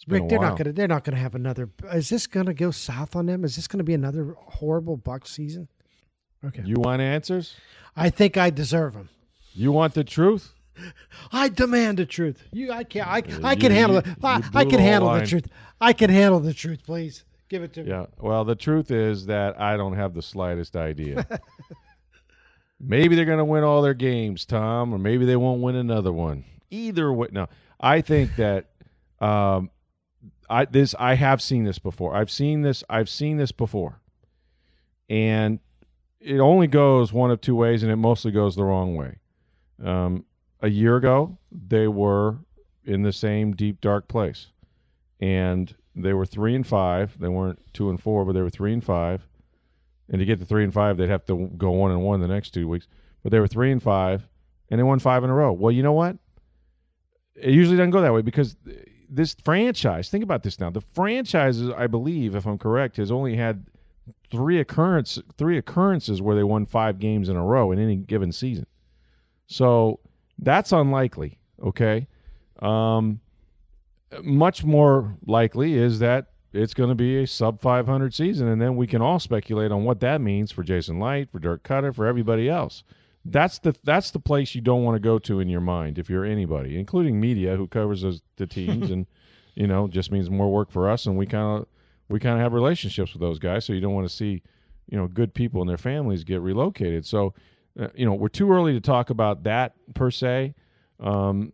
Rick, 0.07 0.29
they're 0.29 0.39
not 0.39 0.57
gonna 0.57 0.73
they're 0.73 0.87
not 0.87 1.03
gonna 1.03 1.17
have 1.17 1.35
another. 1.35 1.69
Is 1.93 2.09
this 2.09 2.27
gonna 2.27 2.53
go 2.53 2.71
south 2.71 3.15
on 3.15 3.25
them? 3.25 3.43
Is 3.43 3.55
this 3.55 3.67
gonna 3.67 3.83
be 3.83 3.93
another 3.93 4.35
horrible 4.37 4.97
Buck 4.97 5.27
season? 5.27 5.67
Okay, 6.45 6.61
You 6.65 6.75
want 6.77 7.01
answers? 7.01 7.55
I 7.95 8.09
think 8.09 8.35
I 8.35 8.49
deserve 8.49 8.93
them. 8.93 9.09
You 9.53 9.71
want 9.71 9.93
the 9.93 10.03
truth? 10.03 10.51
I 11.31 11.47
demand 11.47 11.99
the 11.99 12.05
truth. 12.05 12.43
You, 12.51 12.71
I 12.71 12.83
can't. 12.83 13.07
I, 13.07 13.21
I 13.43 13.51
you- 13.53 13.57
can 13.57 13.71
handle 13.71 13.97
it. 13.97 14.07
I, 14.23 14.41
I 14.53 14.65
can 14.65 14.79
handle 14.79 15.13
the 15.13 15.25
truth. 15.25 15.47
I 15.79 15.93
can 15.93 16.09
handle 16.09 16.39
the 16.39 16.53
truth. 16.53 16.83
Please 16.83 17.23
give 17.49 17.63
it 17.63 17.71
to 17.73 17.83
me. 17.83 17.89
Yeah. 17.91 18.07
Well, 18.19 18.43
the 18.43 18.55
truth 18.55 18.91
is 18.91 19.27
that 19.27 19.59
I 19.61 19.77
don't 19.77 19.93
have 19.95 20.13
the 20.13 20.21
slightest 20.21 20.75
idea. 20.75 21.25
maybe 22.79 23.15
they're 23.15 23.25
going 23.25 23.37
to 23.37 23.45
win 23.45 23.63
all 23.63 23.81
their 23.81 23.93
games, 23.93 24.45
Tom, 24.45 24.93
or 24.93 24.97
maybe 24.97 25.25
they 25.25 25.35
won't 25.35 25.61
win 25.61 25.75
another 25.75 26.11
one. 26.11 26.43
Either 26.71 27.13
way, 27.13 27.27
no. 27.31 27.47
I 27.79 28.01
think 28.01 28.35
that 28.37 28.71
um, 29.19 29.69
I 30.53 30.65
this 30.65 30.93
I 30.99 31.15
have 31.15 31.41
seen 31.41 31.63
this 31.63 31.79
before. 31.79 32.15
I've 32.15 32.29
seen 32.29 32.61
this. 32.61 32.83
I've 32.87 33.09
seen 33.09 33.37
this 33.37 33.51
before, 33.51 33.99
and 35.09 35.59
it 36.19 36.39
only 36.39 36.67
goes 36.67 37.11
one 37.11 37.31
of 37.31 37.41
two 37.41 37.55
ways, 37.55 37.81
and 37.81 37.91
it 37.91 37.95
mostly 37.95 38.31
goes 38.31 38.55
the 38.55 38.63
wrong 38.63 38.95
way. 38.95 39.17
Um, 39.83 40.25
a 40.61 40.69
year 40.69 40.95
ago, 40.95 41.39
they 41.51 41.87
were 41.87 42.37
in 42.85 43.01
the 43.01 43.11
same 43.11 43.55
deep 43.55 43.81
dark 43.81 44.07
place, 44.07 44.47
and 45.19 45.73
they 45.95 46.13
were 46.13 46.25
three 46.25 46.53
and 46.53 46.67
five. 46.67 47.17
They 47.19 47.29
weren't 47.29 47.59
two 47.73 47.89
and 47.89 47.99
four, 47.99 48.23
but 48.23 48.33
they 48.33 48.41
were 48.41 48.51
three 48.51 48.73
and 48.73 48.83
five. 48.83 49.27
And 50.09 50.19
to 50.19 50.25
get 50.25 50.39
to 50.39 50.45
three 50.45 50.63
and 50.63 50.73
five, 50.73 50.97
they'd 50.97 51.09
have 51.09 51.25
to 51.25 51.47
go 51.57 51.71
one 51.71 51.89
and 51.89 52.03
one 52.03 52.19
the 52.19 52.27
next 52.27 52.51
two 52.51 52.67
weeks. 52.67 52.87
But 53.23 53.31
they 53.31 53.39
were 53.39 53.47
three 53.47 53.71
and 53.71 53.81
five, 53.81 54.27
and 54.69 54.77
they 54.77 54.83
won 54.83 54.99
five 54.99 55.23
in 55.23 55.31
a 55.31 55.33
row. 55.33 55.51
Well, 55.51 55.71
you 55.71 55.81
know 55.81 55.93
what? 55.93 56.17
It 57.35 57.55
usually 57.55 57.77
doesn't 57.77 57.89
go 57.89 58.01
that 58.01 58.13
way 58.13 58.21
because 58.21 58.55
this 59.13 59.35
franchise. 59.43 60.09
Think 60.09 60.23
about 60.23 60.43
this 60.43 60.59
now. 60.59 60.69
The 60.69 60.81
franchise, 60.93 61.61
I 61.69 61.87
believe, 61.87 62.35
if 62.35 62.45
I'm 62.45 62.57
correct, 62.57 62.97
has 62.97 63.11
only 63.11 63.35
had 63.35 63.65
three 64.31 64.59
occurrence 64.59 65.19
three 65.37 65.57
occurrences 65.57 66.21
where 66.21 66.35
they 66.35 66.43
won 66.43 66.65
five 66.65 66.99
games 66.99 67.29
in 67.29 67.35
a 67.35 67.43
row 67.43 67.71
in 67.71 67.79
any 67.79 67.95
given 67.95 68.31
season. 68.31 68.65
So 69.47 69.99
that's 70.39 70.71
unlikely. 70.71 71.39
Okay. 71.63 72.07
Um, 72.59 73.19
much 74.23 74.63
more 74.63 75.15
likely 75.25 75.75
is 75.75 75.99
that 75.99 76.27
it's 76.53 76.73
going 76.73 76.89
to 76.89 76.95
be 76.95 77.23
a 77.23 77.27
sub 77.27 77.61
500 77.61 78.13
season, 78.13 78.47
and 78.47 78.61
then 78.61 78.75
we 78.75 78.85
can 78.85 79.01
all 79.01 79.19
speculate 79.19 79.71
on 79.71 79.83
what 79.85 79.99
that 80.01 80.21
means 80.21 80.51
for 80.51 80.63
Jason 80.63 80.99
Licht, 80.99 81.31
for 81.31 81.39
Dirk 81.39 81.63
Koetter, 81.63 81.93
for 81.95 82.05
everybody 82.05 82.47
else. 82.47 82.83
That's 83.25 83.59
the 83.59 83.73
that's 83.83 84.11
the 84.11 84.19
place 84.19 84.53
you 84.53 84.61
don't 84.61 84.83
want 84.83 84.95
to 84.95 84.99
go 84.99 85.17
to 85.19 85.39
in 85.39 85.47
your 85.47 85.61
mind 85.61 85.97
if 85.97 86.09
you're 86.09 86.25
anybody, 86.25 86.77
including 86.77 87.19
media 87.19 87.55
who 87.55 87.67
covers 87.67 88.01
those, 88.01 88.21
the 88.35 88.47
teams, 88.47 88.91
and 88.91 89.05
you 89.55 89.67
know 89.67 89.87
just 89.87 90.11
means 90.11 90.29
more 90.29 90.51
work 90.51 90.71
for 90.71 90.89
us, 90.89 91.05
and 91.05 91.17
we 91.17 91.25
kind 91.25 91.61
of 91.61 91.67
we 92.09 92.19
kind 92.19 92.35
of 92.35 92.41
have 92.41 92.53
relationships 92.53 93.13
with 93.13 93.21
those 93.21 93.39
guys, 93.39 93.65
so 93.65 93.73
you 93.73 93.79
don't 93.79 93.93
want 93.93 94.07
to 94.07 94.13
see 94.13 94.41
you 94.89 94.97
know 94.97 95.07
good 95.07 95.33
people 95.33 95.61
and 95.61 95.69
their 95.69 95.77
families 95.77 96.23
get 96.23 96.41
relocated. 96.41 97.05
So 97.05 97.33
uh, 97.79 97.87
you 97.95 98.05
know 98.05 98.13
we're 98.13 98.27
too 98.27 98.51
early 98.51 98.73
to 98.73 98.81
talk 98.81 99.09
about 99.09 99.43
that 99.43 99.73
per 99.93 100.11
se. 100.11 100.53
Um, 100.99 101.53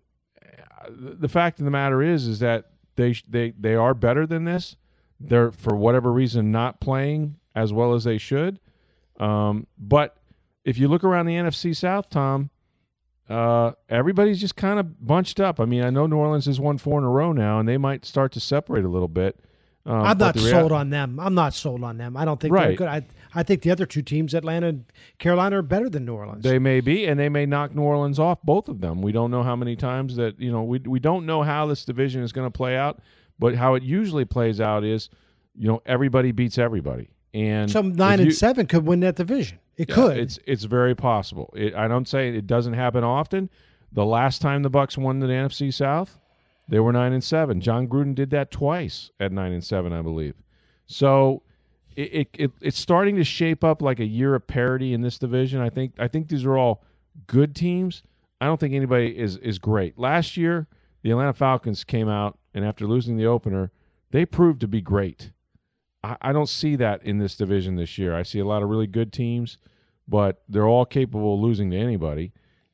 the 0.90 1.30
fact 1.30 1.60
of 1.60 1.66
the 1.66 1.72
matter 1.72 2.02
is 2.02 2.26
is 2.28 2.40
that 2.40 2.72
they 2.96 3.16
they 3.28 3.52
they 3.60 3.76
are 3.76 3.94
better 3.94 4.26
than 4.26 4.44
this. 4.44 4.76
They're 5.20 5.52
for 5.52 5.76
whatever 5.76 6.12
reason 6.12 6.52
not 6.52 6.80
playing 6.80 7.36
as 7.56 7.74
well 7.74 7.94
as 7.94 8.04
they 8.04 8.18
should. 8.18 8.60
Um, 9.20 9.68
but 9.78 10.18
if 10.66 10.78
you 10.78 10.88
look 10.88 11.04
around 11.04 11.26
the 11.26 11.34
NFC 11.34 11.76
South, 11.76 12.10
Tom, 12.10 12.50
uh, 13.30 13.72
everybody's 13.90 14.40
just 14.40 14.56
kind 14.56 14.80
of 14.80 15.06
bunched 15.06 15.40
up. 15.40 15.60
I 15.60 15.66
mean, 15.66 15.84
I 15.84 15.90
know 15.90 16.08
New 16.08 16.18
Orleans 16.18 16.46
has 16.46 16.60
won 16.60 16.78
four 16.78 16.98
in 16.98 17.06
a 17.06 17.10
row 17.10 17.32
now, 17.32 17.60
and 17.60 17.70
they 17.70 17.78
might 17.78 18.06
start 18.06 18.32
to 18.34 18.40
separate 18.40 18.86
a 18.86 18.90
little 18.90 19.08
bit. 19.08 19.40
Um, 19.86 20.02
I'm 20.02 20.18
not 20.18 20.36
rea- 20.36 20.50
sold 20.52 20.72
on 20.72 20.90
them. 20.90 21.20
I'm 21.20 21.34
not 21.34 21.54
sold 21.54 21.84
on 21.84 21.98
them. 21.98 22.18
I 22.18 22.26
don't 22.26 22.40
think 22.40 22.54
they're 22.54 22.76
good. 22.76 22.88
I 22.88 23.06
I 23.34 23.44
think 23.44 23.62
the 23.62 23.72
other 23.72 23.86
two 23.86 24.02
teams, 24.02 24.34
Atlanta 24.34 24.68
and 24.68 24.86
Carolina, 25.20 25.60
are 25.60 25.62
better 25.62 25.90
than 25.90 26.06
New 26.06 26.16
Orleans. 26.16 26.44
They 26.44 26.60
may 26.60 26.82
be, 26.82 27.06
and 27.06 27.20
they 27.20 27.30
may 27.30 27.46
knock 27.46 27.74
New 27.76 27.84
Orleans 27.84 28.20
off 28.20 28.42
both 28.44 28.68
of 28.68 28.82
them. 28.82 29.02
We 29.02 29.12
don't 29.12 29.32
know 29.32 29.44
how 29.44 29.56
many 29.56 29.76
times 29.76 30.16
that 30.18 30.40
you 30.40 30.52
know 30.52 30.64
we 30.64 30.80
we 30.80 31.00
don't 31.00 31.26
know 31.26 31.44
how 31.44 31.66
this 31.66 31.86
division 31.86 32.24
is 32.24 32.32
going 32.32 32.46
to 32.46 32.56
play 32.56 32.76
out, 32.76 33.00
but 33.38 33.56
how 33.56 33.76
it 33.76 33.84
usually 33.84 34.26
plays 34.26 34.60
out 34.60 34.84
is, 34.84 35.10
you 35.58 35.68
know, 35.68 35.82
everybody 35.86 36.32
beats 36.32 36.58
everybody, 36.58 37.10
and 37.34 37.70
Some 37.70 37.94
nine 37.94 38.20
you- 38.20 38.26
and 38.26 38.34
seven 38.36 38.66
could 38.68 38.86
win 38.86 39.00
that 39.02 39.16
division. 39.16 39.60
It 39.78 39.90
Yeah, 39.90 39.96
could. 39.96 40.18
It's 40.18 40.40
it's 40.46 40.64
very 40.66 40.96
possible. 40.96 41.54
It, 41.56 41.74
I 41.76 41.88
don't 41.88 42.08
say 42.08 42.30
it 42.30 42.48
doesn't 42.48 42.74
happen 42.74 43.04
often. 43.04 43.50
The 43.92 44.06
last 44.06 44.42
time 44.42 44.62
the 44.64 44.70
Bucs 44.70 44.98
won 44.98 45.20
the 45.20 45.28
NFC 45.28 45.74
South, 45.74 46.20
they 46.68 46.80
were 46.80 46.92
nine 46.92 47.14
and 47.14 47.24
seven. 47.24 47.62
Jon 47.62 47.88
Gruden 47.88 48.14
did 48.14 48.30
that 48.32 48.52
twice 48.52 49.10
at 49.20 49.32
nine 49.32 49.52
and 49.54 49.64
seven, 49.64 49.94
I 49.94 50.02
believe. 50.02 50.36
So 50.86 51.44
it, 51.96 52.14
it, 52.14 52.28
it 52.38 52.52
it's 52.62 52.80
starting 52.80 53.16
to 53.16 53.24
shape 53.24 53.64
up 53.64 53.82
like 53.82 54.00
a 54.00 54.06
year 54.06 54.36
of 54.36 54.46
parity 54.48 54.94
in 54.94 55.02
this 55.02 55.18
division. 55.18 55.62
I 55.62 55.70
think 55.70 55.94
I 55.98 56.08
think 56.08 56.28
these 56.28 56.46
are 56.46 56.58
all 56.58 56.84
good 57.28 57.56
teams. 57.56 58.04
I 58.42 58.46
don't 58.46 58.60
think 58.60 58.74
anybody 58.74 59.18
is 59.18 59.38
is 59.38 59.60
great. 59.60 59.98
Last 59.98 60.36
year, 60.38 60.68
the 61.04 61.12
Atlanta 61.12 61.34
Falcons 61.34 61.84
came 61.84 62.10
out 62.10 62.38
and 62.54 62.66
after 62.66 62.86
losing 62.86 63.16
the 63.18 63.26
opener, 63.28 63.72
they 64.12 64.26
proved 64.26 64.60
to 64.62 64.68
be 64.68 64.82
great. 64.82 65.32
I, 66.04 66.18
I 66.22 66.34
don't 66.34 66.50
see 66.50 66.76
that 66.78 67.04
in 67.04 67.18
this 67.18 67.36
division 67.36 67.76
this 67.76 67.98
year. 67.98 68.16
I 68.16 68.24
see 68.24 68.40
a 68.40 68.46
lot 68.46 68.64
of 68.64 68.70
really 68.70 68.88
good 68.88 69.12
teams, 69.12 69.58
but 70.08 70.42
they're 70.50 70.68
all 70.68 70.86
capable 70.86 71.36
of 71.36 71.40
losing 71.42 71.72
to 71.72 71.78
anybody, 71.78 72.32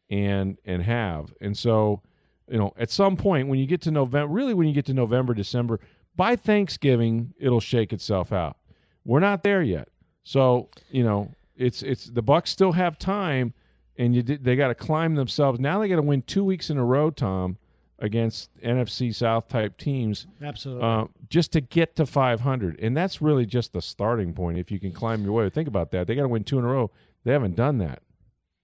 and 0.10 0.58
and 0.66 0.82
have. 0.82 1.34
And 1.41 1.58
so, 1.58 2.02
you 2.49 2.58
know, 2.58 2.74
at 2.78 2.91
some 2.91 3.18
point 3.18 3.47
when 3.47 3.60
you 3.60 3.66
get 3.66 3.82
to 3.82 3.91
November, 3.91 4.34
really 4.34 4.54
when 4.54 4.68
you 4.68 4.74
get 4.74 4.86
to 4.86 4.93
November, 4.93 5.34
December, 5.34 5.80
by 6.16 6.36
Thanksgiving, 6.36 7.34
it'll 7.39 7.60
shake 7.60 7.93
itself 7.93 8.32
out. 8.32 8.58
We're 9.04 9.20
not 9.20 9.43
there 9.43 9.62
yet, 9.62 9.89
so 10.24 10.70
you 10.89 11.04
know, 11.04 11.32
it's 11.56 11.84
it's 11.84 12.06
the 12.06 12.24
Bucs 12.24 12.47
still 12.47 12.72
have 12.72 12.97
time, 12.97 13.54
and 13.97 14.16
you 14.16 14.24
they 14.24 14.56
got 14.56 14.70
to 14.70 14.76
climb 14.76 15.16
themselves. 15.16 15.60
Now 15.60 15.80
they 15.80 15.88
got 15.88 15.97
to 15.97 16.02
win 16.02 16.22
two 16.24 16.43
weeks 16.43 16.70
in 16.70 16.78
a 16.78 16.86
row, 16.86 17.10
Tom. 17.10 17.58
Against 18.00 18.50
NFC 18.62 19.16
South 19.16 19.48
type 19.48 19.78
teams 19.78 20.28
Absolutely. 20.43 20.84
uh, 20.84 21.06
just 21.30 21.54
to 21.54 21.62
get 21.62 21.96
to 21.96 22.06
500. 22.06 22.78
And 22.82 22.96
that's 22.96 23.22
really 23.22 23.46
just 23.46 23.72
the 23.72 23.82
starting 23.82 24.34
point. 24.34 24.58
If 24.58 24.70
you 24.70 24.80
can 24.82 24.91
climb 24.91 25.24
your 25.24 25.32
way, 25.32 25.50
think 25.50 25.70
about 25.70 25.91
that. 25.91 26.06
They 26.06 26.14
got 26.16 26.24
to 26.24 26.28
win 26.28 26.43
two 26.43 26.60
in 26.60 26.66
a 26.66 26.68
row. 26.68 26.91
They 27.24 27.32
haven't 27.32 27.56
done 27.56 27.78
that. 27.78 28.02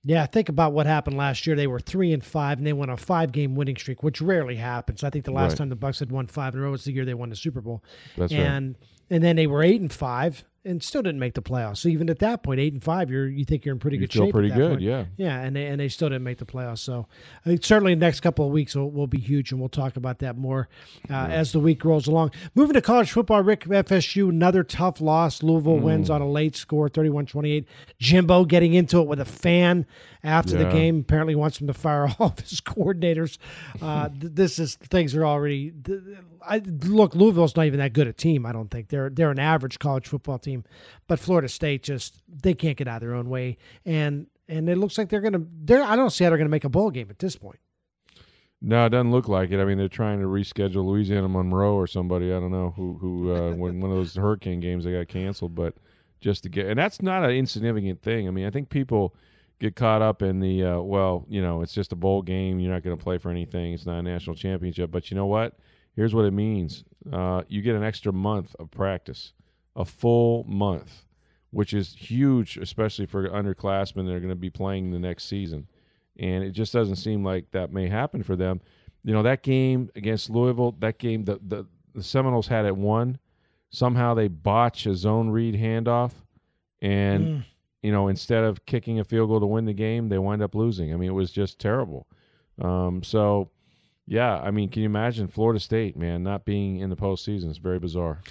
Yeah, 0.04 0.26
think 0.26 0.50
about 0.50 0.74
what 0.74 0.86
happened 0.86 1.16
last 1.16 1.48
year. 1.48 1.56
They 1.56 1.68
were 1.68 1.80
three 1.80 2.12
and 2.12 2.22
five, 2.24 2.58
and 2.58 2.68
they 2.68 2.74
went 2.74 2.90
on 2.92 2.96
a 2.96 2.98
five-game 2.98 3.56
winning 3.56 3.78
streak, 3.78 4.04
which 4.04 4.20
rarely 4.20 4.56
happens. 4.56 5.04
I 5.04 5.10
think 5.12 5.24
the 5.26 5.32
last 5.32 5.52
Right. 5.52 5.58
time 5.60 5.70
the 5.70 5.78
Bucs 5.78 6.00
had 6.00 6.12
won 6.12 6.28
five 6.28 6.54
in 6.56 6.60
a 6.60 6.64
row 6.64 6.72
was 6.72 6.84
the 6.84 6.92
year 6.92 7.06
they 7.06 7.14
won 7.14 7.30
the 7.30 7.36
Super 7.36 7.62
Bowl. 7.62 7.84
That's 8.18 8.34
right. 8.34 8.42
and 8.42 8.76
and 9.12 9.24
then 9.24 9.36
they 9.38 9.46
were 9.48 9.62
eight 9.64 9.80
and 9.80 9.94
five, 9.94 10.44
and 10.64 10.84
still 10.84 11.02
didn't 11.02 11.20
make 11.20 11.34
the 11.34 11.42
playoffs. 11.42 11.78
So 11.78 11.90
even 11.90 12.10
at 12.10 12.20
that 12.20 12.44
point, 12.44 12.60
eight 12.60 12.74
and 12.74 12.84
five, 12.84 13.10
you're 13.10 13.28
you 13.28 13.46
think 13.46 13.66
you're 13.66 13.74
in 13.74 13.80
pretty 13.80 13.98
You 13.98 14.02
good 14.02 14.14
feel 14.14 14.26
shape. 14.26 14.34
pretty 14.34 14.50
good, 14.52 14.70
point. 14.74 14.82
yeah. 14.82 15.06
yeah, 15.18 15.40
and 15.42 15.56
they, 15.56 15.66
and 15.66 15.80
they 15.80 15.88
still 15.88 16.10
didn't 16.10 16.24
make 16.24 16.38
the 16.38 16.46
playoffs. 16.46 16.80
So 16.80 17.08
uh, 17.46 17.56
certainly 17.62 17.94
the 17.96 18.00
next 18.00 18.20
couple 18.20 18.46
of 18.46 18.52
weeks 18.52 18.76
will, 18.76 18.92
will 18.92 19.08
be 19.08 19.20
huge, 19.20 19.52
and 19.52 19.60
we'll 19.60 19.70
talk 19.70 19.96
about 19.98 20.20
that 20.20 20.38
more 20.38 20.70
uh, 21.10 21.14
as 21.14 21.52
the 21.52 21.60
week 21.60 21.84
rolls 21.84 22.06
along. 22.08 22.32
Moving 22.54 22.74
to 22.76 22.82
college 22.82 23.12
football, 23.12 23.42
Rick 23.42 23.66
FSU, 23.66 24.30
another 24.30 24.64
tough 24.64 25.02
loss. 25.02 25.42
Louisville 25.42 25.80
Mm. 25.80 25.82
wins 25.84 26.10
on 26.10 26.22
a 26.22 26.30
late 26.30 26.56
score, 26.56 26.90
31-28. 26.90 27.66
Jimbo 28.00 28.46
getting 28.46 28.74
into 28.74 29.00
it 29.02 29.08
with 29.08 29.20
a 29.20 29.26
fan 29.26 29.86
after 30.24 30.58
the 30.58 30.70
game. 30.70 31.00
Apparently 31.00 31.36
wants 31.36 31.60
him 31.60 31.68
to 31.68 31.74
fire 31.74 32.08
all 32.20 32.28
of 32.28 32.40
his 32.40 32.62
coordinators. 32.62 33.38
Uh, 33.82 34.10
th- 34.10 34.34
this 34.34 34.60
is 34.60 34.76
things 34.76 35.16
are 35.16 35.26
already. 35.26 35.72
th- 35.72 36.02
I 36.46 36.60
look. 36.60 37.16
Louisville's 37.16 37.56
not 37.56 37.66
even 37.66 37.80
that 37.80 37.94
good 37.94 38.08
a 38.08 38.14
team. 38.14 38.46
I 38.46 38.52
don't 38.52 38.70
think 38.70 38.90
they're 38.90 39.10
they're 39.10 39.32
an 39.32 39.40
average 39.40 39.80
college 39.80 40.08
football 40.08 40.40
team, 40.40 40.64
but 41.08 41.20
Florida 41.20 41.48
State 41.48 41.84
just 41.84 42.22
they 42.28 42.54
can't 42.54 42.78
get 42.78 42.88
out 42.88 43.02
of 43.04 43.08
their 43.08 43.16
own 43.16 43.30
way, 43.30 43.58
and 43.86 44.28
and 44.48 44.70
it 44.70 44.78
looks 44.78 44.98
like 44.98 45.10
they're 45.10 45.22
gonna. 45.22 45.44
They're 45.64 45.84
I 45.84 45.96
don't 45.96 46.10
see 46.10 46.24
how 46.24 46.30
they're 46.30 46.38
gonna 46.38 46.50
make 46.50 46.66
a 46.66 46.70
bowl 46.70 46.92
game 46.92 47.08
at 47.10 47.20
this 47.20 47.36
point. 47.36 47.60
No, 48.64 48.86
it 48.86 48.90
doesn't 48.90 49.12
look 49.12 49.28
like 49.28 49.50
it. 49.50 49.60
I 49.60 49.66
mean, 49.66 49.80
they're 49.80 49.88
trying 49.88 50.20
to 50.20 50.28
reschedule 50.28 50.86
Louisiana 50.86 51.28
Monroe 51.28 51.74
or 51.74 51.88
somebody. 51.88 52.28
I 52.28 52.40
don't 52.40 52.52
know 52.52 52.74
who 52.76 52.98
who 53.00 53.34
uh, 53.34 53.52
when 53.56 53.80
one 53.80 53.90
of 53.90 53.98
those 53.98 54.16
hurricane 54.16 54.60
games 54.60 54.84
they 54.84 54.92
got 54.92 55.08
canceled, 55.08 55.56
but 55.56 55.76
just 56.20 56.44
to 56.44 56.50
get 56.50 56.68
and 56.68 56.78
that's 56.78 57.02
not 57.02 57.24
an 57.24 57.32
insignificant 57.32 58.02
thing. 58.02 58.28
I 58.28 58.32
mean, 58.32 58.46
I 58.46 58.52
think 58.52 58.70
people 58.70 59.16
get 59.62 59.78
caught 59.78 60.02
up 60.02 60.22
in 60.22 60.42
the 60.42 60.66
uh, 60.66 60.80
well, 60.82 61.26
you 61.30 61.42
know, 61.42 61.62
it's 61.62 61.74
just 61.74 61.94
a 61.94 61.96
bowl 61.96 62.22
game. 62.22 62.60
You're 62.60 62.74
not 62.74 62.84
going 62.84 62.98
to 62.98 63.02
play 63.02 63.18
for 63.18 63.32
anything. 63.32 63.72
It's 63.72 63.86
not 63.86 64.00
a 64.00 64.04
national 64.04 64.36
championship. 64.36 64.92
But 64.92 65.10
you 65.10 65.16
know 65.16 65.28
what? 65.28 65.58
Here's 65.96 66.14
what 66.14 66.26
it 66.26 66.32
means. 66.32 66.84
Uh, 67.12 67.44
you 67.48 67.62
get 67.62 67.76
an 67.76 67.84
extra 67.84 68.12
month 68.12 68.54
of 68.60 68.70
practice, 68.72 69.32
a 69.78 69.86
full 69.86 70.44
month, 70.44 71.06
which 71.52 71.74
is 71.74 71.96
huge, 71.96 72.58
especially 72.58 73.06
for 73.06 73.30
underclassmen 73.30 74.06
that 74.08 74.14
are 74.14 74.20
going 74.20 74.30
to 74.30 74.36
be 74.36 74.50
playing 74.50 74.92
the 74.92 75.00
next 75.00 75.26
season 75.30 75.68
and 76.20 76.44
it 76.44 76.52
just 76.52 76.74
doesn't 76.74 76.98
seem 76.98 77.24
like 77.24 77.50
that 77.52 77.72
may 77.72 77.88
happen 77.88 78.22
for 78.24 78.36
them. 78.36 78.62
You 79.04 79.14
know, 79.14 79.24
that 79.24 79.44
game 79.44 79.90
against 79.96 80.30
Louisville, 80.30 80.76
that 80.80 81.00
game 81.00 81.24
the 81.26 81.40
the, 81.48 81.66
the 81.96 82.04
Seminoles 82.04 82.48
had 82.48 82.66
it 82.66 82.76
won. 82.76 83.18
Somehow 83.70 84.14
they 84.14 84.28
botch 84.28 84.86
a 84.86 84.96
zone 84.96 85.30
read 85.30 85.56
handoff, 85.56 86.12
and 86.82 87.26
Mm. 87.26 87.46
You 87.82 87.92
know 87.92 88.08
instead 88.08 88.44
of 88.44 88.66
kicking 88.66 89.00
a 89.00 89.04
field 89.04 89.30
goal 89.30 89.40
to 89.40 89.46
win 89.46 89.66
the 89.66 89.74
game, 89.74 90.10
they 90.10 90.20
wind 90.20 90.42
up 90.42 90.56
losing. 90.56 90.94
I 90.94 90.98
mean, 90.98 91.10
it 91.10 91.14
was 91.14 91.32
just 91.32 91.60
terrible. 91.60 92.08
Um, 92.62 93.02
so, 93.04 93.50
yeah, 94.06 94.40
I 94.40 94.52
mean, 94.52 94.70
can 94.70 94.82
you 94.82 94.88
imagine 94.88 95.28
Florida 95.28 95.60
State, 95.60 95.98
man, 95.98 96.24
not 96.24 96.46
being 96.46 96.80
in 96.80 96.90
the 96.90 96.96
postseason? 96.96 97.50
It's 97.50 97.58
very 97.58 97.80
bizarre. 97.80 98.22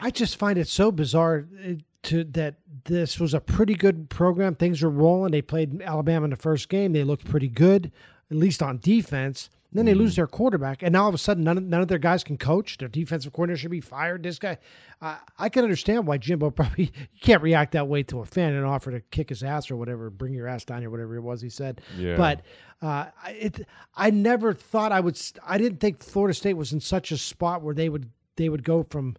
I 0.00 0.10
just 0.10 0.36
find 0.36 0.58
it 0.58 0.68
so 0.68 0.90
bizarre 0.90 1.46
uh, 1.64 1.74
to 2.04 2.24
that 2.24 2.56
this 2.84 3.20
was 3.20 3.34
a 3.34 3.40
pretty 3.40 3.74
good 3.74 4.10
program. 4.10 4.54
Things 4.54 4.82
were 4.82 4.90
rolling. 4.90 5.32
They 5.32 5.42
played 5.42 5.80
Alabama 5.82 6.24
in 6.24 6.30
the 6.30 6.36
first 6.36 6.68
game. 6.68 6.92
They 6.92 7.04
looked 7.04 7.28
pretty 7.28 7.48
good, 7.48 7.92
at 8.30 8.36
least 8.36 8.62
on 8.62 8.78
defense. 8.78 9.50
Then 9.74 9.86
they 9.86 9.94
lose 9.94 10.16
their 10.16 10.26
quarterback, 10.26 10.82
and 10.82 10.92
now 10.92 11.04
all 11.04 11.08
of 11.08 11.14
a 11.14 11.18
sudden, 11.18 11.44
none 11.44 11.56
of, 11.56 11.64
none 11.64 11.80
of 11.80 11.88
their 11.88 11.98
guys 11.98 12.22
can 12.22 12.36
coach. 12.36 12.76
Their 12.76 12.88
defensive 12.88 13.32
coordinator 13.32 13.58
should 13.58 13.70
be 13.70 13.80
fired. 13.80 14.22
This 14.22 14.38
guy, 14.38 14.58
uh, 15.00 15.16
I 15.38 15.48
can 15.48 15.62
understand 15.64 16.06
why 16.06 16.18
Jimbo 16.18 16.50
probably 16.54 16.84
you 16.84 17.18
can't 17.22 17.42
react 17.42 17.72
that 17.72 17.88
way 17.88 18.02
to 18.04 18.20
a 18.20 18.26
fan 18.26 18.52
and 18.52 18.66
offer 18.66 18.90
to 18.90 19.00
kick 19.00 19.30
his 19.30 19.42
ass 19.42 19.70
or 19.70 19.76
whatever, 19.76 20.10
bring 20.10 20.34
your 20.34 20.46
ass 20.46 20.64
down 20.66 20.84
or 20.84 20.90
whatever 20.90 21.16
it 21.16 21.22
was 21.22 21.40
he 21.40 21.48
said. 21.48 21.80
Yeah. 21.96 22.16
But 22.16 22.42
uh, 22.82 23.06
I- 23.22 23.30
it, 23.32 23.66
I 23.96 24.10
never 24.10 24.52
thought 24.52 24.92
I 24.92 25.00
would. 25.00 25.18
I 25.46 25.56
didn't 25.56 25.78
think 25.80 26.00
Florida 26.02 26.34
State 26.34 26.54
was 26.54 26.72
in 26.72 26.80
such 26.80 27.10
a 27.10 27.16
spot 27.16 27.62
where 27.62 27.74
they 27.74 27.88
would 27.88 28.10
they 28.36 28.48
would 28.50 28.64
go 28.64 28.82
from 28.90 29.16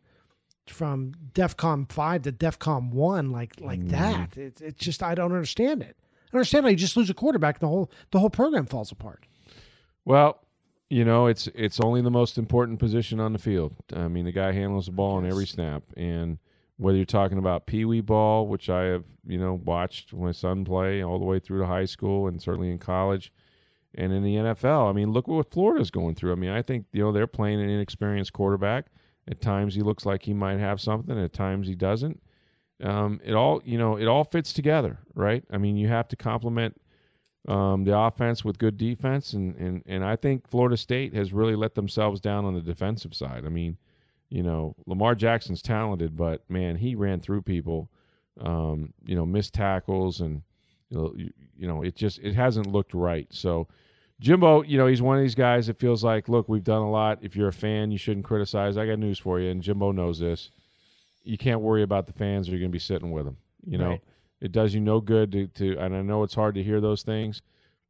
from 0.68 1.14
DEFCON 1.34 1.92
five 1.92 2.22
to 2.22 2.32
DEFCON 2.32 2.92
one 2.92 3.32
like 3.32 3.60
like 3.60 3.88
that. 3.90 4.38
It's 4.38 4.62
it's 4.62 4.80
just 4.84 5.02
I 5.04 5.16
don't 5.16 5.32
understand 5.34 5.82
it. 5.82 5.98
I 6.32 6.38
understand 6.38 6.66
how 6.66 6.70
you 6.70 6.78
just 6.78 6.96
lose 6.98 7.10
a 7.10 7.14
quarterback 7.14 7.56
and 7.56 7.62
the 7.62 7.68
whole 7.68 7.92
the 8.12 8.20
whole 8.20 8.30
program 8.30 8.66
falls 8.66 8.92
apart. 8.92 9.26
Well, 10.06 10.40
you 10.90 11.06
know, 11.06 11.28
it's 11.28 11.48
it's 11.56 11.80
only 11.80 12.02
the 12.02 12.12
most 12.12 12.38
important 12.38 12.80
position 12.80 13.20
on 13.20 13.34
the 13.34 13.40
field. 13.40 13.74
I 13.96 14.08
mean, 14.08 14.26
the 14.26 14.32
guy 14.32 14.52
handles 14.52 14.86
the 14.86 14.92
ball 14.92 15.16
on 15.16 15.26
every 15.26 15.48
snap, 15.48 15.84
and 15.98 16.38
whether 16.78 16.98
you're 16.98 17.06
talking 17.06 17.38
about 17.38 17.66
pee 17.66 17.86
wee 17.86 18.02
ball, 18.02 18.48
which 18.48 18.70
I 18.70 18.84
have 18.84 19.04
you 19.26 19.40
know 19.40 19.60
watched 19.66 20.14
my 20.14 20.32
son 20.32 20.66
play 20.66 21.04
all 21.04 21.20
the 21.20 21.26
way 21.26 21.40
through 21.40 21.60
to 21.60 21.66
high 21.66 21.86
school 21.86 22.28
and 22.28 22.42
certainly 22.42 22.70
in 22.70 22.78
college, 22.78 23.32
and 23.96 24.12
in 24.12 24.24
the 24.24 24.36
NFL. 24.36 24.90
I 24.90 24.94
mean, 24.94 25.12
look 25.12 25.28
what 25.28 25.52
Florida's 25.52 25.92
going 25.92 26.16
through. 26.16 26.34
I 26.34 26.36
mean, 26.36 26.52
I 26.52 26.62
think 26.62 26.86
you 26.92 27.02
know 27.02 27.12
they're 27.12 27.28
playing 27.28 27.62
an 27.62 27.70
inexperienced 27.70 28.34
quarterback. 28.34 28.88
At 29.28 29.42
times 29.42 29.74
he 29.74 29.82
looks 29.82 30.06
like 30.06 30.22
he 30.22 30.34
might 30.34 30.60
have 30.60 30.82
something. 30.82 31.18
At 31.18 31.34
times 31.34 31.68
he 31.68 31.76
doesn't. 31.76 32.22
Um, 32.84 33.22
it 33.24 33.34
all 33.34 33.62
you 33.64 33.78
know 33.78 33.96
it 33.98 34.08
all 34.08 34.26
fits 34.26 34.52
together, 34.54 35.00
right? 35.16 35.44
I 35.50 35.58
mean, 35.58 35.78
you 35.78 35.88
have 35.88 36.08
to 36.10 36.16
complement 36.16 36.76
um, 37.48 37.84
the 37.84 37.98
offense 37.98 38.46
with 38.46 38.58
good 38.58 38.78
defense, 38.78 39.34
and, 39.34 39.56
and 39.58 39.84
and 39.86 40.04
I 40.04 40.16
think 40.16 40.48
Florida 40.48 40.78
State 40.78 41.14
has 41.14 41.34
really 41.34 41.56
let 41.56 41.76
themselves 41.76 42.22
down 42.22 42.46
on 42.46 42.54
the 42.54 42.62
defensive 42.62 43.14
side. 43.14 43.46
I 43.46 43.50
mean, 43.50 43.78
you 44.30 44.44
know, 44.44 44.76
Lamar 44.86 45.14
Jackson's 45.14 45.62
talented, 45.62 46.16
but 46.16 46.50
man, 46.50 46.78
he 46.78 46.96
ran 46.96 47.20
through 47.20 47.42
people, 47.42 47.90
um, 48.40 48.94
you 49.06 49.16
know, 49.16 49.26
missed 49.26 49.54
tackles, 49.54 50.22
and 50.22 50.42
you 50.90 50.98
know, 50.98 51.14
you, 51.18 51.34
you 51.58 51.68
know, 51.68 51.84
it 51.84 51.96
just 51.96 52.20
it 52.20 52.34
hasn't 52.34 52.68
looked 52.68 52.94
right. 52.94 53.28
So. 53.30 53.68
Jimbo, 54.20 54.62
you 54.62 54.78
know, 54.78 54.88
he's 54.88 55.02
one 55.02 55.18
of 55.18 55.24
these 55.24 55.36
guys 55.36 55.68
that 55.68 55.80
feels 55.80 56.02
like, 56.02 56.30
look, 56.30 56.48
we've 56.48 56.64
done 56.64 56.84
a 56.84 56.90
lot. 56.90 57.20
If 57.22 57.36
you're 57.36 57.50
a 57.50 57.54
fan, 57.54 57.92
you 57.92 57.98
shouldn't 57.98 58.26
criticize. 58.26 58.78
I 58.78 58.86
got 58.86 58.98
news 58.98 59.20
for 59.20 59.38
you, 59.40 59.50
and 59.50 59.62
Jimbo 59.62 59.92
knows 59.92 60.20
this. 60.20 60.50
You 61.24 61.38
can't 61.38 61.60
worry 61.60 61.84
about 61.84 62.08
the 62.08 62.14
fans, 62.14 62.48
or 62.48 62.52
you're 62.52 62.62
going 62.62 62.72
to 62.72 62.76
be 62.76 62.80
sitting 62.80 63.12
with 63.12 63.26
them. 63.26 63.36
You 63.66 63.80
know, 63.80 63.90
Right. 63.90 64.02
It 64.44 64.52
does 64.52 64.74
you 64.74 64.82
no 64.82 65.00
good 65.00 65.32
to, 65.32 65.48
to, 65.48 65.78
and 65.78 65.96
I 65.96 66.02
know 66.02 66.22
it's 66.22 66.36
hard 66.36 66.56
to 66.56 66.64
hear 66.64 66.82
those 66.82 67.02
things, 67.02 67.42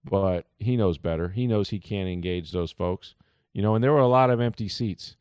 but 0.06 0.46
he 0.60 0.78
knows 0.78 1.00
better. 1.00 1.28
He 1.28 1.48
knows 1.48 1.68
he 1.68 1.80
can't 1.80 2.08
engage 2.08 2.52
those 2.52 2.72
folks. 2.72 3.16
You 3.54 3.64
know, 3.64 3.74
and 3.74 3.84
there 3.84 3.92
were 3.92 4.00
a 4.00 4.08
lot 4.08 4.30
of 4.30 4.40
empty 4.40 4.70
seats. 4.70 5.18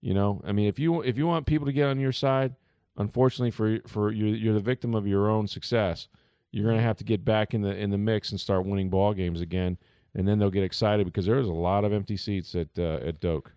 You 0.00 0.14
know, 0.14 0.40
I 0.46 0.52
mean, 0.52 0.68
if 0.68 0.78
you 0.78 1.02
if 1.02 1.18
you 1.18 1.26
want 1.26 1.44
people 1.44 1.66
to 1.66 1.72
get 1.72 1.88
on 1.88 1.98
your 1.98 2.12
side, 2.12 2.54
unfortunately 2.98 3.50
for 3.50 3.80
for 3.88 4.12
you, 4.12 4.26
you're 4.26 4.54
the 4.54 4.60
victim 4.60 4.94
of 4.94 5.08
your 5.08 5.28
own 5.28 5.48
success. 5.48 6.06
You're 6.52 6.64
going 6.64 6.76
to 6.76 6.82
have 6.82 6.98
to 6.98 7.04
get 7.04 7.24
back 7.24 7.52
in 7.52 7.62
the 7.62 7.74
in 7.76 7.90
the 7.90 7.98
mix 7.98 8.30
and 8.30 8.40
start 8.40 8.64
winning 8.64 8.88
ball 8.88 9.12
games 9.12 9.40
again, 9.40 9.76
and 10.14 10.26
then 10.26 10.38
they'll 10.38 10.50
get 10.50 10.62
excited 10.62 11.04
because 11.04 11.26
there 11.26 11.36
was 11.36 11.48
a 11.48 11.52
lot 11.52 11.84
of 11.84 11.92
empty 11.92 12.16
seats 12.16 12.54
at 12.54 12.68
uh, 12.78 13.00
at 13.04 13.18
Doak. 13.18 13.52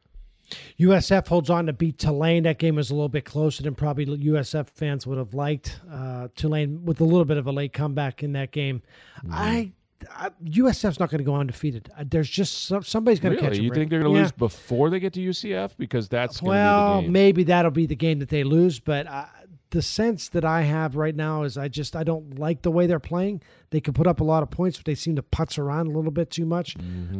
USF 0.79 1.27
holds 1.27 1.49
on 1.49 1.65
to 1.67 1.73
beat 1.73 1.97
Tulane. 1.97 2.43
That 2.43 2.59
game 2.59 2.75
was 2.75 2.89
a 2.91 2.93
little 2.95 3.09
bit 3.09 3.25
closer 3.25 3.63
than 3.63 3.75
probably 3.75 4.05
USF 4.05 4.67
fans 4.69 5.05
would 5.07 5.17
have 5.17 5.33
liked. 5.33 5.79
Uh, 5.91 6.27
Tulane 6.35 6.85
with 6.85 7.01
a 7.01 7.05
little 7.05 7.25
bit 7.25 7.37
of 7.37 7.47
a 7.47 7.51
late 7.51 7.73
comeback 7.73 8.23
in 8.23 8.33
that 8.33 8.51
game. 8.51 8.81
I, 9.31 9.71
I 10.15 10.29
USF's 10.45 10.99
not 10.99 11.09
going 11.09 11.19
to 11.19 11.25
go 11.25 11.35
undefeated. 11.35 11.91
Uh, 11.97 12.05
There's 12.09 12.29
just 12.29 12.65
some, 12.65 12.83
somebody's 12.83 13.19
going 13.19 13.35
to 13.35 13.41
catch 13.41 13.51
Really, 13.51 13.57
them. 13.57 13.65
you 13.65 13.73
think 13.73 13.89
they're 13.89 13.99
going 13.99 14.11
to 14.13 14.17
Yeah. 14.17 14.23
lose 14.23 14.31
before 14.31 14.89
they 14.89 14.99
get 14.99 15.13
to 15.13 15.19
UCF 15.21 15.71
because 15.77 16.07
that's 16.07 16.41
Well, 16.41 16.97
be 16.97 17.01
the 17.01 17.01
game. 17.03 17.11
maybe 17.13 17.43
that'll 17.43 17.71
be 17.71 17.85
the 17.85 17.95
game 17.95 18.19
that 18.19 18.29
they 18.29 18.43
lose, 18.43 18.79
but 18.79 19.07
the 19.71 19.81
sense 19.83 20.29
that 20.29 20.43
I 20.43 20.61
have 20.63 20.95
right 20.95 21.15
now 21.15 21.43
is 21.43 21.57
I 21.57 21.67
just 21.67 21.95
I 21.95 22.03
don't 22.03 22.39
like 22.39 22.63
the 22.63 22.71
way 22.71 22.87
they're 22.87 22.99
playing. 22.99 23.41
They 23.69 23.79
can 23.79 23.93
put 23.93 24.07
up 24.07 24.19
a 24.19 24.23
lot 24.23 24.41
of 24.41 24.49
points, 24.49 24.77
but 24.77 24.85
they 24.85 24.95
seem 24.95 25.15
to 25.15 25.21
putz 25.21 25.59
around 25.59 25.85
a 25.87 25.91
little 25.91 26.09
bit 26.11 26.31
too 26.31 26.45
much. 26.45 26.75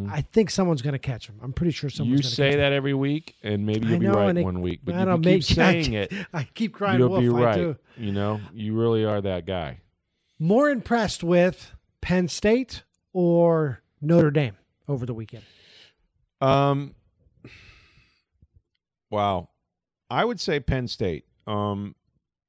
I 0.10 0.22
think 0.22 0.50
someone's 0.50 0.82
going 0.82 0.93
to 0.93 1.00
catch 1.00 1.28
them. 1.28 1.38
I'm 1.43 1.54
pretty 1.54 1.72
sure 1.72 1.91
someone's 1.91 2.22
Mm-hmm. 2.22 2.26
you 2.28 2.52
say 2.52 2.56
that 2.58 2.74
every 2.74 2.95
week, 2.95 3.36
and 3.43 3.66
maybe 3.68 3.86
you'll 3.88 4.00
be 4.00 4.08
right 4.08 4.36
it- 4.36 4.43
one 4.43 4.62
week. 4.62 4.80
But 4.84 4.95
I 4.95 5.02
if 5.02 5.06
don't 5.06 5.24
make- 5.26 5.43
keep 5.43 5.56
saying 5.56 5.93
it, 5.93 6.12
I 6.34 6.43
keep 6.56 6.74
crying 6.74 6.97
you'll 7.00 7.10
wolf. 7.10 7.22
be 7.22 7.28
I 7.30 7.32
right. 7.32 7.76
You 7.97 8.12
know, 8.14 8.41
you 8.54 8.74
really 8.76 9.06
are 9.06 9.22
that 9.22 9.45
guy. 9.45 9.82
More 10.39 10.70
impressed 10.72 11.24
with 11.24 11.74
Penn 12.02 12.28
State 12.30 12.82
or 13.14 13.82
Notre 14.02 14.32
Dame 14.32 14.56
over 14.88 15.06
the 15.06 15.14
weekend? 15.14 15.43
Um, 16.41 16.95
wow, 19.10 19.50
I 20.10 20.26
would 20.26 20.39
say 20.39 20.60
Penn 20.60 20.88
State. 20.88 21.26
Um, 21.47 21.95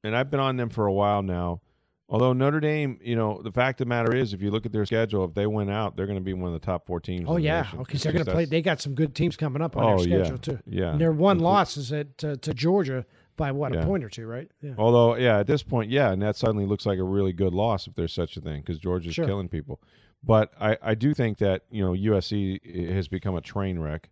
and 0.04 0.16
I've 0.16 0.30
been 0.30 0.40
on 0.40 0.56
them 0.56 0.68
for 0.70 0.86
a 0.86 0.92
while 0.92 1.22
now. 1.22 1.60
Although 2.08 2.32
Notre 2.32 2.58
Dame, 2.58 2.98
you 3.02 3.14
know, 3.14 3.40
the 3.40 3.52
fact 3.52 3.80
of 3.80 3.86
the 3.86 3.88
matter 3.88 4.12
is, 4.16 4.32
if 4.34 4.42
you 4.42 4.50
look 4.50 4.66
at 4.66 4.72
their 4.72 4.84
schedule, 4.84 5.24
if 5.26 5.32
they 5.34 5.46
win 5.46 5.70
out, 5.70 5.96
they're 5.96 6.06
going 6.06 6.18
to 6.18 6.24
be 6.24 6.32
one 6.32 6.52
of 6.52 6.60
the 6.60 6.66
top 6.66 6.84
four 6.84 6.98
teams. 6.98 7.26
Oh 7.28 7.34
the 7.34 7.42
yeah, 7.42 7.68
because 7.78 8.02
they're 8.02 8.12
going 8.12 8.24
to 8.24 8.32
play. 8.32 8.46
They 8.46 8.62
got 8.62 8.80
some 8.80 8.94
good 8.96 9.14
teams 9.14 9.36
coming 9.36 9.62
up 9.62 9.76
on 9.76 9.84
Oh, 9.84 9.98
their 10.02 10.08
yeah. 10.18 10.24
schedule 10.24 10.38
too. 10.38 10.58
Yeah. 10.66 10.90
and 10.90 11.00
their 11.00 11.12
one 11.12 11.38
Mhm. 11.38 11.42
loss 11.42 11.76
is 11.76 11.92
at 11.92 12.18
to, 12.18 12.36
to 12.38 12.52
Georgia 12.52 13.06
by 13.36 13.52
what 13.52 13.72
Yeah. 13.72 13.82
a 13.82 13.86
point 13.86 14.02
or 14.02 14.08
two, 14.08 14.26
right? 14.26 14.50
Yeah. 14.60 14.72
Although, 14.76 15.14
yeah, 15.16 15.38
at 15.38 15.46
this 15.46 15.62
point, 15.62 15.88
yeah, 15.90 16.10
and 16.10 16.20
that 16.20 16.34
suddenly 16.34 16.66
looks 16.66 16.84
like 16.84 16.98
a 16.98 17.04
really 17.04 17.32
good 17.32 17.54
loss 17.54 17.86
if 17.86 17.94
there's 17.94 18.12
such 18.12 18.36
a 18.36 18.40
thing 18.40 18.60
because 18.60 18.80
Georgia's 18.80 19.14
Sure. 19.14 19.24
killing 19.26 19.48
people. 19.48 19.80
But 20.24 20.50
I, 20.60 20.76
I 20.82 20.94
do 20.96 21.14
think 21.14 21.38
that 21.38 21.62
you 21.70 21.82
know 21.84 21.92
USC 21.94 22.90
has 22.92 23.06
become 23.06 23.36
a 23.36 23.40
train 23.40 23.78
wreck. 23.78 24.10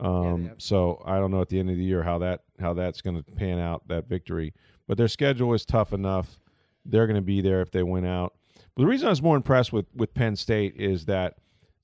Um, 0.00 0.48
have. 0.48 0.60
so 0.60 1.00
I 1.06 1.18
don't 1.20 1.30
know 1.30 1.40
at 1.40 1.48
the 1.48 1.58
end 1.60 1.70
of 1.70 1.76
the 1.76 1.84
year 1.84 2.02
how 2.02 2.18
that 2.18 2.42
how 2.60 2.74
that's 2.74 3.00
going 3.00 3.16
to 3.16 3.22
pan 3.22 3.60
out 3.60 3.86
that 3.86 4.08
victory. 4.08 4.52
But 4.86 4.98
their 4.98 5.08
schedule 5.08 5.52
is 5.54 5.64
tough 5.64 5.92
enough. 5.92 6.38
They're 6.84 7.06
going 7.06 7.16
to 7.16 7.22
be 7.22 7.40
there 7.40 7.60
if 7.60 7.70
they 7.70 7.82
win 7.82 8.04
out. 8.04 8.34
But 8.74 8.82
the 8.82 8.86
reason 8.86 9.06
I 9.06 9.10
was 9.10 9.22
more 9.22 9.36
impressed 9.36 9.72
with 9.72 9.86
with 9.94 10.14
Penn 10.14 10.36
State 10.36 10.74
is 10.76 11.06
that 11.06 11.34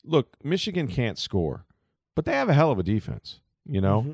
look, 0.04 0.36
Michigan 0.44 0.88
can't 0.88 1.18
score, 1.18 1.64
but 2.14 2.24
they 2.24 2.32
have 2.32 2.48
a 2.48 2.54
hell 2.54 2.70
of 2.70 2.78
a 2.78 2.82
defense, 2.82 3.40
you 3.66 3.80
know. 3.80 4.02
Mm-hmm. 4.02 4.12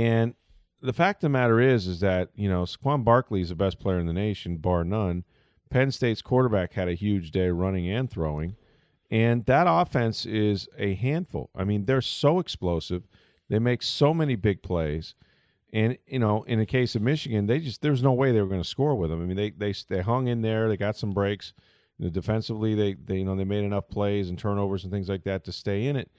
And 0.00 0.34
the 0.80 0.92
fact 0.92 1.18
of 1.18 1.22
the 1.22 1.28
matter 1.30 1.60
is, 1.60 1.86
is 1.86 2.00
that 2.00 2.30
you 2.34 2.48
know 2.48 2.62
Saquon 2.62 3.04
Barkley 3.04 3.40
is 3.40 3.50
the 3.50 3.54
best 3.54 3.78
player 3.78 3.98
in 3.98 4.06
the 4.06 4.12
nation, 4.12 4.56
bar 4.56 4.84
none. 4.84 5.24
Penn 5.70 5.90
State's 5.90 6.22
quarterback 6.22 6.74
had 6.74 6.88
a 6.88 6.94
huge 6.94 7.30
day 7.30 7.48
running 7.48 7.90
and 7.90 8.10
throwing, 8.10 8.56
and 9.10 9.44
that 9.46 9.66
offense 9.68 10.26
is 10.26 10.68
a 10.78 10.94
handful. 10.94 11.50
I 11.56 11.64
mean, 11.64 11.86
they're 11.86 12.02
so 12.02 12.38
explosive. 12.38 13.04
They 13.48 13.58
make 13.58 13.82
so 13.82 14.12
many 14.12 14.36
big 14.36 14.62
plays. 14.62 15.14
And 15.72 15.96
you 16.06 16.18
know, 16.18 16.42
in 16.42 16.58
the 16.58 16.66
case 16.66 16.94
of 16.94 17.02
Michigan, 17.02 17.46
they 17.46 17.58
just 17.58 17.80
there's 17.80 18.02
no 18.02 18.12
way 18.12 18.32
they 18.32 18.40
were 18.40 18.48
going 18.48 18.62
to 18.62 18.68
score 18.68 18.94
with 18.94 19.10
them. 19.10 19.22
I 19.22 19.24
mean, 19.24 19.36
they 19.36 19.50
they 19.50 19.74
they 19.88 20.02
hung 20.02 20.28
in 20.28 20.42
there. 20.42 20.68
They 20.68 20.76
got 20.76 20.96
some 20.96 21.12
breaks. 21.12 21.54
You 21.98 22.06
know, 22.06 22.10
defensively, 22.10 22.74
they 22.74 22.94
they 22.94 23.18
you 23.18 23.24
know 23.24 23.36
they 23.36 23.44
made 23.44 23.64
enough 23.64 23.88
plays 23.88 24.28
and 24.28 24.38
turnovers 24.38 24.84
and 24.84 24.92
things 24.92 25.08
like 25.08 25.24
that 25.24 25.44
to 25.44 25.52
stay 25.52 25.86
in 25.86 25.96
it. 25.96 26.10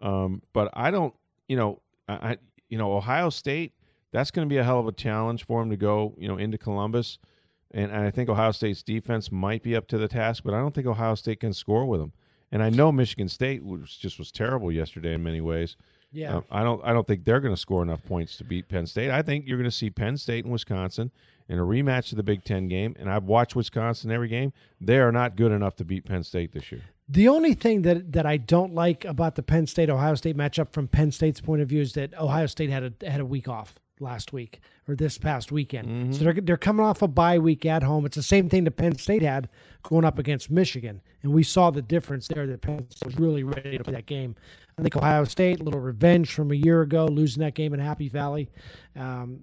Um, 0.00 0.42
but 0.52 0.70
I 0.74 0.90
don't, 0.90 1.14
you 1.48 1.56
know, 1.56 1.80
I- 2.08 2.38
you 2.68 2.78
know 2.78 2.92
Ohio 2.96 3.30
State. 3.30 3.72
That's 4.12 4.30
going 4.32 4.48
to 4.48 4.52
be 4.52 4.56
a 4.58 4.64
hell 4.64 4.80
of 4.80 4.88
a 4.88 4.92
challenge 4.92 5.46
for 5.46 5.60
them 5.60 5.70
to 5.70 5.76
go, 5.76 6.16
you 6.18 6.26
know, 6.26 6.36
into 6.36 6.58
Columbus. 6.58 7.18
And, 7.70 7.92
and 7.92 8.04
I 8.04 8.10
think 8.10 8.28
Ohio 8.28 8.50
State's 8.50 8.82
defense 8.82 9.30
might 9.30 9.62
be 9.62 9.76
up 9.76 9.86
to 9.88 9.98
the 9.98 10.08
task, 10.08 10.42
but 10.44 10.52
I 10.52 10.58
don't 10.58 10.74
think 10.74 10.88
Ohio 10.88 11.14
State 11.14 11.38
can 11.38 11.52
score 11.52 11.86
with 11.86 12.00
them. 12.00 12.12
And 12.50 12.60
I 12.60 12.70
know 12.70 12.90
Michigan 12.90 13.28
State 13.28 13.64
was 13.64 13.96
just 13.96 14.18
was 14.18 14.32
terrible 14.32 14.72
yesterday 14.72 15.14
in 15.14 15.22
many 15.22 15.40
ways. 15.40 15.76
Yeah. 16.12 16.38
Uh, 16.38 16.40
I 16.50 16.62
don't 16.62 16.82
I 16.84 16.92
don't 16.92 17.06
think 17.06 17.24
they're 17.24 17.40
going 17.40 17.54
to 17.54 17.60
score 17.60 17.82
enough 17.82 18.04
points 18.04 18.36
to 18.38 18.44
beat 18.44 18.68
Penn 18.68 18.86
State. 18.86 19.10
I 19.10 19.22
think 19.22 19.46
you're 19.46 19.58
going 19.58 19.70
to 19.70 19.76
see 19.76 19.90
Penn 19.90 20.16
State 20.16 20.44
and 20.44 20.52
Wisconsin 20.52 21.10
in 21.48 21.58
a 21.58 21.62
rematch 21.62 22.12
of 22.12 22.16
the 22.16 22.22
Big 22.22 22.44
Ten 22.44 22.68
game. 22.68 22.96
And 22.98 23.10
I've 23.10 23.24
watched 23.24 23.54
Wisconsin 23.54 24.10
every 24.10 24.28
game. 24.28 24.52
They 24.80 24.98
are 24.98 25.12
not 25.12 25.36
good 25.36 25.52
enough 25.52 25.76
to 25.76 25.84
beat 25.84 26.04
Penn 26.04 26.22
State 26.22 26.52
this 26.52 26.70
year. 26.72 26.82
The 27.08 27.28
only 27.28 27.54
thing 27.54 27.82
that 27.82 28.12
that 28.12 28.26
I 28.26 28.36
don't 28.36 28.74
like 28.74 29.04
about 29.04 29.34
the 29.34 29.42
Penn 29.42 29.66
State 29.66 29.90
Ohio 29.90 30.14
State 30.14 30.36
matchup 30.36 30.72
from 30.72 30.88
Penn 30.88 31.12
State's 31.12 31.40
point 31.40 31.62
of 31.62 31.68
view 31.68 31.80
is 31.80 31.92
that 31.94 32.18
Ohio 32.18 32.46
State 32.46 32.70
had 32.70 32.94
a 33.02 33.10
had 33.10 33.20
a 33.20 33.26
week 33.26 33.48
off 33.48 33.74
last 34.00 34.32
week 34.32 34.60
or 34.88 34.96
this 34.96 35.18
past 35.18 35.52
weekend. 35.52 36.14
So 36.14 36.24
they're 36.24 36.34
they're 36.34 36.56
coming 36.56 36.84
off 36.84 37.02
a 37.02 37.08
bye 37.08 37.38
week 37.38 37.66
at 37.66 37.82
home. 37.82 38.06
It's 38.06 38.16
the 38.16 38.22
same 38.22 38.48
thing 38.48 38.64
that 38.64 38.72
Penn 38.72 38.96
State 38.96 39.22
had 39.22 39.48
going 39.82 40.04
up 40.04 40.18
against 40.18 40.50
Michigan, 40.50 41.00
and 41.22 41.32
we 41.32 41.42
saw 41.42 41.70
the 41.70 41.82
difference 41.82 42.28
there. 42.28 42.46
That 42.46 42.60
Penn 42.60 42.90
State 42.90 43.06
was 43.06 43.18
really 43.18 43.42
ready 43.42 43.78
to 43.78 43.84
play 43.84 43.94
that 43.94 44.06
game. 44.06 44.34
I 44.78 44.82
think 44.82 44.96
Ohio 44.96 45.24
State, 45.24 45.60
a 45.60 45.62
little 45.62 45.80
revenge 45.80 46.32
from 46.32 46.50
a 46.52 46.54
year 46.54 46.80
ago, 46.80 47.04
losing 47.04 47.42
that 47.42 47.54
game 47.54 47.74
in 47.74 47.80
Happy 47.80 48.08
Valley, 48.08 48.48
um, 48.96 49.40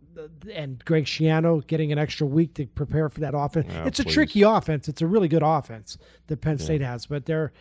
and 0.51 0.83
Greg 0.83 1.05
Schiano 1.05 1.65
getting 1.67 1.91
an 1.91 1.99
extra 1.99 2.25
week 2.25 2.55
to 2.55 2.65
prepare 2.65 3.07
for 3.09 3.19
that 3.19 3.35
offense. 3.35 3.71
Ah, 3.75 3.83
it's 3.85 3.99
a 3.99 4.03
tricky 4.03 4.41
offense. 4.41 4.87
It's 4.87 5.01
a 5.01 5.07
really 5.07 5.27
good 5.27 5.43
offense 5.43 5.97
that 6.25 6.41
Penn 6.41 6.57
State 6.57 6.81
has, 6.81 7.05
but 7.05 7.25
they're 7.25 7.51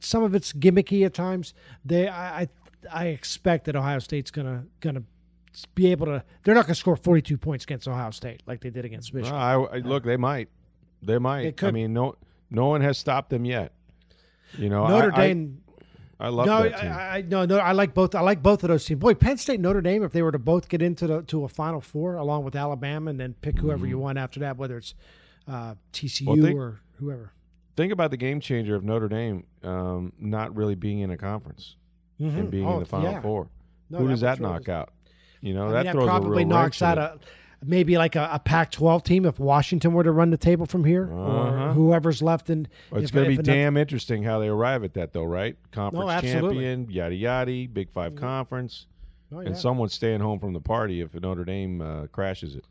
some 0.00 0.22
of 0.22 0.34
it's 0.34 0.52
gimmicky 0.52 1.04
at 1.04 1.14
times. 1.14 1.54
They, 1.84 2.08
I, 2.08 2.42
I, 2.42 2.48
I 2.92 3.06
expect 3.06 3.64
that 3.66 3.76
Ohio 3.76 3.98
State's 3.98 4.30
gonna 4.30 4.64
gonna 4.80 5.02
be 5.74 5.90
able 5.92 6.06
to. 6.06 6.24
They're 6.42 6.54
not 6.54 6.66
gonna 6.66 6.74
score 6.74 6.96
forty 6.96 7.22
two 7.22 7.36
points 7.38 7.64
against 7.64 7.86
Ohio 7.88 8.10
State 8.10 8.42
like 8.46 8.60
they 8.60 8.70
did 8.70 8.84
against 8.84 9.12
Michigan. 9.14 9.36
Well, 9.38 9.68
I, 9.72 9.76
I- 9.76 9.78
look, 9.80 10.04
they 10.04 10.16
might. 10.16 10.48
They 11.02 11.18
might. 11.18 11.56
They 11.56 11.66
I 11.66 11.70
mean, 11.70 11.92
no 11.92 12.16
no 12.50 12.66
one 12.66 12.80
has 12.80 12.98
stopped 12.98 13.30
them 13.30 13.44
yet. 13.44 13.72
You 14.58 14.68
know, 14.68 14.86
Notre 14.86 15.12
I, 15.12 15.16
I- 15.22 15.26
Dame. 15.28 15.60
I, 16.20 16.28
love 16.28 16.46
no, 16.46 16.62
that 16.62 16.80
team. 16.80 16.92
I, 16.92 17.16
I 17.18 17.22
no, 17.22 17.44
no. 17.44 17.58
I 17.58 17.72
like 17.72 17.92
both. 17.92 18.14
I 18.14 18.20
like 18.20 18.40
both 18.42 18.62
of 18.62 18.68
those 18.68 18.84
teams. 18.84 19.00
Boy, 19.00 19.14
Penn 19.14 19.36
State, 19.36 19.58
Notre 19.60 19.80
Dame. 19.80 20.04
If 20.04 20.12
they 20.12 20.22
were 20.22 20.30
to 20.32 20.38
both 20.38 20.68
get 20.68 20.80
into 20.80 21.06
the 21.08 21.22
to 21.22 21.44
a 21.44 21.48
Final 21.48 21.80
Four 21.80 22.14
along 22.16 22.44
with 22.44 22.54
Alabama, 22.54 23.10
and 23.10 23.18
then 23.18 23.34
pick 23.42 23.58
whoever 23.58 23.84
you 23.86 23.98
want 23.98 24.16
after 24.16 24.40
that, 24.40 24.56
whether 24.56 24.76
it's 24.78 24.94
uh, 25.48 25.74
TCU 25.92 26.22
Mm-hmm. 26.22 26.26
Well, 26.28 26.36
they- 26.36 26.54
or 26.54 26.80
whoever. 26.98 27.32
Think 27.76 27.92
about 27.92 28.12
the 28.12 28.16
game 28.16 28.38
changer 28.38 28.76
of 28.76 28.84
Notre 28.84 29.08
Dame 29.08 29.44
um, 29.64 30.12
not 30.20 30.54
really 30.54 30.76
being 30.76 31.00
in 31.00 31.10
a 31.10 31.16
conference 31.16 31.74
and 32.20 32.48
being 32.48 32.64
Oh, 32.64 32.74
in 32.74 32.78
the 32.80 32.86
Final 32.86 33.10
yeah. 33.10 33.20
Four. 33.20 33.48
No, 33.90 33.98
Who 33.98 34.08
does 34.08 34.20
that 34.20 34.38
knock 34.40 34.68
out? 34.68 34.90
You 35.44 35.54
know, 35.54 35.68
I 35.68 35.82
that 35.82 35.86
mean, 35.94 35.96
that 35.96 36.04
probably 36.06 36.42
a 36.42 36.46
knocks 36.46 36.80
out 36.82 36.96
a 36.98 37.18
maybe 37.66 37.96
like 37.98 38.16
a, 38.16 38.28
a 38.32 38.38
Pac-12 38.38 39.04
team 39.04 39.24
if 39.26 39.38
Washington 39.38 39.92
were 39.92 40.02
to 40.04 40.10
run 40.12 40.30
the 40.30 40.36
table 40.36 40.66
from 40.66 40.84
here, 40.84 41.04
Uh-huh. 41.12 41.68
or 41.68 41.72
whoever's 41.72 42.22
left 42.22 42.50
in. 42.50 42.66
Well, 42.90 43.02
it's 43.02 43.10
going 43.10 43.30
to 43.30 43.36
be 43.36 43.42
damn 43.42 43.76
interesting 43.76 44.22
how 44.22 44.38
they 44.38 44.48
arrive 44.48 44.84
at 44.84 44.94
that, 44.94 45.12
though, 45.12 45.24
right? 45.24 45.56
Conference 45.72 46.10
absolutely. 46.10 46.64
champion, 46.64 46.90
yada 46.90 47.14
yada, 47.14 47.66
Big 47.72 47.90
5 47.90 48.16
conference, 48.16 48.86
Oh, 49.32 49.40
yeah. 49.40 49.48
and 49.48 49.56
someone's 49.56 49.92
staying 49.94 50.20
home 50.20 50.38
from 50.38 50.52
the 50.52 50.60
party 50.60 51.00
if 51.00 51.14
Notre 51.14 51.44
Dame 51.44 51.80
uh, 51.80 52.06
crashes 52.08 52.54
it. 52.56 52.64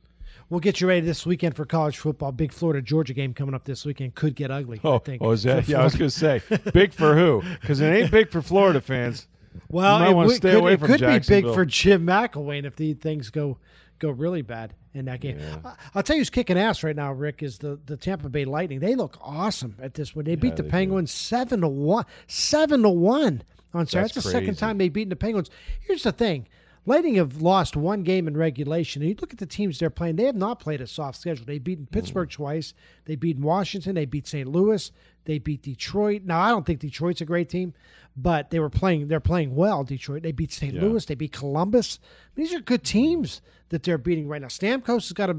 We'll 0.49 0.59
get 0.59 0.81
you 0.81 0.87
ready 0.87 1.01
this 1.01 1.25
weekend 1.25 1.55
for 1.55 1.65
college 1.65 1.97
football. 1.97 2.31
Big 2.31 2.51
Florida 2.51 2.81
Georgia 2.81 3.13
game 3.13 3.33
coming 3.33 3.55
up 3.55 3.63
this 3.65 3.85
weekend 3.85 4.13
could 4.15 4.35
get 4.35 4.51
ugly. 4.51 4.79
I 4.83 4.87
Oh, 4.87 4.99
think. 4.99 5.21
oh, 5.23 5.31
is 5.31 5.43
that? 5.43 5.67
Yeah, 5.67 5.81
I 5.81 5.83
was 5.83 5.95
going 5.95 6.09
to 6.09 6.15
say, 6.15 6.41
big 6.73 6.93
for 6.93 7.15
who? 7.15 7.41
Because 7.61 7.81
it 7.81 7.87
ain't 7.87 8.11
big 8.11 8.29
for 8.29 8.41
Florida 8.41 8.81
fans. 8.81 9.27
Well, 9.69 9.97
it 10.03 10.13
wanna 10.13 10.27
would- 10.27 10.35
stay 10.37 10.51
could, 10.59 10.65
it 10.73 10.81
could 10.81 10.99
be 11.01 11.19
big 11.19 11.45
for 11.53 11.65
Jim 11.65 12.05
McElwain 12.05 12.65
if 12.65 12.75
the 12.75 12.93
things 12.93 13.29
go 13.29 13.57
go 13.99 14.09
really 14.09 14.41
bad 14.41 14.73
in 14.93 15.05
that 15.05 15.21
game. 15.21 15.39
I- 15.63 15.75
I'll 15.95 16.03
tell 16.03 16.15
you 16.15 16.21
who's 16.21 16.29
kicking 16.29 16.57
ass 16.57 16.83
right 16.83 16.95
now, 16.95 17.13
Rick, 17.13 17.41
is 17.41 17.57
the, 17.59 17.79
the 17.85 17.95
Tampa 17.95 18.29
Bay 18.29 18.43
Lightning. 18.45 18.79
They 18.79 18.95
look 18.95 19.17
awesome 19.21 19.75
at 19.81 19.93
this 19.93 20.15
one. 20.15 20.25
They 20.25 20.35
beat 20.35 20.55
the 20.57 20.63
they 20.63 20.67
do. 20.67 20.71
Penguins 20.71 21.11
seven 21.11 21.61
to 21.61 21.67
one. 21.67 22.05
Seven 22.27 22.81
to 22.83 22.89
one 22.89 23.43
on 23.73 23.87
Saturday. 23.87 24.01
That's 24.03 24.13
That's, 24.15 24.25
the 24.25 24.31
second 24.31 24.55
time 24.57 24.77
they've 24.77 24.91
beaten 24.91 25.09
the 25.09 25.15
Penguins. 25.15 25.49
Here's 25.79 26.03
the 26.03 26.11
thing. 26.11 26.47
Lightning 26.85 27.15
have 27.15 27.41
lost 27.41 27.77
one 27.77 28.03
game 28.03 28.27
in 28.27 28.35
regulation. 28.35 29.01
And 29.01 29.09
you 29.09 29.15
look 29.19 29.31
at 29.31 29.39
the 29.39 29.45
teams 29.45 29.79
they're 29.79 29.89
playing, 29.89 30.17
they 30.17 30.25
have 30.25 30.35
not 30.35 30.59
played 30.59 30.81
a 30.81 30.87
soft 30.87 31.19
schedule. 31.19 31.45
They've 31.45 31.63
beaten 31.63 31.87
Pittsburgh 31.87 32.29
twice. 32.29 32.73
They 33.05 33.15
beat 33.15 33.39
Washington. 33.39 33.95
They 33.95 34.05
beat 34.05 34.27
St. 34.27 34.49
Louis. 34.49 34.91
They 35.25 35.39
beat 35.39 35.61
Detroit. 35.61 36.23
Now 36.25 36.41
I 36.41 36.49
don't 36.49 36.65
think 36.65 36.79
Detroit's 36.79 37.21
a 37.21 37.25
great 37.25 37.49
team, 37.49 37.73
but 38.15 38.49
they 38.49 38.59
were 38.59 38.69
playing 38.69 39.07
they're 39.07 39.19
playing 39.19 39.55
well, 39.55 39.83
Detroit. 39.83 40.23
They 40.23 40.31
beat 40.31 40.51
St. 40.51 40.73
Louis, 40.73 41.05
they 41.05 41.15
beat 41.15 41.31
Columbus. 41.31 41.99
These 42.35 42.53
are 42.53 42.59
good 42.59 42.83
teams 42.83 43.41
that 43.69 43.83
they're 43.83 43.97
beating 43.97 44.27
right 44.27 44.41
now. 44.41 44.47
Stamkos 44.47 45.03
has 45.03 45.13
got 45.13 45.29
a 45.29 45.37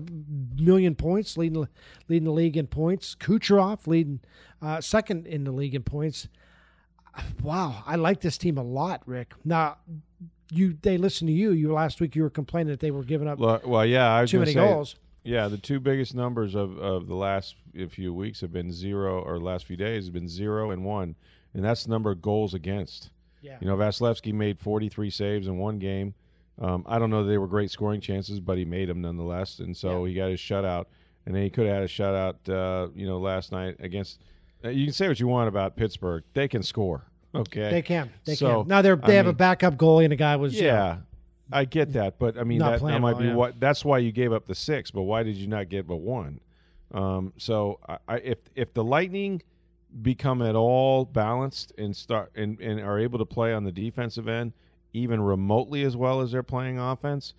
million 0.57 0.95
points, 0.95 1.37
leading 1.37 1.69
leading 2.09 2.25
the 2.25 2.33
league 2.33 2.57
in 2.57 2.67
points. 2.67 3.15
Kucherov 3.15 3.87
leading 3.87 4.21
uh, 4.63 4.81
second 4.81 5.27
in 5.27 5.45
the 5.45 5.53
league 5.53 5.75
in 5.75 5.83
points. 5.83 6.29
Wow, 7.43 7.85
I 7.87 7.97
like 7.97 8.21
this 8.21 8.39
team 8.39 8.59
a 8.59 8.63
lot, 8.63 9.03
Rick. 9.07 9.35
Now, 9.45 9.77
you 10.51 10.77
they 10.83 10.99
listen 10.99 11.27
to 11.27 11.33
you. 11.33 11.53
You 11.53 11.73
last 11.73 12.01
week 12.01 12.15
you 12.15 12.23
were 12.23 12.31
complaining 12.31 12.71
that 12.71 12.81
they 12.81 12.91
were 12.91 13.05
giving 13.05 13.29
up 13.29 13.39
Well, 13.39 13.61
well, 13.65 13.87
yeah, 13.87 14.13
I 14.13 14.23
was 14.23 14.31
too 14.31 14.41
many 14.41 14.53
say, 14.53 14.61
goals. 14.61 14.97
Yeah, 15.23 15.49
the 15.49 15.57
two 15.57 15.81
biggest 15.81 16.15
numbers 16.15 16.55
of, 16.55 16.77
of 16.79 17.07
the 17.07 17.15
last 17.15 17.57
few 17.89 18.13
weeks 18.13 18.41
have 18.43 18.53
been 18.53 18.71
zero, 18.71 19.23
or 19.23 19.39
last 19.39 19.65
few 19.65 19.77
days 19.77 20.05
have 20.05 20.13
been 20.13 20.29
zero 20.29 20.71
and 20.71 20.85
one, 20.85 21.17
and 21.55 21.65
that's 21.65 21.85
the 21.85 21.91
number 21.91 22.11
of 22.11 22.21
goals 22.21 22.53
against. 22.53 23.11
Yeah. 23.41 23.57
You 23.61 23.67
know, 23.67 23.77
Vasilevskiy 23.77 24.35
made 24.35 24.59
43 24.59 25.11
saves 25.11 25.49
in 25.49 25.59
one 25.59 25.79
game. 25.79 26.15
Um, 26.61 26.85
I 26.87 26.99
don't 26.99 27.11
know 27.11 27.25
that 27.25 27.31
they 27.31 27.39
were 27.39 27.47
great 27.47 27.71
scoring 27.71 28.01
chances, 28.01 28.39
but 28.39 28.59
he 28.59 28.65
made 28.65 28.89
them 28.89 29.01
nonetheless, 29.01 29.59
and 29.59 29.77
so 29.77 30.05
he 30.05 30.15
got 30.15 30.31
his 30.31 30.41
shutout. 30.41 30.87
And 31.27 31.35
then 31.35 31.43
he 31.43 31.51
could 31.51 31.67
have 31.67 31.77
had 31.77 31.83
a 31.83 31.89
shutout, 31.89 32.49
uh, 32.49 32.91
you 32.95 33.07
know, 33.07 33.19
last 33.19 33.51
night 33.51 33.77
against. 33.81 34.21
Uh, 34.63 34.69
you 34.69 34.85
can 34.85 34.93
say 34.93 35.09
what 35.09 35.19
you 35.19 35.27
want 35.27 35.49
about 35.49 35.75
Pittsburgh; 35.75 36.23
they 36.35 36.49
can 36.49 36.63
score. 36.63 37.07
Okay, 37.35 37.71
They 37.71 37.83
can. 37.83 38.11
They 38.25 38.35
So, 38.35 38.63
can. 38.63 38.69
Now 38.69 38.83
they're 38.83 38.99
I 39.03 39.07
they 39.07 39.17
have 39.17 39.27
a 39.27 39.33
backup 39.33 39.77
goalie 39.77 40.05
and 40.05 40.13
a 40.13 40.17
guy 40.17 40.37
was 40.37 40.55
uh, 40.55 40.65
yeah, 40.65 40.97
I 41.53 41.65
get 41.65 41.93
that, 41.95 42.19
but 42.19 42.39
I 42.39 42.45
mean 42.45 42.61
that, 42.61 42.81
that 42.81 43.01
might 43.01 43.15
well, 43.15 43.21
be 43.21 43.27
yeah. 43.27 43.35
what. 43.35 43.61
That's 43.61 43.85
why 43.85 43.99
you 43.99 44.13
gave 44.13 44.33
up 44.33 44.47
the 44.47 44.55
six. 44.55 44.91
But 44.91 45.03
why 45.03 45.23
did 45.23 45.37
you 45.37 45.47
not 45.47 45.69
give 45.69 45.91
a 45.91 45.97
one? 45.97 46.41
Um, 46.93 47.33
so 47.37 47.81
I, 47.89 47.99
I, 48.09 48.17
if 48.19 48.39
if 48.55 48.73
the 48.75 48.85
Lightning 48.85 49.43
become 50.03 50.43
at 50.43 50.55
all 50.55 51.05
balanced 51.05 51.73
and 51.79 51.95
start 51.95 52.33
and, 52.35 52.61
and 52.61 52.81
are 52.81 52.99
able 52.99 53.19
to 53.19 53.25
play 53.25 53.53
on 53.55 53.65
the 53.65 53.71
defensive 53.73 54.27
end 54.27 54.53
even 54.93 55.21
remotely 55.21 55.83
as 55.83 55.97
well 55.97 56.21
as 56.21 56.33
they're 56.33 56.43
playing 56.43 56.79
offense, 56.79 57.35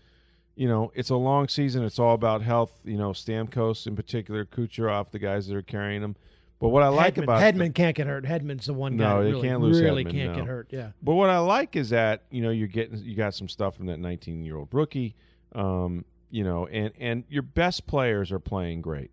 you 0.56 0.68
know, 0.68 0.91
it's 0.93 1.10
a 1.10 1.16
long 1.16 1.48
season. 1.48 1.84
It's 1.84 2.00
all 2.00 2.14
about 2.14 2.41
health. 2.41 2.80
You 2.84 2.98
know, 2.98 3.12
Stamkos 3.12 3.88
in 3.88 3.96
particular, 3.96 4.46
Kucherov, 4.46 5.12
the 5.12 5.20
guys 5.20 5.48
that 5.48 5.56
are 5.56 5.62
carrying 5.62 6.02
them. 6.02 6.16
But 6.60 6.70
what 6.70 6.84
I 6.84 6.88
like 6.88 7.16
Hedman, 7.16 7.24
about 7.24 7.41
Hedman 7.41 7.76
can't 7.76 7.95
get 7.95 8.08
hurt. 8.08 8.24
Hedman's 8.24 8.66
the 8.68 8.74
one 8.74 8.95
guy 8.97 9.03
No, 9.03 9.18
that 9.18 9.24
they 9.26 9.32
really, 9.32 9.47
can't 9.47 9.62
lose 9.62 9.82
really 9.82 10.06
Hedman, 10.06 10.12
can't 10.12 10.32
no. 10.32 10.36
get 10.38 10.45
hurt. 10.45 10.68
Yeah. 10.72 10.91
But 11.03 11.16
what 11.16 11.30
I 11.30 11.39
like 11.39 11.76
is 11.76 11.89
that 11.89 12.24
you 12.32 12.41
know 12.41 12.49
you're 12.49 12.68
getting 12.70 12.97
you 12.99 13.16
got 13.16 13.34
some 13.34 13.49
stuff 13.49 13.76
from 13.76 13.88
that 13.88 13.99
19 13.99 14.43
year 14.43 14.56
old 14.58 14.70
rookie, 14.72 15.16
um, 15.53 16.06
you 16.32 16.43
know, 16.43 16.66
and 16.68 16.91
and 16.99 17.24
your 17.30 17.41
best 17.43 17.86
players 17.88 18.32
are 18.32 18.39
playing 18.39 18.82
great, 18.82 19.12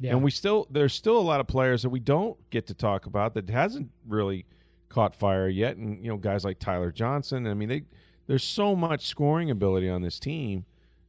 Yeah. 0.00 0.10
and 0.12 0.22
we 0.22 0.30
still 0.32 0.66
there's 0.70 0.92
still 0.92 1.16
a 1.18 1.22
lot 1.22 1.40
of 1.40 1.46
players 1.46 1.82
that 1.82 1.90
we 1.90 2.00
don't 2.00 2.36
get 2.50 2.66
to 2.66 2.74
talk 2.74 3.06
about 3.06 3.34
that 3.34 3.48
hasn't 3.48 3.88
really 4.08 4.44
caught 4.88 5.14
fire 5.14 5.48
yet, 5.48 5.76
and 5.76 6.02
you 6.04 6.10
know 6.10 6.16
guys 6.16 6.44
like 6.44 6.58
Tyler 6.58 6.90
Johnson. 6.90 7.46
I 7.46 7.54
mean, 7.54 7.68
they 7.68 7.82
there's 8.26 8.44
so 8.44 8.74
much 8.74 9.06
scoring 9.06 9.50
ability 9.50 9.88
on 9.88 10.02
this 10.02 10.18
team 10.18 10.64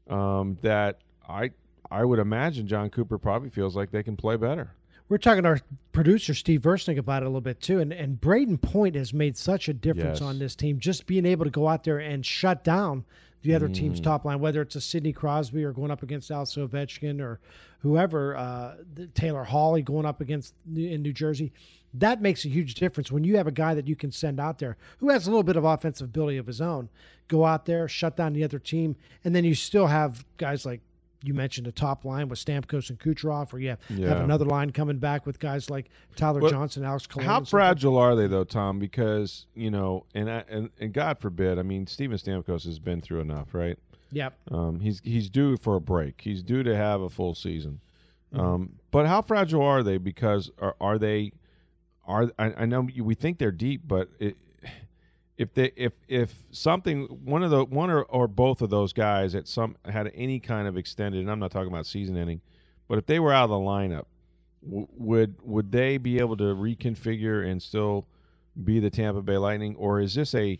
um, 0.09 0.57
that 0.61 0.99
I 1.27 1.51
I 1.89 2.05
would 2.05 2.19
imagine 2.19 2.67
Jon 2.67 2.89
Cooper 2.91 3.17
probably 3.17 3.49
feels 3.49 3.75
like 3.75 3.89
they 3.91 4.03
can 4.03 4.15
play 4.15 4.35
better. 4.37 4.71
We're 5.11 5.17
talking 5.17 5.43
to 5.43 5.49
our 5.49 5.59
producer 5.91 6.33
Steve 6.33 6.61
Versnick 6.61 6.97
about 6.97 7.21
it 7.21 7.25
a 7.25 7.27
little 7.27 7.41
bit 7.41 7.59
too, 7.59 7.81
and 7.81 7.91
and 7.91 8.21
Brayden 8.21 8.61
Point 8.61 8.95
has 8.95 9.13
made 9.13 9.35
such 9.35 9.67
a 9.67 9.73
difference 9.73 10.21
Yes. 10.21 10.21
on 10.21 10.39
this 10.39 10.55
team. 10.55 10.79
Just 10.79 11.05
being 11.05 11.25
able 11.25 11.43
to 11.43 11.51
go 11.51 11.67
out 11.67 11.83
there 11.83 11.99
and 11.99 12.25
shut 12.25 12.63
down 12.63 13.03
the 13.41 13.53
other 13.53 13.67
team's 13.67 13.99
Mm. 13.99 14.03
top 14.05 14.23
line, 14.23 14.39
whether 14.39 14.61
it's 14.61 14.77
a 14.77 14.79
Sidney 14.79 15.11
Crosby 15.11 15.65
or 15.65 15.73
going 15.73 15.91
up 15.91 16.01
against 16.01 16.31
Alex 16.31 16.55
Ovechkin 16.55 17.19
or 17.19 17.41
whoever, 17.79 18.37
uh, 18.37 18.75
Taylor 19.13 19.43
Hawley 19.43 19.81
going 19.81 20.05
up 20.05 20.21
against 20.21 20.53
in 20.73 21.01
New 21.01 21.11
Jersey. 21.11 21.51
That 21.93 22.21
makes 22.21 22.45
a 22.45 22.47
huge 22.47 22.75
difference 22.75 23.11
when 23.11 23.25
you 23.25 23.35
have 23.35 23.47
a 23.47 23.51
guy 23.51 23.73
that 23.73 23.89
you 23.89 23.97
can 23.97 24.11
send 24.11 24.39
out 24.39 24.59
there 24.59 24.77
who 24.99 25.09
has 25.09 25.27
a 25.27 25.29
little 25.29 25.43
bit 25.43 25.57
of 25.57 25.65
offensive 25.65 26.05
ability 26.07 26.37
of 26.37 26.47
his 26.47 26.61
own. 26.61 26.87
Go 27.27 27.43
out 27.43 27.65
there, 27.65 27.89
shut 27.89 28.15
down 28.15 28.31
the 28.31 28.45
other 28.45 28.59
team, 28.59 28.95
and 29.25 29.35
then 29.35 29.43
you 29.43 29.55
still 29.55 29.87
have 29.87 30.23
guys 30.37 30.65
like 30.65 30.79
you 31.23 31.33
mentioned 31.33 31.67
a 31.67 31.71
top 31.71 32.05
line 32.05 32.27
with 32.29 32.43
Stamkos 32.43 32.89
and 32.89 32.99
Kucherov, 32.99 33.53
or 33.53 33.59
you 33.59 33.69
have, 33.69 33.79
have 33.89 34.21
another 34.21 34.45
line 34.45 34.71
coming 34.71 34.97
back 34.97 35.25
with 35.25 35.39
guys 35.39 35.69
like 35.69 35.89
Tyler 36.15 36.49
Johnson, 36.49 36.83
Alex 36.83 37.07
Killorn. 37.07 37.23
How 37.23 37.37
and 37.37 37.47
so 37.47 37.51
forth. 37.51 37.61
fragile 37.61 37.97
are 37.97 38.15
they 38.15 38.27
though, 38.27 38.43
Tom? 38.43 38.79
Because 38.79 39.45
you 39.53 39.69
know, 39.69 40.05
and 40.15 40.29
I, 40.29 40.43
and 40.49 40.69
and 40.79 40.93
God 40.93 41.19
forbid, 41.19 41.59
I 41.59 41.63
mean, 41.63 41.87
Steven 41.87 42.17
Stamkos 42.17 42.65
has 42.65 42.79
been 42.79 43.01
through 43.01 43.21
enough, 43.21 43.53
right? 43.53 43.77
Yep. 44.11 44.33
Um, 44.51 44.79
he's 44.79 45.01
he's 45.03 45.29
due 45.29 45.57
for 45.57 45.75
a 45.75 45.81
break. 45.81 46.21
He's 46.21 46.43
due 46.43 46.63
to 46.63 46.75
have 46.75 47.01
a 47.01 47.09
full 47.09 47.35
season. 47.35 47.79
Mm-hmm. 48.33 48.45
Um, 48.45 48.73
but 48.91 49.07
how 49.07 49.21
fragile 49.21 49.63
are 49.63 49.83
they? 49.83 49.97
Because 49.97 50.51
are 50.59 50.75
are 50.81 50.97
they? 50.97 51.31
Are 52.05 52.31
I, 52.39 52.53
I 52.57 52.65
know 52.65 52.87
we 52.97 53.15
think 53.15 53.37
they're 53.37 53.51
deep, 53.51 53.81
but 53.85 54.09
it, 54.19 54.37
if 55.41 55.55
they 55.55 55.71
if 55.75 55.93
if 56.07 56.35
something 56.51 57.05
one 57.25 57.41
of 57.41 57.49
the 57.49 57.65
one 57.65 57.89
or, 57.89 58.03
or 58.03 58.27
both 58.27 58.61
of 58.61 58.69
those 58.69 58.93
guys 58.93 59.33
at 59.33 59.47
some 59.47 59.75
had 59.85 60.11
any 60.13 60.39
kind 60.39 60.67
of 60.67 60.77
extended, 60.77 61.19
and 61.19 61.31
I'm 61.31 61.39
not 61.39 61.49
talking 61.49 61.67
about 61.73 61.87
season 61.87 62.15
ending, 62.15 62.41
but 62.87 62.99
if 62.99 63.07
they 63.07 63.19
were 63.19 63.33
out 63.33 63.45
of 63.45 63.49
the 63.49 63.55
lineup, 63.55 64.05
w- 64.63 64.87
would 64.91 65.35
would 65.41 65.71
they 65.71 65.97
be 65.97 66.19
able 66.19 66.37
to 66.37 66.43
reconfigure 66.43 67.49
and 67.49 67.59
still 67.59 68.05
be 68.63 68.79
the 68.79 68.91
Tampa 68.91 69.23
Bay 69.23 69.37
Lightning, 69.37 69.75
or 69.77 69.99
is 69.99 70.13
this 70.13 70.35
a 70.35 70.59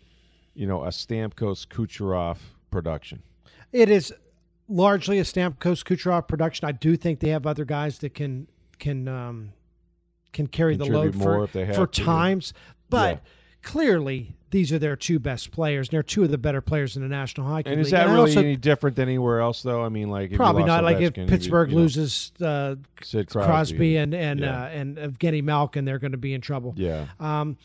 you 0.54 0.66
know 0.66 0.82
a 0.82 0.88
Stamkos 0.88 1.64
Kucherov 1.68 2.38
production? 2.72 3.22
It 3.70 3.88
is 3.88 4.12
largely 4.66 5.20
a 5.20 5.24
Stamkos 5.24 5.84
Kucherov 5.84 6.26
production. 6.26 6.66
I 6.66 6.72
do 6.72 6.96
think 6.96 7.20
they 7.20 7.28
have 7.28 7.46
other 7.46 7.64
guys 7.64 7.98
that 7.98 8.14
can 8.14 8.48
can 8.80 9.06
um, 9.06 9.52
can 10.32 10.48
carry 10.48 10.74
the 10.74 10.86
load 10.86 11.14
for 11.14 11.44
if 11.44 11.52
they 11.52 11.66
have 11.66 11.76
for 11.76 11.86
to, 11.86 12.04
times, 12.04 12.52
but. 12.90 13.14
Yeah. 13.22 13.28
Clearly, 13.64 14.34
these 14.52 14.72
are 14.72 14.78
their 14.78 14.94
two 14.94 15.18
best 15.18 15.50
players. 15.50 15.88
and 15.88 15.92
They're 15.94 16.02
two 16.04 16.22
of 16.22 16.30
the 16.30 16.38
better 16.38 16.60
players 16.60 16.94
in 16.94 17.02
the 17.02 17.08
National 17.08 17.46
Hockey 17.48 17.70
And 17.70 17.78
League. 17.78 17.86
is 17.86 17.90
that 17.90 18.06
I 18.06 18.12
really 18.12 18.30
also- 18.30 18.40
any 18.40 18.54
different 18.56 18.94
than 18.94 19.08
anywhere 19.08 19.40
else, 19.40 19.62
though? 19.62 19.82
I 19.84 19.88
mean, 19.88 20.08
like 20.10 20.32
probably 20.34 20.62
not? 20.64 20.84
Like 20.84 21.00
if 21.00 21.14
Pittsburgh 21.14 21.70
you 21.70 21.76
loses 21.78 22.30
uh, 22.40 22.76
Sid 23.02 23.28
Crosby, 23.30 23.46
Crosby 23.50 23.96
and 23.96 24.14
and 24.14 24.40
yeah. 24.40 24.62
uh, 24.62 24.66
and 24.68 24.96
Evgeny 24.98 25.42
Malkin, 25.42 25.84
they're 25.84 25.98
going 25.98 26.12
to 26.12 26.18
be 26.18 26.34
in 26.34 26.40
trouble. 26.40 26.74
yeah, 26.76 27.06
Um, 27.18 27.56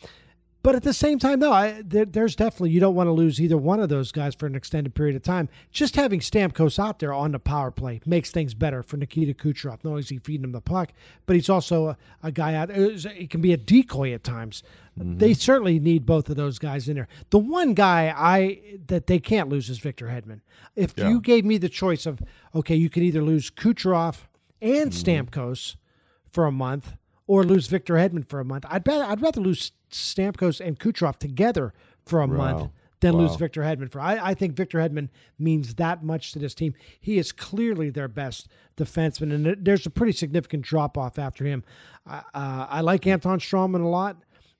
but 0.68 0.74
at 0.74 0.82
the 0.82 0.92
same 0.92 1.18
time, 1.18 1.40
though, 1.40 1.50
I, 1.50 1.80
there, 1.82 2.04
there's 2.04 2.36
definitely 2.36 2.68
you 2.72 2.78
don't 2.78 2.94
want 2.94 3.06
to 3.06 3.12
lose 3.12 3.40
either 3.40 3.56
one 3.56 3.80
of 3.80 3.88
those 3.88 4.12
guys 4.12 4.34
for 4.34 4.44
an 4.44 4.54
extended 4.54 4.94
period 4.94 5.16
of 5.16 5.22
time. 5.22 5.48
Just 5.72 5.96
having 5.96 6.20
Stamkos 6.20 6.78
out 6.78 6.98
there 6.98 7.14
on 7.14 7.32
the 7.32 7.38
power 7.38 7.70
play 7.70 8.02
makes 8.04 8.30
things 8.30 8.52
better 8.52 8.82
for 8.82 8.98
Nikita 8.98 9.32
Kucherov. 9.32 9.82
Not 9.82 9.86
only 9.92 10.00
is 10.00 10.10
he 10.10 10.18
feeding 10.18 10.44
him 10.44 10.52
the 10.52 10.60
puck, 10.60 10.90
but 11.24 11.36
he's 11.36 11.48
also 11.48 11.86
a, 11.88 11.96
a 12.22 12.30
guy 12.30 12.52
out. 12.52 12.70
He 12.70 13.26
can 13.26 13.40
be 13.40 13.54
a 13.54 13.56
decoy 13.56 14.12
at 14.12 14.24
times. 14.24 14.62
Mm-hmm. 14.98 15.16
They 15.16 15.32
certainly 15.32 15.78
need 15.78 16.04
both 16.04 16.28
of 16.28 16.36
those 16.36 16.58
guys 16.58 16.86
in 16.86 16.96
there. 16.96 17.08
The 17.30 17.38
one 17.38 17.72
guy 17.72 18.12
I 18.14 18.60
that 18.88 19.06
they 19.06 19.20
can't 19.20 19.48
lose 19.48 19.70
is 19.70 19.78
Victor 19.78 20.08
Hedman. 20.08 20.42
If 20.76 20.92
Yeah. 20.98 21.08
you 21.08 21.22
gave 21.22 21.46
me 21.46 21.56
the 21.56 21.70
choice 21.70 22.04
of 22.04 22.20
okay, 22.54 22.76
you 22.76 22.90
can 22.90 23.02
either 23.04 23.22
lose 23.22 23.50
Kucherov 23.50 24.26
and 24.60 24.90
Mm-hmm. 24.92 25.10
Stamkos 25.30 25.76
for 26.30 26.44
a 26.44 26.52
month, 26.52 26.92
or 27.28 27.44
lose 27.44 27.68
Victor 27.68 27.94
Hedman 27.94 28.28
for 28.28 28.40
a 28.40 28.44
month. 28.44 28.64
I'd 28.68 28.82
bet 28.82 29.02
I'd 29.02 29.22
rather 29.22 29.40
lose 29.40 29.70
Stamkos 29.92 30.60
and 30.60 30.80
Kucherov 30.80 31.18
together 31.18 31.72
for 32.04 32.20
a 32.22 32.26
month 32.26 32.70
than 33.00 33.16
lose 33.16 33.36
Victor 33.36 33.62
Hedman 33.62 33.92
for. 33.92 34.00
I, 34.00 34.30
I 34.30 34.34
think 34.34 34.56
Victor 34.56 34.78
Hedman 34.78 35.08
means 35.38 35.74
that 35.74 36.02
much 36.02 36.32
to 36.32 36.40
this 36.40 36.54
team. 36.54 36.74
He 37.00 37.18
is 37.18 37.30
clearly 37.30 37.90
their 37.90 38.08
best 38.08 38.48
defenseman, 38.76 39.34
and 39.34 39.64
there's 39.64 39.86
a 39.86 39.90
pretty 39.90 40.12
significant 40.12 40.64
drop 40.64 40.98
off 40.98 41.16
after 41.18 41.44
him. 41.44 41.62
Uh, 42.08 42.22
uh, 42.34 42.66
I 42.68 42.80
like 42.80 43.06
Anton 43.06 43.38
Stralman 43.38 43.84
a 43.84 43.88
lot. 43.88 44.16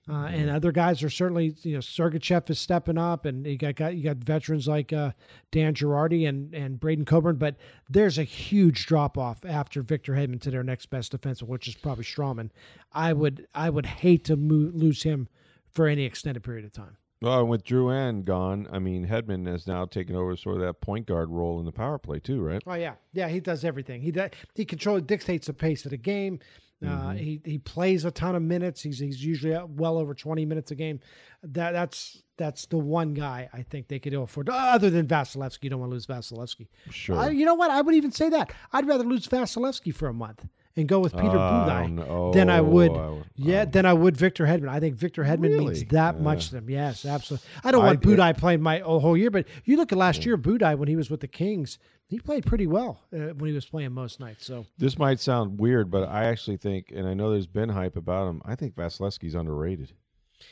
Uh, 0.09 0.25
and 0.27 0.49
other 0.49 0.73
guys 0.73 1.03
are 1.03 1.11
certainly, 1.11 1.55
you 1.63 1.75
know, 1.75 1.81
Sergachev 1.81 2.49
is 2.49 2.59
stepping 2.59 2.97
up, 2.97 3.27
and 3.27 3.47
you 3.47 3.59
got, 3.59 3.75
got 3.75 3.95
you 3.95 4.03
got 4.03 4.17
veterans 4.17 4.67
like 4.67 4.93
uh, 4.93 5.13
Dan 5.53 5.75
Girardi 5.75 6.27
and 6.27 6.55
and 6.55 6.81
Braydon 6.81 7.05
Coburn. 7.05 7.37
But 7.37 7.57
there's 7.91 8.17
a 8.17 8.25
huge 8.25 8.87
drop 8.87 9.19
off 9.19 9.45
after 9.45 9.83
Victor 9.83 10.15
Hedman 10.15 10.41
to 10.43 10.51
their 10.51 10.63
next 10.63 10.87
best 10.87 11.13
defensive, 11.13 11.49
which 11.49 11.69
is 11.69 11.75
probably 11.75 12.05
Stralman. 12.05 12.51
I 12.93 13.13
would 13.13 13.47
I 13.55 13.69
would 13.69 13.85
hate 13.85 14.25
to 14.25 14.37
lose 14.37 15.03
him 15.03 15.29
for 15.71 15.87
any 15.87 16.05
extended 16.05 16.43
period 16.43 16.65
of 16.65 16.73
time. 16.73 16.97
Well, 17.21 17.41
and 17.41 17.49
with 17.49 17.65
Drouin 17.65 18.25
gone, 18.25 18.69
I 18.71 18.79
mean, 18.79 19.07
Hedman 19.07 19.47
has 19.49 19.67
now 19.67 19.85
taken 19.87 20.15
over 20.15 20.37
sort 20.37 20.57
of 20.57 20.63
that 20.63 20.81
point 20.81 21.07
guard 21.07 21.31
role 21.31 21.59
in 21.59 21.67
the 21.67 21.73
power 21.73 21.99
play 21.99 22.21
too, 22.21 22.41
right? 22.41 22.63
Oh 22.67 22.75
yeah, 22.75 22.95
yeah. 23.13 23.29
He 23.29 23.41
does 23.41 23.65
everything. 23.65 24.01
He 24.01 24.13
does, 24.13 24.31
he 24.55 24.65
controls 24.65 25.03
dictates 25.03 25.49
the 25.49 25.53
pace 25.53 25.85
of 25.85 25.91
the 25.91 25.97
game. 25.97 26.39
Uh, 26.87 27.11
he 27.11 27.41
he 27.45 27.59
plays 27.59 28.05
a 28.05 28.11
ton 28.11 28.37
of 28.37 28.43
minutes. 28.43 28.81
He's 28.83 28.99
he's 29.01 29.25
usually 29.25 29.53
at 29.55 29.69
well 29.69 29.99
over 29.99 30.15
twenty 30.15 30.45
minutes 30.45 30.71
a 30.71 30.77
game. 30.77 31.01
That 31.43 31.73
that's 31.73 32.23
that's 32.37 32.67
the 32.67 32.79
one 32.79 33.15
guy 33.15 33.49
I 33.53 33.63
think 33.63 33.89
they 33.89 33.99
could 33.99 34.15
afford. 34.15 34.49
Other 34.49 34.89
than 34.89 35.07
Vasilevskiy, 35.09 35.65
you 35.65 35.71
don't 35.71 35.81
want 35.81 35.91
to 35.91 35.95
lose 35.95 36.07
Vasilevskiy. 36.07 36.69
Sure. 36.91 37.33
You 37.33 37.45
know 37.47 37.55
what? 37.57 37.73
I 37.73 37.81
would 37.81 37.97
even 37.97 38.13
say 38.13 38.29
that 38.29 38.53
I'd 38.73 38.87
rather 38.87 39.03
lose 39.03 39.27
Vasilevskiy 39.27 39.93
for 39.93 40.07
a 40.07 40.15
month 40.15 40.47
and 40.77 40.87
go 40.87 41.01
with 41.01 41.15
Peter 41.15 41.37
Uh, 41.37 41.41
I 41.67 41.69
Budaj 41.89 42.07
don't 42.07 42.31
than 42.33 42.49
I 42.49 42.61
would. 42.61 42.93
I 42.93 43.09
would- 43.11 43.25
yeah, 43.35 43.65
than 43.65 43.85
I 43.85 43.93
would 43.93 44.17
Victor 44.17 44.47
Hedman. 44.47 44.69
I 44.69 44.79
think 44.79 44.95
Victor 44.95 45.25
Hedman 45.25 45.59
means 45.59 45.81
Really? 45.81 45.85
that 45.87 46.21
much 46.21 46.47
to 46.51 46.55
them. 46.55 46.71
Yes, 46.71 47.05
absolutely. 47.05 47.49
I 47.65 47.73
don't 47.73 47.85
want 47.85 48.07
I- 48.07 48.09
Budaj 48.09 48.39
playing 48.39 48.63
my 48.63 48.79
whole 48.79 49.17
year, 49.17 49.33
but 49.33 49.47
you 49.65 49.77
look 49.77 49.91
at 49.91 49.99
last 49.99 50.25
year, 50.25 50.39
Budaj 50.39 50.79
when 50.79 50.87
he 50.87 50.95
was 50.95 51.11
with 51.11 51.19
the 51.21 51.27
Kings, 51.27 51.81
he 52.09 52.19
played 52.19 52.45
pretty 52.47 52.67
well 52.67 53.01
uh, 53.13 53.35
when 53.35 53.49
he 53.49 53.53
was 53.55 53.67
playing 53.67 53.93
most 53.93 54.19
nights. 54.21 54.47
So 54.47 54.67
This 54.79 54.99
might 54.99 55.21
sound 55.21 55.61
weird, 55.61 55.91
but 55.91 56.09
I 56.09 56.25
actually 56.25 56.57
think, 56.57 56.91
and 56.95 57.07
I 57.07 57.15
know 57.15 57.31
there's 57.31 57.47
been 57.47 57.69
hype 57.69 57.97
about 57.97 58.29
him. 58.29 58.43
I 58.45 58.55
think 58.55 58.75
Vasilevskiy's 58.75 59.35
underrated. 59.35 59.93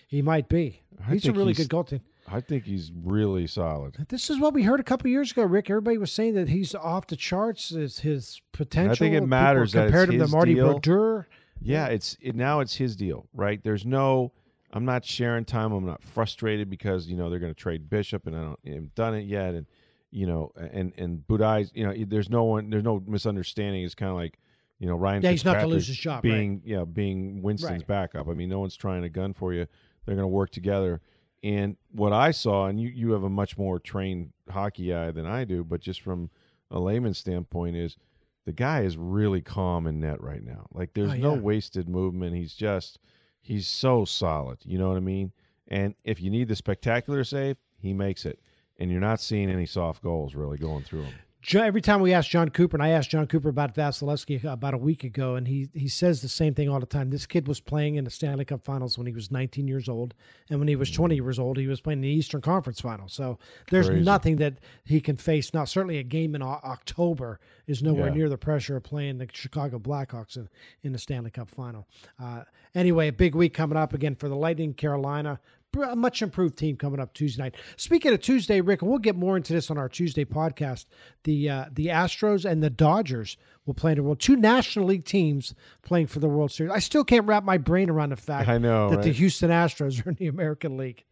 he 0.07 0.21
might 0.23 0.49
be. 0.49 0.83
I 1.07 1.13
He's 1.13 1.27
a 1.27 1.33
really 1.33 1.53
he's- 1.55 1.67
good 1.67 1.75
goaltender. 1.77 2.01
I 2.29 2.41
think 2.41 2.65
he's 2.65 2.91
really 3.05 3.47
solid. 3.47 4.05
This 4.09 4.31
is 4.31 4.41
what 4.41 4.53
we 4.53 4.65
heard 4.65 4.81
a 4.81 4.83
couple 4.83 5.09
years 5.09 5.31
ago, 5.31 5.45
Rick. 5.45 5.71
Everybody 5.71 5.97
was 5.97 6.11
saying 6.11 6.35
that 6.35 6.49
he's 6.49 6.75
off 6.75 7.07
the 7.07 7.15
charts. 7.15 7.71
Is 7.71 8.01
his 8.01 8.43
potential? 8.51 8.91
I 8.93 8.97
think 8.97 9.15
it 9.15 9.25
matters 9.25 9.73
compared 9.73 10.11
to 10.11 10.27
Marty 10.27 10.55
deal. 10.55 10.73
Brodeur. 10.73 11.29
Yeah, 11.63 11.87
it's 11.87 12.17
it, 12.21 12.35
now 12.35 12.59
it's 12.59 12.75
his 12.75 12.97
deal, 12.97 13.29
right? 13.33 13.63
There's 13.63 13.87
no, 13.87 14.33
I'm 14.73 14.85
not 14.85 15.05
sharing 15.05 15.45
time. 15.45 15.71
I'm 15.71 15.87
not 15.87 16.03
frustrated 16.03 16.69
because 16.69 17.07
you 17.07 17.17
know 17.17 17.31
they're 17.31 17.39
going 17.39 17.55
to 17.55 17.59
trade 17.61 17.89
Bishop, 17.89 18.27
and 18.27 18.35
I 18.35 18.43
don't 18.43 18.59
I 18.67 18.71
haven't 18.71 18.95
done 18.97 19.15
it 19.15 19.27
yet, 19.27 19.55
and 19.55 19.65
you 20.11 20.27
know, 20.27 20.53
and 20.57 20.93
and 20.97 21.27
Budaj's, 21.29 21.71
you 21.75 21.87
know, 21.87 21.95
there's 22.07 22.31
no 22.31 22.45
one, 22.45 22.71
there's 22.71 22.85
no 22.85 23.03
misunderstanding. 23.07 23.85
It's 23.85 23.95
kind 23.95 24.11
of 24.11 24.17
like, 24.17 24.39
you 24.79 24.87
know, 24.87 24.97
Ryan. 24.97 25.23
Yeah, 25.23 25.31
he's 25.31 25.45
not 25.45 25.55
gonna 25.57 25.69
lose 25.69 25.87
his 25.89 25.97
job, 25.97 26.23
being, 26.23 26.63
yeah, 26.65 26.85
being 26.85 27.43
Winston's 27.43 27.81
Right. 27.81 27.87
backup. 27.87 28.29
I 28.29 28.33
mean, 28.35 28.49
no 28.49 28.61
one's 28.61 28.77
trying 28.77 29.05
a 29.05 29.09
gun 29.09 29.33
for 29.35 29.53
you. 29.53 29.67
They're 30.05 30.15
going 30.15 30.23
to 30.25 30.29
work 30.29 30.51
together. 30.51 31.01
And 31.43 31.77
what 31.93 32.13
I 32.13 32.31
saw, 32.31 32.67
and 32.67 32.81
you 32.81 32.89
you 32.89 33.11
have 33.13 33.23
a 33.25 33.31
much 33.31 33.59
more 33.59 33.79
trained 33.79 34.33
hockey 34.49 34.95
eye 34.95 35.11
than 35.11 35.27
I 35.27 35.45
do, 35.45 35.65
but 35.65 35.81
just 35.81 36.01
from 36.01 36.31
a 36.71 36.79
layman's 36.81 37.19
standpoint, 37.19 37.77
is 37.77 37.97
the 38.45 38.53
guy 38.53 38.83
is 38.83 38.97
really 38.97 39.41
calm 39.41 39.87
in 39.87 40.01
net 40.01 40.21
right 40.23 40.43
now. 40.43 40.67
Like 40.73 40.95
there's 40.95 41.13
Oh, 41.13 41.17
no 41.17 41.35
wasted 41.35 41.89
movement. 41.89 42.37
He's 42.37 42.55
just 42.55 42.99
he's 43.41 43.67
so 43.67 44.05
solid. 44.05 44.59
You 44.65 44.79
know 44.79 44.89
what 44.89 44.97
I 44.97 45.01
mean? 45.01 45.33
And 45.69 45.95
if 46.05 46.21
you 46.21 46.31
need 46.31 46.49
the 46.49 46.57
spectacular 46.57 47.25
save, 47.25 47.57
he 47.79 47.93
makes 47.93 48.25
it. 48.25 48.41
And 48.79 48.91
you're 48.91 49.01
not 49.01 49.21
seeing 49.21 49.51
any 49.51 49.67
soft 49.67 50.03
goals 50.03 50.35
really 50.35 50.59
going 50.59 50.85
through 50.85 51.03
them. 51.03 51.13
Every 51.55 51.81
time 51.81 52.01
we 52.01 52.13
ask 52.13 52.29
Jon 52.29 52.49
Cooper, 52.49 52.77
and 52.77 52.83
I 52.83 52.89
asked 52.89 53.11
Jon 53.11 53.29
Cooper 53.29 53.49
about 53.49 53.73
Vasilevskiy 53.73 54.43
about 54.45 54.75
a 54.75 54.79
week 54.79 55.05
ago, 55.05 55.37
and 55.37 55.47
he 55.47 55.69
he 55.75 55.87
says 55.87 56.21
the 56.21 56.29
same 56.29 56.55
thing 56.55 56.69
all 56.69 56.81
the 56.81 56.87
time. 56.87 57.11
This 57.11 57.25
kid 57.25 57.47
was 57.47 57.61
playing 57.61 57.95
in 57.95 58.03
the 58.03 58.11
Stanley 58.11 58.45
Cup 58.45 58.65
Finals 58.65 58.99
when 58.99 59.07
he 59.07 59.13
was 59.13 59.31
19 59.31 59.69
years 59.69 59.89
old, 59.89 60.13
and 60.51 60.59
when 60.59 60.67
he 60.67 60.75
was 60.75 60.91
20 60.91 61.15
years 61.15 61.39
old, 61.39 61.57
he 61.57 61.69
was 61.69 61.81
playing 61.81 61.99
in 61.99 62.03
the 62.03 62.09
Eastern 62.09 62.41
Conference 62.41 62.81
Final. 62.81 63.07
So 63.07 63.39
there's 63.71 63.87
Crazy. 63.89 64.05
nothing 64.05 64.37
that 64.39 64.55
he 64.87 65.01
can 65.01 65.15
face 65.17 65.55
now. 65.55 65.65
Certainly, 65.65 65.99
a 65.99 66.03
game 66.03 66.35
in 66.35 66.43
October 66.43 67.39
is 67.69 67.81
nowhere 67.81 68.09
Yeah. 68.09 68.15
near 68.15 68.29
the 68.29 68.39
pressure 68.39 68.75
of 68.77 68.83
playing 68.83 69.19
the 69.19 69.29
Chicago 69.33 69.79
Blackhawks 69.79 70.37
in, 70.37 70.49
in 70.83 70.91
the 70.93 70.99
Stanley 70.99 71.31
Cup 71.31 71.49
Final. 71.49 71.87
Uh, 72.19 72.43
anyway, 72.75 73.07
a 73.07 73.13
big 73.13 73.37
week 73.37 73.55
coming 73.55 73.79
up 73.79 73.95
again 73.95 74.17
for 74.17 74.29
the 74.29 74.37
Lightning, 74.37 74.75
Carolina. 74.75 75.39
A 75.83 75.97
much 75.97 76.23
improved 76.23 76.59
team 76.59 76.77
coming 76.77 77.01
up 77.01 77.13
Tuesday 77.15 77.43
night. 77.43 77.55
Speaking 77.77 78.13
of 78.13 78.21
Tuesday, 78.21 78.61
Rick, 78.61 78.83
and 78.83 78.91
we'll 78.91 78.99
get 78.99 79.17
more 79.17 79.37
into 79.37 79.53
this 79.53 79.71
on 79.71 79.79
our 79.79 79.89
Tuesday 79.89 80.25
podcast. 80.25 80.87
The 81.25 81.51
uh, 81.51 81.65
the 81.73 81.87
Astros 81.87 82.45
and 82.45 82.63
the 82.63 82.71
Dodgers 82.71 83.37
will 83.67 83.75
play 83.75 83.93
in 83.93 83.97
the 83.99 84.03
World. 84.03 84.21
Two 84.21 84.37
National 84.37 84.87
League 84.87 85.05
teams 85.05 85.55
playing 85.83 86.07
for 86.07 86.21
the 86.21 86.29
World 86.29 86.51
Series. 86.51 86.73
I 86.73 86.79
still 86.79 87.05
can't 87.05 87.27
wrap 87.27 87.45
my 87.45 87.59
brain 87.59 87.91
around 87.91 88.11
the 88.11 88.17
fact 88.17 88.49
I 88.49 88.59
know, 88.59 88.91
that 88.91 89.03
the? 89.03 89.13
Houston 89.13 89.51
Astros 89.51 90.05
are 90.05 90.11
in 90.11 90.17
the 90.17 90.29
American 90.29 90.77
League. 90.77 91.05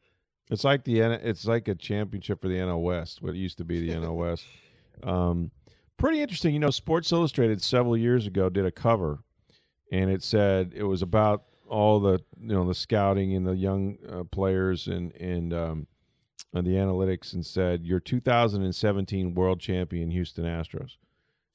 It's 0.51 0.65
like 0.65 0.85
the 0.85 1.01
it's 1.01 1.47
like 1.47 1.69
a 1.69 1.75
championship 1.75 2.41
for 2.41 2.49
the 2.49 2.57
NL 2.57 2.83
West, 2.83 3.23
what 3.23 3.35
used 3.35 3.59
to 3.59 3.65
be 3.65 3.81
the 3.81 3.95
NL 3.95 4.17
West. 4.17 4.45
Um, 5.03 5.51
pretty 5.97 6.23
interesting. 6.23 6.55
You 6.55 6.61
know, 6.61 6.71
Sports 6.71 7.11
Illustrated 7.11 7.61
several 7.61 7.97
years 7.97 8.29
ago 8.29 8.49
did 8.49 8.65
a 8.65 8.71
cover 8.71 9.19
and 9.95 10.11
it 10.11 10.23
said 10.23 10.73
it 10.75 10.83
was 10.83 11.03
about 11.03 11.45
all 11.75 11.99
the 11.99 12.21
you 12.41 12.55
know 12.55 12.67
the 12.67 12.75
scouting 12.75 13.35
and 13.35 13.45
the 13.47 13.57
young 13.57 13.99
uh, 14.09 14.23
players 14.25 14.87
and 14.87 15.13
and 15.17 15.53
um, 15.53 15.87
and 16.53 16.65
the 16.65 16.75
analytics, 16.75 17.33
and 17.35 17.45
said 17.45 17.85
your 17.85 17.99
2017 17.99 19.35
world 19.35 19.59
champion 19.61 20.11
Houston 20.11 20.45
Astros, 20.45 20.93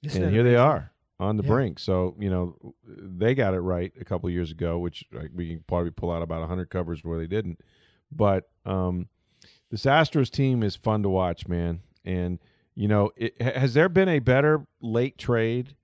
Isn't 0.03 0.23
and 0.23 0.33
here 0.33 0.43
they 0.43 0.57
are 0.57 0.91
on 1.21 1.37
the 1.37 1.43
Yeah. 1.43 1.49
brink. 1.49 1.79
So 1.79 2.15
you 2.19 2.29
know 2.29 2.57
they 2.85 3.33
got 3.33 3.53
it 3.53 3.61
right 3.61 3.93
a 3.99 4.03
couple 4.03 4.29
years 4.29 4.51
ago, 4.51 4.77
which 4.77 5.05
like, 5.13 5.31
we 5.33 5.47
can 5.49 5.63
probably 5.67 5.91
pull 5.91 6.11
out 6.11 6.21
about 6.21 6.41
100 6.41 6.69
covers 6.69 7.03
where 7.03 7.17
they 7.17 7.27
didn't. 7.27 7.61
But 8.11 8.49
um, 8.65 9.07
this 9.71 9.83
Astros 9.85 10.29
team 10.29 10.63
is 10.63 10.75
fun 10.75 11.01
to 11.03 11.09
watch, 11.09 11.47
man. 11.47 11.79
And 12.03 12.39
you 12.75 12.89
know, 12.89 13.11
it, 13.15 13.41
has 13.41 13.73
there 13.73 13.89
been 13.89 14.09
a 14.09 14.19
better 14.19 14.67
late 14.81 15.17
trade 15.17 15.75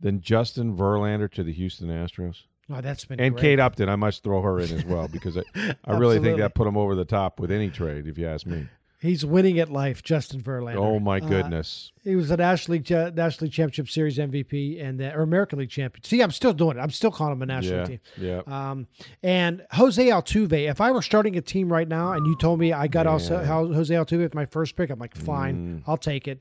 than 0.00 0.22
Justin 0.22 0.76
Verlander 0.76 1.30
to 1.32 1.42
the 1.42 1.52
Houston 1.52 1.88
Astros? 1.88 2.44
Oh, 2.72 2.80
that's 2.80 3.04
been 3.04 3.20
And 3.20 3.34
great. 3.34 3.42
Kate 3.42 3.60
Upton, 3.60 3.88
I 3.88 3.96
must 3.96 4.22
throw 4.22 4.40
her 4.42 4.58
in 4.58 4.72
as 4.72 4.84
well 4.84 5.08
because 5.08 5.36
I, 5.36 5.42
I 5.84 5.96
really 5.98 6.18
think 6.20 6.38
that 6.38 6.54
put 6.54 6.66
him 6.66 6.76
over 6.76 6.94
the 6.94 7.04
top 7.04 7.38
with 7.38 7.50
any 7.52 7.68
trade, 7.70 8.06
if 8.06 8.16
you 8.18 8.26
ask 8.26 8.46
me. 8.46 8.66
He's 9.00 9.26
winning 9.26 9.58
at 9.58 9.68
life, 9.68 10.00
Justin 10.04 10.40
Verlander. 10.40 10.76
Oh 10.76 11.00
my 11.00 11.16
Uh, 11.16 11.28
goodness! 11.28 11.90
He 12.04 12.14
was 12.14 12.30
a 12.30 12.36
National 12.36 12.74
League, 12.78 12.92
uh, 12.92 13.10
National 13.12 13.46
League 13.46 13.52
Championship 13.52 13.90
Series 13.90 14.16
MVP 14.16 14.80
and 14.80 15.00
the, 15.00 15.12
or 15.12 15.22
American 15.22 15.58
League 15.58 15.70
champion. 15.70 16.04
See, 16.04 16.22
I'm 16.22 16.30
still 16.30 16.52
doing 16.52 16.76
it. 16.76 16.80
I'm 16.80 16.92
still 16.92 17.10
calling 17.10 17.32
him 17.32 17.42
a 17.42 17.46
National 17.46 17.78
yeah, 17.80 17.84
team. 17.84 18.00
yeah. 18.16 18.42
Um, 18.46 18.86
and 19.24 19.66
Jose 19.72 20.06
Altuve, 20.06 20.70
if 20.70 20.80
I 20.80 20.92
were 20.92 21.02
starting 21.02 21.36
a 21.36 21.40
team 21.40 21.72
right 21.72 21.88
now 21.88 22.12
and 22.12 22.24
you 22.28 22.36
told 22.36 22.60
me 22.60 22.72
I 22.72 22.86
got 22.86 23.08
also 23.08 23.38
Man. 23.38 23.72
Jose 23.74 23.92
Altuve 23.92 24.18
with 24.20 24.34
my 24.36 24.46
first 24.46 24.76
pick, 24.76 24.88
I'm 24.88 25.00
like, 25.00 25.16
fine, 25.16 25.80
Mm. 25.80 25.82
I'll 25.88 25.96
take 25.96 26.28
it. 26.28 26.40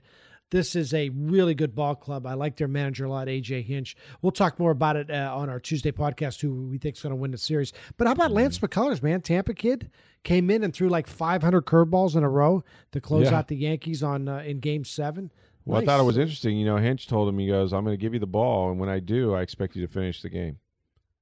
This 0.52 0.76
is 0.76 0.94
a 0.94 1.10
really 1.10 1.56
good 1.56 1.74
ball 1.74 1.96
club. 1.96 2.26
I 2.28 2.34
like 2.34 2.58
their 2.58 2.68
manager 2.68 3.06
a 3.06 3.10
lot, 3.10 3.28
AJ 3.28 3.64
Hinch. 3.66 3.96
We'll 4.22 4.34
talk 4.34 4.60
more 4.60 4.72
about 4.72 4.98
it 4.98 5.10
uh, 5.10 5.32
on 5.34 5.50
our 5.50 5.60
Tuesday 5.62 5.92
podcast, 5.94 6.42
who 6.42 6.68
we 6.68 6.78
think 6.78 6.98
is 6.98 7.02
going 7.02 7.12
to 7.12 7.16
win 7.16 7.32
the 7.32 7.38
series. 7.38 7.72
But 7.98 8.08
how 8.08 8.14
about 8.14 8.32
Lance 8.32 8.60
Mm. 8.60 8.68
McCullers, 8.68 9.02
man? 9.02 9.22
Tampa 9.22 9.54
kid 9.54 9.90
came 10.24 10.50
in 10.52 10.64
and 10.64 10.74
threw 10.74 10.90
like 10.90 11.08
500 11.08 11.66
curveballs 11.66 12.16
in 12.18 12.24
a 12.24 12.30
row 12.30 12.64
to 12.92 13.00
close 13.00 13.32
Yeah. 13.32 13.38
out 13.38 13.48
the 13.48 13.56
Yankees 13.56 14.04
on 14.04 14.28
uh, 14.28 14.40
in 14.40 14.60
Game 14.60 14.84
Seven. 14.84 15.32
Well, 15.64 15.82
I 15.82 15.86
thought 15.86 16.00
it 16.02 16.04
was 16.04 16.18
interesting. 16.18 16.58
You 16.58 16.66
know, 16.66 16.78
Hinch 16.78 17.08
told 17.08 17.30
him, 17.30 17.40
he 17.40 17.48
goes, 17.48 17.72
I'm 17.72 17.86
going 17.86 17.96
to 17.98 18.02
give 18.02 18.14
you 18.14 18.20
the 18.20 18.28
ball, 18.28 18.72
and 18.72 18.80
when 18.80 18.90
I 18.90 19.00
do, 19.00 19.34
I 19.34 19.42
expect 19.44 19.76
you 19.76 19.86
to 19.86 19.92
finish 19.94 20.22
the 20.22 20.30
game. 20.30 20.58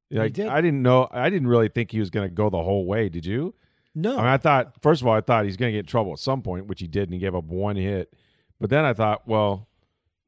Like, 0.10 0.34
did. 0.34 0.48
I 0.48 0.60
didn't 0.62 0.82
know, 0.82 1.08
I 1.12 1.30
didn't 1.30 1.50
really 1.50 1.68
think 1.70 1.92
he 1.92 2.00
was 2.00 2.10
going 2.10 2.28
to 2.28 2.34
go 2.34 2.50
the 2.50 2.64
whole 2.64 2.86
way. 2.88 3.10
Did 3.10 3.28
you? 3.28 3.54
No, 3.94 4.14
I 4.14 4.18
mean, 4.18 4.26
I 4.26 4.38
thought, 4.38 4.82
first 4.82 5.02
of 5.02 5.08
all, 5.08 5.14
I 5.14 5.22
thought 5.22 5.46
he's 5.46 5.58
going 5.58 5.72
to 5.72 5.74
get 5.78 5.80
in 5.82 5.86
trouble 5.86 6.14
at 6.14 6.20
some 6.20 6.42
point, 6.42 6.66
which 6.68 6.80
he 6.80 6.88
did, 6.88 7.04
and 7.04 7.14
he 7.14 7.20
gave 7.20 7.36
up 7.36 7.44
one 7.44 7.76
hit. 7.76 8.12
But 8.60 8.70
then 8.70 8.86
I 8.86 8.94
thought, 8.94 9.28
well, 9.28 9.68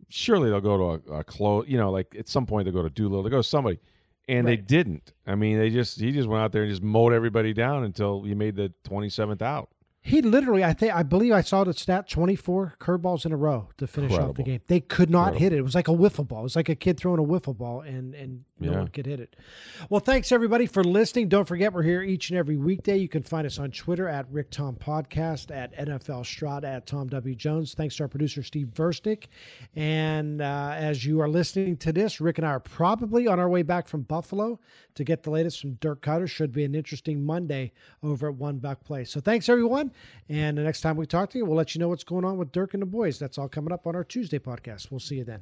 surely 0.09 0.49
they'll 0.49 0.61
go 0.61 0.77
to 0.77 1.11
a, 1.13 1.19
a 1.19 1.23
close, 1.23 1.65
you 1.67 1.77
know, 1.77 1.91
like 1.91 2.15
at 2.17 2.27
some 2.27 2.45
point 2.45 2.65
they'll 2.65 2.73
go 2.73 2.83
to 2.83 2.89
Doolittle, 2.89 3.23
they'll 3.23 3.31
go 3.31 3.37
to 3.37 3.43
somebody. 3.43 3.79
And 4.29 4.47
they 4.47 4.55
didn't. 4.55 5.11
I 5.27 5.35
mean, 5.35 5.57
they 5.57 5.69
just, 5.69 5.99
he 5.99 6.11
just 6.11 6.29
went 6.29 6.41
out 6.41 6.51
there 6.53 6.61
and 6.63 6.71
just 6.71 6.83
mowed 6.83 7.11
everybody 7.11 7.53
down 7.53 7.83
until 7.83 8.23
he 8.23 8.33
made 8.33 8.55
the 8.55 8.71
27th 8.87 9.41
out. 9.41 9.69
He 10.03 10.21
literally, 10.21 10.63
I 10.63 10.73
think, 10.73 10.95
I 10.95 11.03
believe 11.03 11.33
I 11.33 11.41
saw 11.41 11.63
the 11.63 11.75
stat: 11.75 12.09
twenty-four 12.09 12.73
curveballs 12.79 13.23
in 13.23 13.31
a 13.31 13.37
row 13.37 13.69
to 13.77 13.85
finish 13.85 14.13
off 14.13 14.33
the 14.33 14.41
game. 14.41 14.59
They 14.65 14.79
could 14.79 15.11
not 15.11 15.33
Incredible. 15.33 15.39
hit 15.41 15.53
it. 15.53 15.57
It 15.59 15.61
was 15.61 15.75
like 15.75 15.87
a 15.87 15.91
wiffle 15.91 16.27
ball. 16.27 16.39
It 16.39 16.43
was 16.43 16.55
like 16.55 16.69
a 16.69 16.75
kid 16.75 16.97
throwing 16.97 17.19
a 17.19 17.23
wiffle 17.23 17.55
ball, 17.55 17.81
and 17.81 18.15
and 18.15 18.43
no 18.61 18.71
Yeah. 18.71 18.77
one 18.79 18.87
could 18.89 19.05
hit 19.05 19.19
it. 19.19 19.35
Well, 19.89 19.99
thanks 19.99 20.31
everybody 20.31 20.65
for 20.67 20.83
listening. 20.83 21.27
Don't 21.27 21.47
forget, 21.47 21.73
we're 21.73 21.81
here 21.83 22.01
each 22.03 22.29
and 22.29 22.37
every 22.37 22.57
weekday. 22.57 22.97
You 22.97 23.09
can 23.09 23.23
find 23.23 23.45
us 23.45 23.59
on 23.59 23.71
Twitter 23.71 24.07
at 24.07 24.25
Rick 24.31 24.51
Tom 24.51 24.75
Podcast, 24.75 25.49
at 25.55 25.73
NFL 25.75 26.23
Stroud, 26.25 26.63
at 26.63 26.85
Tom 26.85 27.07
W 27.07 27.35
Jones. 27.35 27.73
Thanks 27.73 27.95
to 27.97 28.03
our 28.03 28.07
producer 28.07 28.43
Steve 28.43 28.67
Versnick. 28.73 29.25
And 29.75 30.41
uh, 30.41 30.73
as 30.75 31.05
you 31.05 31.19
are 31.21 31.27
listening 31.29 31.77
to 31.77 31.91
this, 31.91 32.21
Rick 32.21 32.37
and 32.37 32.47
I 32.47 32.51
are 32.51 32.59
probably 32.59 33.27
on 33.27 33.39
our 33.39 33.49
way 33.49 33.63
back 33.63 33.87
from 33.87 34.01
Buffalo 34.03 34.59
to 34.95 35.03
get 35.03 35.23
the 35.23 35.31
latest 35.31 35.59
from 35.61 35.73
Dirk 35.73 36.01
Koetter. 36.01 36.29
Should 36.29 36.51
be 36.51 36.63
an 36.63 36.75
interesting 36.75 37.25
Monday 37.25 37.71
over 38.03 38.29
at 38.29 38.35
One 38.35 38.59
Buc 38.59 38.81
Place. 38.83 39.09
So 39.09 39.19
thanks 39.19 39.49
everyone. 39.49 39.91
And 40.29 40.57
the 40.57 40.63
next 40.63 40.81
time 40.81 40.97
we 40.97 41.05
talk 41.05 41.29
to 41.31 41.37
you, 41.37 41.45
we'll 41.45 41.57
let 41.57 41.73
you 41.75 41.79
know 41.79 41.89
what's 41.89 42.03
going 42.03 42.25
on 42.25 42.37
with 42.37 42.51
Dirk 42.51 42.73
and 42.73 42.81
the 42.81 42.85
boys. 42.87 43.17
That's 43.19 43.37
all 43.37 43.49
coming 43.49 43.71
up 43.73 43.87
on 43.87 43.95
our 43.95 44.03
Tuesday 44.03 44.39
podcast. 44.39 44.91
We'll 44.91 44.99
see 44.99 45.15
you 45.15 45.23
then. 45.23 45.41